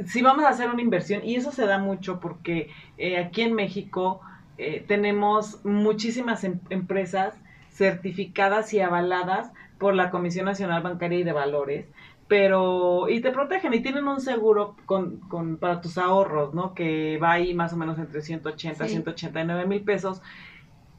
si 0.06 0.22
vamos 0.22 0.46
a 0.46 0.50
hacer 0.50 0.70
una 0.70 0.82
inversión, 0.82 1.22
y 1.24 1.36
eso 1.36 1.52
se 1.52 1.66
da 1.66 1.78
mucho 1.78 2.20
porque 2.20 2.70
eh, 2.98 3.18
aquí 3.18 3.42
en 3.42 3.54
México 3.54 4.22
eh, 4.58 4.84
tenemos 4.88 5.64
muchísimas 5.66 6.44
em, 6.44 6.60
empresas 6.70 7.36
certificadas 7.72 8.74
y 8.74 8.80
avaladas 8.80 9.52
por 9.78 9.96
la 9.96 10.10
Comisión 10.10 10.46
Nacional 10.46 10.84
Bancaria 10.84 11.20
y 11.20 11.24
de 11.24 11.34
Valores, 11.34 11.88
pero 12.28 13.10
y 13.10 13.22
te 13.22 13.32
protegen 13.32 13.74
y 13.74 13.82
tienen 13.82 14.08
un 14.08 14.22
seguro 14.22 14.76
con, 14.86 15.18
con 15.30 15.58
para 15.58 15.82
tus 15.82 15.98
ahorros, 15.98 16.54
¿no? 16.54 16.74
Que 16.74 17.18
va 17.18 17.34
ahí 17.34 17.54
más 17.54 17.74
o 17.74 17.78
menos 17.78 18.00
entre 18.00 18.22
180 18.22 18.86
y 18.86 18.90
189 18.90 19.66
mil 19.68 19.84
pesos, 19.84 20.22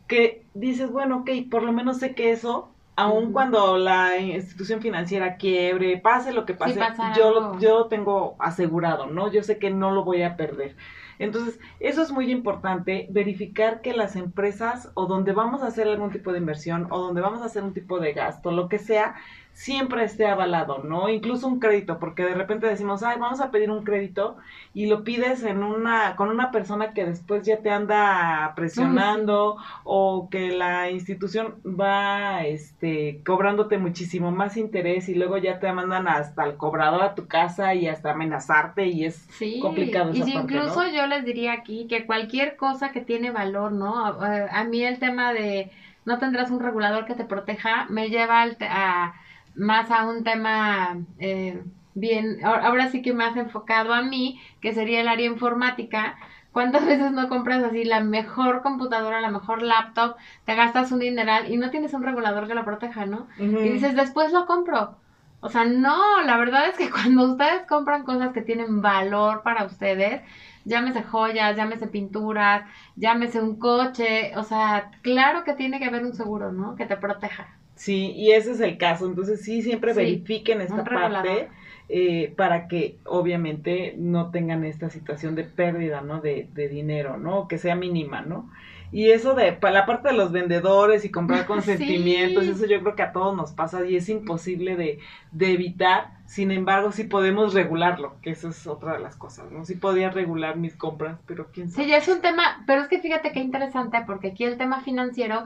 que 0.07 0.45
dices, 0.55 0.91
bueno, 0.91 1.19
ok, 1.19 1.31
por 1.51 1.63
lo 1.63 1.73
menos 1.73 1.99
sé 1.99 2.15
que 2.15 2.31
eso 2.31 2.74
aun 2.97 3.33
cuando 3.33 3.77
la 3.77 4.19
institución 4.19 4.81
financiera 4.81 5.37
quiebre, 5.37 5.99
pase 5.99 6.33
lo 6.33 6.45
que 6.47 6.55
pase, 6.55 6.81
yo, 7.17 7.33
lo, 7.33 7.59
yo 7.59 7.79
lo 7.79 7.87
tengo 7.89 8.37
asegurado, 8.39 9.07
¿no? 9.07 9.31
Yo 9.31 9.43
sé 9.43 9.59
que 9.59 9.71
no 9.71 9.91
lo 9.91 10.05
voy 10.05 10.23
a 10.23 10.37
perder. 10.37 10.77
Entonces, 11.19 11.61
eso 11.81 12.03
es 12.03 12.11
muy 12.11 12.31
importante, 12.31 13.07
verificar 13.11 13.81
que 13.81 13.93
las 13.93 14.17
empresas 14.17 14.91
o 14.95 15.07
donde 15.07 15.33
vamos 15.33 15.63
a 15.63 15.69
hacer 15.69 15.87
algún 15.89 16.11
tipo 16.11 16.33
de 16.33 16.39
inversión 16.39 16.89
o 16.91 17.01
donde 17.01 17.21
vamos 17.21 17.43
a 17.43 17.47
hacer 17.47 17.63
un 17.63 17.73
tipo 17.73 18.01
de 18.01 18.13
gasto, 18.13 18.51
lo 18.51 18.69
que 18.69 18.79
sea, 18.79 19.15
siempre 19.55 20.03
esté 20.03 20.27
avalado, 20.27 20.83
¿no? 20.83 21.09
Incluso 21.09 21.47
un 21.47 21.61
crédito, 21.61 21.99
porque 22.01 22.25
de 22.25 22.35
repente 22.35 22.67
decimos, 22.67 23.05
ay, 23.05 23.19
vamos 23.21 23.41
a 23.41 23.53
pedir 23.53 23.71
un 23.71 23.85
crédito 23.85 24.37
y 24.75 24.87
lo 24.87 25.05
pides 25.05 25.45
en 25.45 25.63
una, 25.63 26.17
con 26.17 26.29
una 26.29 26.51
persona 26.51 26.93
que 26.93 27.05
después 27.05 27.47
ya 27.47 27.59
te 27.59 27.71
anda 27.71 28.53
presionando 28.57 29.57
o 29.85 30.29
que 30.29 30.51
la 30.51 30.91
institución 30.91 31.55
va, 31.65 32.45
este, 32.45 33.23
cobrándote 33.25 33.79
muchísimo 33.79 34.33
más 34.33 34.57
interés 34.57 35.09
y 35.09 35.15
luego 35.15 35.39
ya 35.39 35.61
te 35.61 35.73
mandan 35.73 36.09
hasta 36.09 36.45
el 36.45 36.57
cobrador 36.57 37.03
a 37.03 37.15
tu 37.15 37.29
casa 37.29 37.75
y 37.75 37.87
hasta 37.87 38.11
amenazarte 38.11 38.87
y 38.87 39.05
es 39.05 39.29
complicado 39.63 40.11
esa 40.11 40.29
y 40.29 40.33
incluso 40.33 40.85
yo 40.89 41.07
les 41.07 41.25
diría 41.25 41.53
aquí 41.53 41.87
que 41.87 42.07
cualquier 42.07 42.57
cosa 42.57 42.91
que 42.91 43.01
tiene 43.01 43.31
valor, 43.31 43.71
¿no? 43.71 44.05
A, 44.05 44.65
mí 44.65 44.83
el 44.83 44.99
tema 44.99 45.33
de 45.33 45.71
no 46.05 46.19
tendrás 46.19 46.51
un 46.51 46.59
regulador 46.59 47.05
que 47.05 47.15
te 47.15 47.25
proteja 47.25 47.87
me 47.89 48.09
lleva 48.09 48.43
al 48.43 48.57
a 48.61 49.15
más 49.55 49.91
a 49.91 50.07
un 50.07 50.25
tema 50.25 50.99
eh, 51.19 51.63
bien, 51.95 52.45
ahora 52.45 52.91
sí 52.91 53.03
que 53.03 53.13
más 53.13 53.37
enfocado 53.37 53.95
a 53.95 54.03
mí, 54.03 54.41
que 54.61 54.75
sería 54.75 55.01
el 55.01 55.09
área 55.09 55.27
informática. 55.27 56.17
¿Cuántas 56.53 56.85
veces 56.87 57.13
no 57.13 57.29
compras 57.29 57.63
así 57.63 57.85
la 57.85 58.01
mejor 58.01 58.63
computadora, 58.63 59.21
la 59.21 59.31
mejor 59.31 59.63
laptop, 59.63 60.17
te 60.45 60.55
gastas 60.55 60.93
un 60.93 61.01
dineral 61.01 61.53
y 61.53 61.57
no 61.57 61.71
tienes 61.71 61.95
un 61.95 62.03
regulador 62.03 62.47
que 62.47 62.55
lo 62.55 62.65
proteja, 62.65 63.07
¿no? 63.07 63.29
Y 63.39 63.69
dices, 63.69 63.95
después 63.97 64.33
lo 64.33 64.47
compro. 64.47 64.97
O 65.41 65.51
sea, 65.51 65.65
no, 65.65 66.23
la 66.23 66.39
verdad 66.39 66.69
es 66.69 66.77
que 66.77 66.91
cuando 66.91 67.33
ustedes 67.33 67.67
compran 67.69 68.05
cosas 68.05 68.33
que 68.33 68.43
tienen 68.43 68.81
valor 68.83 69.43
para 69.43 69.65
ustedes, 69.65 70.23
llámese 70.65 71.03
joyas, 71.03 71.57
llámese 71.57 71.87
pinturas, 71.87 72.65
llámese 72.97 73.41
un 73.41 73.59
coche, 73.59 74.33
o 74.37 74.43
sea, 74.43 74.91
claro 75.03 75.45
que 75.45 75.55
tiene 75.55 75.79
que 75.79 75.85
haber 75.87 76.05
un 76.05 76.15
seguro, 76.15 76.53
¿no? 76.53 76.77
Que 76.77 76.87
te 76.87 76.97
proteja. 76.97 77.59
Sí, 77.75 78.13
y 78.13 78.33
ese 78.33 78.53
es 78.53 78.61
el 78.61 78.79
caso. 78.79 79.07
Entonces 79.07 79.43
sí, 79.43 79.63
siempre 79.63 79.93
verifiquen 79.93 80.61
esta 80.61 80.85
parte 80.85 81.49
eh, 81.89 82.33
para 82.37 82.69
que 82.69 82.99
obviamente 83.05 83.95
no 83.99 84.31
tengan 84.31 84.65
esta 84.65 84.91
situación 84.91 85.35
de 85.35 85.45
pérdida, 85.45 86.01
¿no? 86.01 86.21
De, 86.21 86.49
de 86.53 86.69
dinero, 86.69 87.17
¿no? 87.19 87.49
Que 87.49 87.59
sea 87.59 87.75
mínima, 87.75 88.23
¿no? 88.23 88.49
Y 88.95 89.11
eso 89.11 89.35
de 89.35 89.53
para 89.53 89.75
la 89.75 89.87
parte 89.87 90.11
de 90.11 90.15
los 90.15 90.31
vendedores 90.31 91.05
y 91.05 91.11
comprar 91.11 91.47
con 91.47 91.63
sentimientos, 91.63 92.45
eso 92.45 92.65
yo 92.67 92.81
creo 92.81 92.95
que 92.95 93.03
a 93.03 93.13
todos 93.13 93.37
nos 93.37 93.51
pasa 93.51 93.85
y 93.85 93.97
es 93.97 94.09
imposible 94.09 94.77
de, 94.77 95.01
de, 95.33 95.53
evitar. 95.53 96.13
Sin 96.27 96.53
embargo, 96.53 96.93
sí 96.93 97.03
podemos 97.03 97.55
regularlo, 97.55 98.15
que 98.23 98.31
eso 98.31 98.51
es 98.51 98.67
otra 98.69 98.93
de 98.93 99.01
las 99.01 99.17
cosas, 99.17 99.51
¿no? 99.51 99.65
Sí 99.65 99.75
podía 99.75 100.11
regular 100.11 100.57
mis 100.57 100.77
compras, 100.77 101.19
pero 101.27 101.49
quién 101.53 101.71
sabe. 101.71 101.85
Sí, 101.85 101.91
ya 101.91 101.97
es 101.97 102.07
un 102.07 102.21
tema, 102.21 102.63
pero 102.69 102.83
es 102.83 102.89
que 102.89 103.01
fíjate 103.01 103.33
qué 103.33 103.41
interesante, 103.41 103.99
porque 104.07 104.29
aquí 104.29 104.45
el 104.45 104.59
tema 104.59 104.81
financiero 104.81 105.43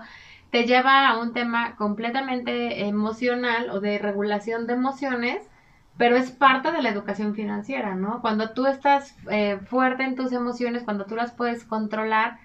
te 0.50 0.64
lleva 0.64 1.08
a 1.08 1.18
un 1.18 1.32
tema 1.32 1.76
completamente 1.76 2.86
emocional 2.86 3.70
o 3.70 3.80
de 3.80 3.98
regulación 3.98 4.66
de 4.66 4.74
emociones, 4.74 5.42
pero 5.98 6.16
es 6.16 6.30
parte 6.30 6.70
de 6.72 6.80
la 6.80 6.90
educación 6.90 7.34
financiera, 7.34 7.94
¿no? 7.94 8.20
Cuando 8.20 8.50
tú 8.50 8.66
estás 8.66 9.16
eh, 9.30 9.58
fuerte 9.66 10.04
en 10.04 10.14
tus 10.14 10.32
emociones, 10.32 10.84
cuando 10.84 11.04
tú 11.04 11.16
las 11.16 11.32
puedes 11.32 11.64
controlar, 11.64 12.38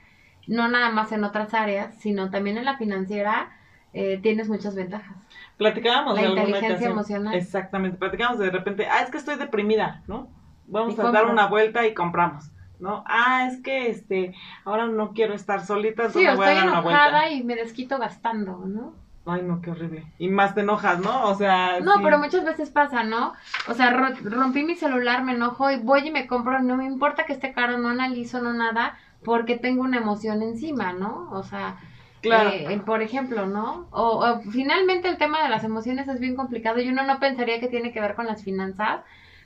no 0.48 0.68
nada 0.68 0.90
más 0.90 1.12
en 1.12 1.24
otras 1.24 1.54
áreas, 1.54 1.96
sino 2.00 2.30
también 2.30 2.58
en 2.58 2.66
la 2.66 2.78
financiera, 2.78 3.52
eh, 3.94 4.20
tienes 4.22 4.50
muchas 4.50 4.76
ventajas. 4.76 5.16
Platicábamos 5.58 6.16
la 6.16 6.22
de 6.24 6.28
inteligencia 6.30 6.90
emocional. 6.90 7.36
Exactamente, 7.36 7.98
platicábamos 7.98 8.40
de 8.40 8.50
repente, 8.50 8.88
ah, 8.88 9.02
es 9.02 9.12
que 9.12 9.18
estoy 9.18 9.36
deprimida, 9.36 10.02
¿no? 10.08 10.28
Vamos 10.66 10.98
a 10.98 11.12
dar 11.12 11.28
una 11.28 11.48
vuelta 11.48 11.86
y 11.86 11.94
compramos. 11.94 12.53
¿No? 12.84 13.04
Ah, 13.08 13.48
es 13.50 13.62
que 13.64 13.90
este, 13.90 14.36
ahora 14.66 14.88
no 14.88 15.14
quiero 15.14 15.34
estar 15.34 15.66
solita, 15.66 16.10
sí, 16.10 16.20
voy 16.20 16.26
estoy 16.26 16.46
a 16.46 16.54
dar 16.54 16.68
enojada 16.68 17.32
y 17.32 17.44
me 17.44 17.56
desquito 17.56 17.98
gastando, 17.98 18.66
¿no? 18.66 18.94
Ay, 19.26 19.42
no, 19.42 19.62
qué 19.62 19.72
horrible. 19.72 20.04
Y 20.20 20.28
más 20.28 20.54
te 20.54 20.62
enojas, 20.62 21.00
¿no? 21.00 21.30
O 21.30 21.36
sea. 21.36 21.80
No, 21.80 21.94
pero 22.04 22.20
muchas 22.20 22.44
veces 22.44 22.70
pasa, 22.70 23.04
¿no? 23.04 23.34
O 23.70 23.74
sea, 23.74 23.90
rompí 23.90 24.64
mi 24.64 24.76
celular, 24.76 25.24
me 25.24 25.32
enojo 25.32 25.72
y 25.72 25.78
voy 25.78 26.10
y 26.10 26.12
me 26.12 26.28
compro, 26.28 26.62
no 26.62 26.76
me 26.76 26.86
importa 26.86 27.26
que 27.26 27.32
esté 27.32 27.54
caro, 27.54 27.78
no 27.78 27.88
analizo, 27.88 28.42
no 28.42 28.52
nada, 28.52 28.98
porque 29.24 29.58
tengo 29.58 29.84
una 29.84 29.98
emoción 29.98 30.44
encima, 30.44 30.92
¿no? 30.92 31.30
O 31.32 31.44
sea, 31.44 31.78
Claro. 32.22 32.52
Eh, 32.52 32.82
por 32.86 33.02
ejemplo, 33.02 33.48
¿no? 33.48 33.88
O, 33.92 34.26
o, 34.26 34.42
finalmente 34.50 35.10
el 35.10 35.18
tema 35.18 35.44
de 35.44 35.50
las 35.50 35.66
emociones 35.66 36.08
es 36.08 36.22
bien 36.22 36.38
complicado 36.38 36.80
y 36.80 36.88
uno 36.88 37.04
no 37.04 37.20
pensaría 37.20 37.60
que 37.60 37.68
tiene 37.68 37.92
que 37.92 38.00
ver 38.00 38.16
con 38.16 38.28
las 38.28 38.44
finanzas, 38.44 39.02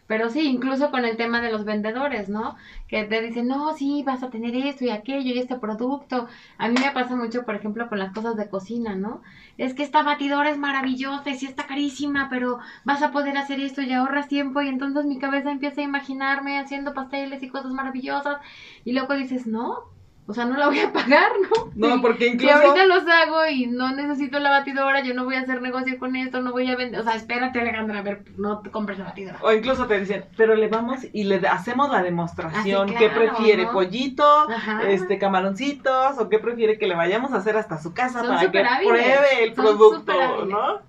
pero 0.07 0.29
sí, 0.29 0.41
incluso 0.41 0.89
con 0.89 1.05
el 1.05 1.17
tema 1.17 1.41
de 1.41 1.51
los 1.51 1.65
vendedores, 1.65 2.29
¿no? 2.29 2.55
Que 2.87 3.03
te 3.03 3.21
dicen, 3.21 3.47
no, 3.47 3.73
sí, 3.73 4.03
vas 4.05 4.23
a 4.23 4.29
tener 4.29 4.55
esto 4.55 4.85
y 4.85 4.89
aquello 4.89 5.33
y 5.33 5.39
este 5.39 5.57
producto. 5.57 6.27
A 6.57 6.69
mí 6.69 6.75
me 6.79 6.91
pasa 6.91 7.15
mucho, 7.15 7.43
por 7.43 7.55
ejemplo, 7.55 7.89
con 7.89 7.99
las 7.99 8.13
cosas 8.13 8.37
de 8.37 8.49
cocina, 8.49 8.95
¿no? 8.95 9.21
Es 9.57 9.73
que 9.73 9.83
esta 9.83 10.03
batidora 10.03 10.49
es 10.49 10.57
maravillosa 10.57 11.29
y 11.29 11.35
sí 11.35 11.45
está 11.45 11.67
carísima, 11.67 12.29
pero 12.29 12.59
vas 12.85 13.01
a 13.01 13.11
poder 13.11 13.37
hacer 13.37 13.59
esto 13.59 13.81
y 13.81 13.91
ahorras 13.91 14.27
tiempo 14.27 14.61
y 14.61 14.69
entonces 14.69 15.05
mi 15.05 15.19
cabeza 15.19 15.51
empieza 15.51 15.81
a 15.81 15.85
imaginarme 15.85 16.59
haciendo 16.59 16.93
pasteles 16.93 17.43
y 17.43 17.49
cosas 17.49 17.71
maravillosas 17.73 18.37
y 18.85 18.93
luego 18.93 19.13
dices, 19.13 19.45
no, 19.47 19.96
o 20.27 20.33
sea, 20.33 20.43
no 20.45 20.57
la 20.57 20.67
voy 20.67 20.79
a 20.79 20.91
pagar, 20.93 21.31
¿no? 21.41 21.71
No, 21.75 22.01
porque 22.01 22.27
incluso... 22.27 22.57
Si 22.57 22.65
ahorita 22.65 22.85
los 22.85 23.03
hago 23.07 23.45
y 23.49 23.67
no 23.67 23.95
necesito 23.95 24.39
la 24.39 24.49
batidora, 24.49 25.01
yo 25.01 25.13
no 25.13 25.23
voy 25.23 25.35
a 25.35 25.41
hacer 25.41 25.61
negocio 25.61 25.97
con 25.97 26.15
esto, 26.15 26.41
no 26.41 26.51
voy 26.51 26.69
a 26.69 26.75
vender... 26.75 26.99
O 26.99 27.03
sea, 27.03 27.15
espérate, 27.15 27.61
Alejandra, 27.61 27.99
a 27.99 28.01
ver, 28.01 28.23
no 28.37 28.59
te 28.59 28.69
compres 28.69 28.99
la 28.99 29.05
batidora. 29.05 29.39
O 29.41 29.51
incluso 29.53 29.87
te 29.87 29.99
dicen, 29.99 30.25
pero 30.35 30.55
le 30.55 30.67
vamos 30.67 30.99
y 31.13 31.23
le 31.23 31.37
hacemos 31.47 31.89
la 31.89 32.03
demostración. 32.03 32.93
¿Qué 32.93 33.09
prefiere? 33.09 33.67
¿Pollito? 33.67 34.47
este 34.87 35.17
¿Camaroncitos? 35.17 36.17
¿O 36.17 36.29
qué 36.29 36.39
prefiere 36.39 36.77
que 36.77 36.87
le 36.87 36.95
vayamos 36.95 37.31
a 37.31 37.37
hacer 37.37 37.55
hasta 37.55 37.81
su 37.81 37.93
casa 37.93 38.21
para 38.21 38.39
que 38.39 38.49
pruebe 38.49 39.43
el 39.43 39.53
producto, 39.53 40.45
¿no? 40.45 40.79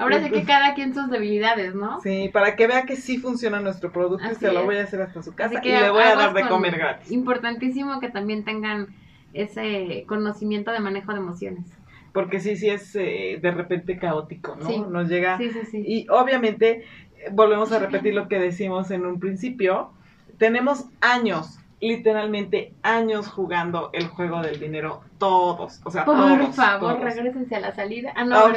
Ahora 0.00 0.22
sí 0.22 0.30
que 0.30 0.44
cada 0.44 0.74
quien 0.74 0.94
sus 0.94 1.10
debilidades, 1.10 1.74
¿no? 1.74 2.00
Sí, 2.00 2.30
para 2.32 2.56
que 2.56 2.66
vea 2.66 2.84
que 2.84 2.96
sí 2.96 3.18
funciona 3.18 3.60
nuestro 3.60 3.92
producto 3.92 4.26
y 4.30 4.34
se 4.34 4.52
lo 4.52 4.64
voy 4.64 4.76
a 4.76 4.84
hacer 4.84 5.02
hasta 5.02 5.22
su 5.22 5.34
casa 5.34 5.60
y 5.62 5.68
le 5.68 5.90
voy 5.90 6.02
a 6.02 6.16
dar 6.16 6.32
de 6.32 6.48
comer 6.48 6.76
gratis. 6.76 7.10
Importantísimo 7.10 8.00
que 8.00 8.08
también 8.08 8.44
tengan 8.44 8.88
ese 9.32 10.04
conocimiento 10.06 10.72
de 10.72 10.80
manejo 10.80 11.12
de 11.12 11.18
emociones. 11.18 11.64
Porque 12.12 12.40
sí, 12.40 12.56
sí 12.56 12.68
es 12.68 12.96
eh, 12.96 13.38
de 13.40 13.50
repente 13.52 13.98
caótico, 13.98 14.56
¿no? 14.56 14.86
Nos 14.86 15.08
llega. 15.08 15.38
Sí, 15.38 15.50
sí, 15.50 15.60
sí. 15.70 15.84
Y 15.86 16.06
obviamente, 16.08 16.84
volvemos 17.30 17.70
a 17.70 17.78
repetir 17.78 18.14
lo 18.14 18.26
que 18.26 18.38
decimos 18.38 18.90
en 18.90 19.06
un 19.06 19.20
principio. 19.20 19.92
Tenemos 20.38 20.86
años 21.00 21.60
literalmente 21.80 22.74
años 22.82 23.28
jugando 23.28 23.90
el 23.92 24.06
juego 24.06 24.42
del 24.42 24.60
dinero, 24.60 25.02
todos, 25.18 25.80
o 25.84 25.90
sea, 25.90 26.04
Por 26.04 26.16
todos. 26.16 26.54
favor, 26.54 27.00
regresense 27.00 27.56
a 27.56 27.60
la 27.60 27.74
salida. 27.74 28.12
Ah, 28.14 28.24
no, 28.24 28.36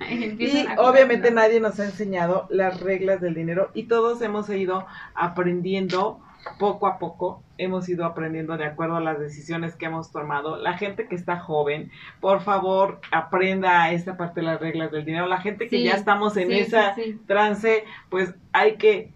y 0.10 0.66
obviamente 0.78 1.30
nadie 1.30 1.60
nos 1.60 1.78
ha 1.80 1.84
enseñado 1.84 2.46
las 2.50 2.80
reglas 2.80 3.20
del 3.20 3.34
dinero 3.34 3.70
y 3.74 3.84
todos 3.84 4.22
hemos 4.22 4.48
ido 4.48 4.86
aprendiendo 5.14 6.20
poco 6.58 6.86
a 6.86 6.98
poco 6.98 7.42
hemos 7.60 7.88
ido 7.88 8.06
aprendiendo 8.06 8.56
de 8.56 8.64
acuerdo 8.64 8.96
a 8.96 9.00
las 9.00 9.18
decisiones 9.18 9.76
que 9.76 9.86
hemos 9.86 10.10
tomado. 10.10 10.56
La 10.56 10.78
gente 10.78 11.06
que 11.08 11.14
está 11.14 11.38
joven, 11.38 11.90
por 12.20 12.40
favor, 12.40 13.00
aprenda 13.12 13.92
esta 13.92 14.16
parte 14.16 14.40
de 14.40 14.46
las 14.46 14.60
reglas 14.60 14.90
del 14.90 15.04
dinero. 15.04 15.26
La 15.26 15.40
gente 15.40 15.68
que 15.68 15.82
ya 15.82 15.92
estamos 15.92 16.36
en 16.38 16.50
esa 16.52 16.94
trance, 17.26 17.84
pues 18.08 18.34
hay 18.52 18.76
que 18.76 19.12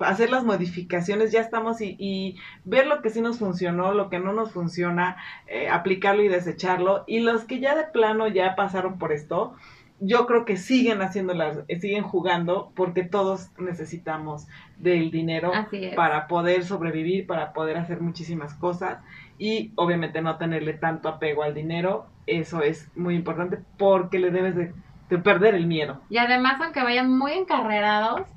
hacer 0.00 0.30
las 0.30 0.44
modificaciones, 0.44 1.30
ya 1.32 1.40
estamos 1.40 1.80
y, 1.80 2.36
ver 2.64 2.86
lo 2.86 3.02
que 3.02 3.10
sí 3.10 3.20
nos 3.20 3.38
funcionó, 3.38 3.92
lo 3.92 4.08
que 4.08 4.18
no 4.18 4.32
nos 4.32 4.52
funciona, 4.52 5.18
eh, 5.46 5.68
aplicarlo 5.68 6.22
y 6.22 6.28
desecharlo. 6.28 7.04
Y 7.06 7.20
los 7.20 7.44
que 7.44 7.60
ya 7.60 7.76
de 7.76 7.84
plano 7.84 8.26
ya 8.26 8.56
pasaron 8.56 8.98
por 8.98 9.12
esto, 9.12 9.54
yo 10.00 10.26
creo 10.26 10.44
que 10.44 10.56
siguen 10.56 11.00
haciéndolas, 11.00 11.60
eh, 11.68 11.80
siguen 11.80 12.02
jugando 12.02 12.72
porque 12.74 13.02
todos 13.02 13.50
necesitamos 13.58 14.46
del 14.76 15.10
dinero 15.10 15.52
para 15.94 16.26
poder 16.26 16.64
sobrevivir, 16.64 17.26
para 17.26 17.52
poder 17.52 17.76
hacer 17.78 18.00
muchísimas 18.00 18.54
cosas 18.54 18.98
y 19.38 19.72
obviamente 19.76 20.20
no 20.20 20.36
tenerle 20.36 20.74
tanto 20.74 21.08
apego 21.08 21.42
al 21.42 21.54
dinero, 21.54 22.06
eso 22.26 22.62
es 22.62 22.90
muy 22.96 23.14
importante 23.14 23.58
porque 23.78 24.18
le 24.18 24.30
debes 24.30 24.54
de, 24.56 24.74
perder 25.18 25.54
el 25.54 25.66
miedo. 25.66 26.00
Y 26.10 26.18
además, 26.18 26.60
aunque 26.60 26.82
vayan 26.82 27.16
muy 27.16 27.32
encarrerados, 27.32 28.28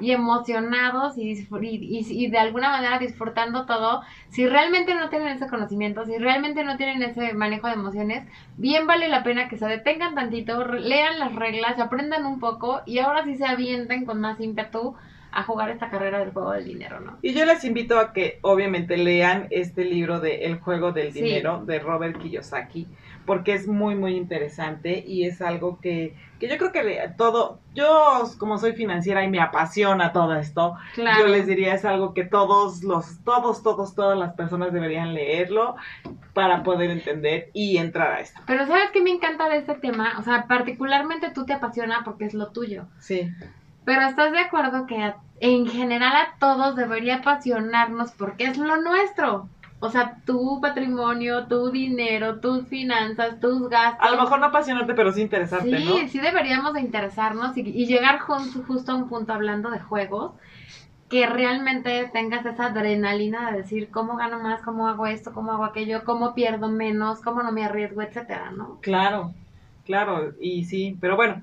y 0.00 0.12
emocionados 0.12 1.16
y, 1.18 1.32
y, 1.32 2.06
y, 2.08 2.30
de 2.30 2.38
alguna 2.38 2.70
manera 2.70 2.98
disfrutando 2.98 3.66
todo, 3.66 4.02
si 4.28 4.46
realmente 4.46 4.94
no 4.94 5.08
tienen 5.08 5.28
ese 5.28 5.48
conocimiento, 5.48 6.04
si 6.04 6.18
realmente 6.18 6.62
no 6.62 6.76
tienen 6.76 7.02
ese 7.02 7.32
manejo 7.34 7.66
de 7.66 7.74
emociones, 7.74 8.28
bien 8.56 8.86
vale 8.86 9.08
la 9.08 9.24
pena 9.24 9.48
que 9.48 9.56
se 9.56 9.66
detengan 9.66 10.14
tantito, 10.14 10.64
lean 10.64 11.18
las 11.18 11.34
reglas, 11.34 11.78
aprendan 11.80 12.26
un 12.26 12.38
poco 12.38 12.82
y 12.86 12.98
ahora 12.98 13.24
sí 13.24 13.36
se 13.36 13.46
avienten 13.46 14.04
con 14.04 14.20
más 14.20 14.38
ímpetu 14.40 14.94
a 15.30 15.42
jugar 15.42 15.70
esta 15.70 15.90
carrera 15.90 16.18
del 16.20 16.32
juego 16.32 16.52
del 16.52 16.64
dinero, 16.64 17.00
¿no? 17.00 17.18
Y 17.22 17.34
yo 17.34 17.44
les 17.44 17.64
invito 17.64 17.98
a 17.98 18.12
que 18.12 18.38
obviamente 18.42 18.96
lean 18.96 19.46
este 19.50 19.84
libro 19.84 20.20
de 20.20 20.46
El 20.46 20.58
juego 20.58 20.92
del 20.92 21.12
dinero 21.12 21.62
de 21.64 21.78
Robert 21.80 22.18
Kiyosaki 22.18 22.86
porque 23.28 23.52
es 23.52 23.68
muy, 23.68 23.94
muy 23.94 24.16
interesante 24.16 25.04
y 25.06 25.24
es 25.24 25.42
algo 25.42 25.78
que, 25.80 26.16
que 26.40 26.48
yo 26.48 26.56
creo 26.56 26.72
que 26.72 27.12
todo, 27.18 27.60
yo 27.74 28.24
como 28.38 28.56
soy 28.56 28.72
financiera 28.72 29.22
y 29.22 29.28
me 29.28 29.38
apasiona 29.38 30.12
todo 30.12 30.34
esto, 30.34 30.76
yo 30.96 31.26
les 31.26 31.46
diría 31.46 31.74
es 31.74 31.84
algo 31.84 32.14
que 32.14 32.24
todos 32.24 32.82
los, 32.82 33.22
todos, 33.24 33.62
todos, 33.62 33.94
todas 33.94 34.18
las 34.18 34.32
personas 34.32 34.72
deberían 34.72 35.12
leerlo 35.12 35.76
para 36.32 36.62
poder 36.62 36.90
entender 36.90 37.50
y 37.52 37.76
entrar 37.76 38.14
a 38.14 38.20
esto. 38.20 38.40
Pero 38.46 38.66
¿sabes 38.66 38.90
qué 38.94 39.02
me 39.02 39.10
encanta 39.10 39.50
de 39.50 39.58
este 39.58 39.74
tema? 39.74 40.16
O 40.18 40.22
sea, 40.22 40.46
particularmente 40.46 41.30
tú 41.30 41.44
te 41.44 41.52
apasiona 41.52 42.00
porque 42.06 42.24
es 42.24 42.32
lo 42.32 42.50
tuyo. 42.50 42.86
Sí. 42.98 43.30
Pero 43.84 44.00
¿estás 44.06 44.32
de 44.32 44.38
acuerdo 44.38 44.86
que 44.86 45.12
en 45.40 45.66
general 45.66 46.16
a 46.16 46.38
todos 46.38 46.76
debería 46.76 47.16
apasionarnos 47.16 48.12
porque 48.12 48.44
es 48.44 48.56
lo 48.56 48.80
nuestro? 48.80 49.50
O 49.80 49.90
sea, 49.90 50.16
tu 50.24 50.60
patrimonio, 50.60 51.46
tu 51.46 51.70
dinero, 51.70 52.40
tus 52.40 52.66
finanzas, 52.66 53.38
tus 53.38 53.68
gastos. 53.68 54.06
A 54.06 54.10
lo 54.10 54.20
mejor 54.20 54.40
no 54.40 54.46
apasionarte, 54.46 54.94
pero 54.94 55.12
sí 55.12 55.22
interesarte, 55.22 55.78
sí, 55.78 55.84
¿no? 55.84 56.08
Sí, 56.08 56.18
deberíamos 56.18 56.74
de 56.74 56.80
interesarnos 56.80 57.56
y, 57.56 57.86
llegar 57.86 58.18
justo 58.18 58.92
a 58.92 58.94
un 58.96 59.08
punto 59.08 59.32
hablando 59.32 59.70
de 59.70 59.78
juegos 59.78 60.32
que 61.08 61.26
realmente 61.26 62.10
tengas 62.12 62.44
esa 62.44 62.66
adrenalina 62.66 63.50
de 63.50 63.58
decir 63.58 63.88
cómo 63.90 64.16
gano 64.16 64.40
más, 64.40 64.60
cómo 64.62 64.88
hago 64.88 65.06
esto, 65.06 65.32
cómo 65.32 65.52
hago 65.52 65.64
aquello, 65.64 66.04
cómo 66.04 66.34
pierdo 66.34 66.68
menos, 66.68 67.20
cómo 67.20 67.42
no 67.42 67.52
me 67.52 67.64
arriesgo, 67.64 68.02
etcétera, 68.02 68.50
¿no? 68.50 68.78
Claro, 68.82 69.32
claro, 69.86 70.34
y 70.40 70.64
sí, 70.64 70.98
pero 71.00 71.16
bueno, 71.16 71.40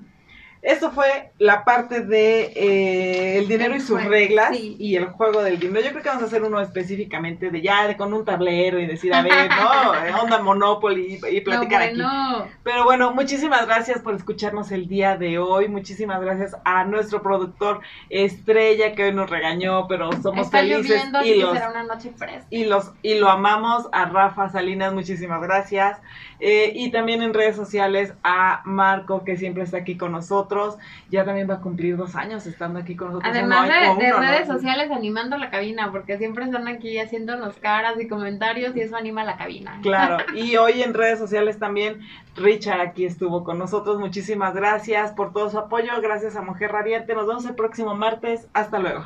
eso 0.66 0.90
fue 0.90 1.30
la 1.38 1.64
parte 1.64 2.00
de 2.00 2.52
eh, 2.56 3.38
el 3.38 3.46
dinero 3.46 3.76
y 3.76 3.80
sus 3.80 4.02
reglas 4.02 4.50
y 4.52 4.96
el 4.96 5.06
juego 5.06 5.44
del 5.44 5.60
dinero. 5.60 5.80
Yo 5.80 5.92
creo 5.92 6.02
que 6.02 6.08
vamos 6.08 6.24
a 6.24 6.26
hacer 6.26 6.42
uno 6.42 6.60
específicamente 6.60 7.50
de 7.50 7.62
ya 7.62 7.86
de 7.86 7.96
con 7.96 8.12
un 8.12 8.24
tablero 8.24 8.80
y 8.80 8.86
decir, 8.86 9.14
a 9.14 9.22
ver, 9.22 9.48
¿no? 9.48 10.20
Onda 10.22 10.42
Monopoly 10.42 11.20
y, 11.30 11.40
platicar 11.42 11.82
aquí. 11.82 12.02
Pero 12.64 12.82
bueno, 12.82 13.12
muchísimas 13.12 13.64
gracias 13.64 14.00
por 14.00 14.16
escucharnos 14.16 14.72
el 14.72 14.88
día 14.88 15.16
de 15.16 15.38
hoy. 15.38 15.68
Muchísimas 15.68 16.20
gracias 16.20 16.56
a 16.64 16.82
nuestro 16.82 17.22
productor 17.22 17.80
Estrella 18.10 18.96
que 18.96 19.04
hoy 19.04 19.14
nos 19.14 19.30
regañó, 19.30 19.86
pero 19.86 20.10
somos 20.20 20.50
felices 20.50 21.00
y 21.24 21.36
los, 21.36 21.52
será 21.52 21.70
una 21.70 21.84
noche 21.84 22.12
y 22.50 22.64
los 22.64 22.90
y 23.02 23.20
lo 23.20 23.30
amamos 23.30 23.88
a 23.92 24.06
Rafa 24.06 24.48
Salinas, 24.48 24.92
muchísimas 24.92 25.40
gracias. 25.42 26.00
Eh, 26.40 26.72
y 26.74 26.90
también 26.90 27.22
en 27.22 27.34
redes 27.34 27.56
sociales 27.56 28.12
a 28.22 28.62
Marco 28.64 29.24
que 29.24 29.36
siempre 29.36 29.62
está 29.62 29.78
aquí 29.78 29.96
con 29.96 30.12
nosotros 30.12 30.76
ya 31.10 31.24
también 31.24 31.48
va 31.48 31.54
a 31.54 31.60
cumplir 31.60 31.96
dos 31.96 32.16
años 32.16 32.46
estando 32.46 32.78
aquí 32.78 32.96
con 32.96 33.08
nosotros. 33.08 33.32
Además 33.32 33.68
de, 33.68 34.12
redes 34.12 34.46
sociales 34.46 34.90
animando 34.90 35.36
la 35.38 35.50
cabina, 35.50 35.90
porque 35.92 36.18
siempre 36.18 36.44
están 36.44 36.68
aquí 36.68 36.98
haciéndonos 36.98 37.56
caras 37.56 38.00
y 38.00 38.08
comentarios 38.08 38.76
y 38.76 38.80
eso 38.80 38.96
anima 38.96 39.24
la 39.24 39.36
cabina. 39.36 39.78
Claro, 39.82 40.18
y 40.34 40.56
hoy 40.56 40.82
en 40.82 40.94
redes 40.94 41.18
sociales 41.18 41.58
también 41.58 42.00
Richard 42.36 42.80
aquí 42.80 43.04
estuvo 43.04 43.44
con 43.44 43.58
nosotros. 43.58 43.98
Muchísimas 43.98 44.54
gracias 44.54 45.12
por 45.12 45.32
todo 45.32 45.50
su 45.50 45.58
apoyo. 45.58 45.92
Gracias 46.00 46.36
a 46.36 46.42
Mujer 46.42 46.72
Radiante. 46.72 47.14
Nos 47.14 47.26
vemos 47.26 47.46
el 47.46 47.54
próximo 47.54 47.94
martes. 47.94 48.46
Hasta 48.52 48.78
luego. 48.78 49.04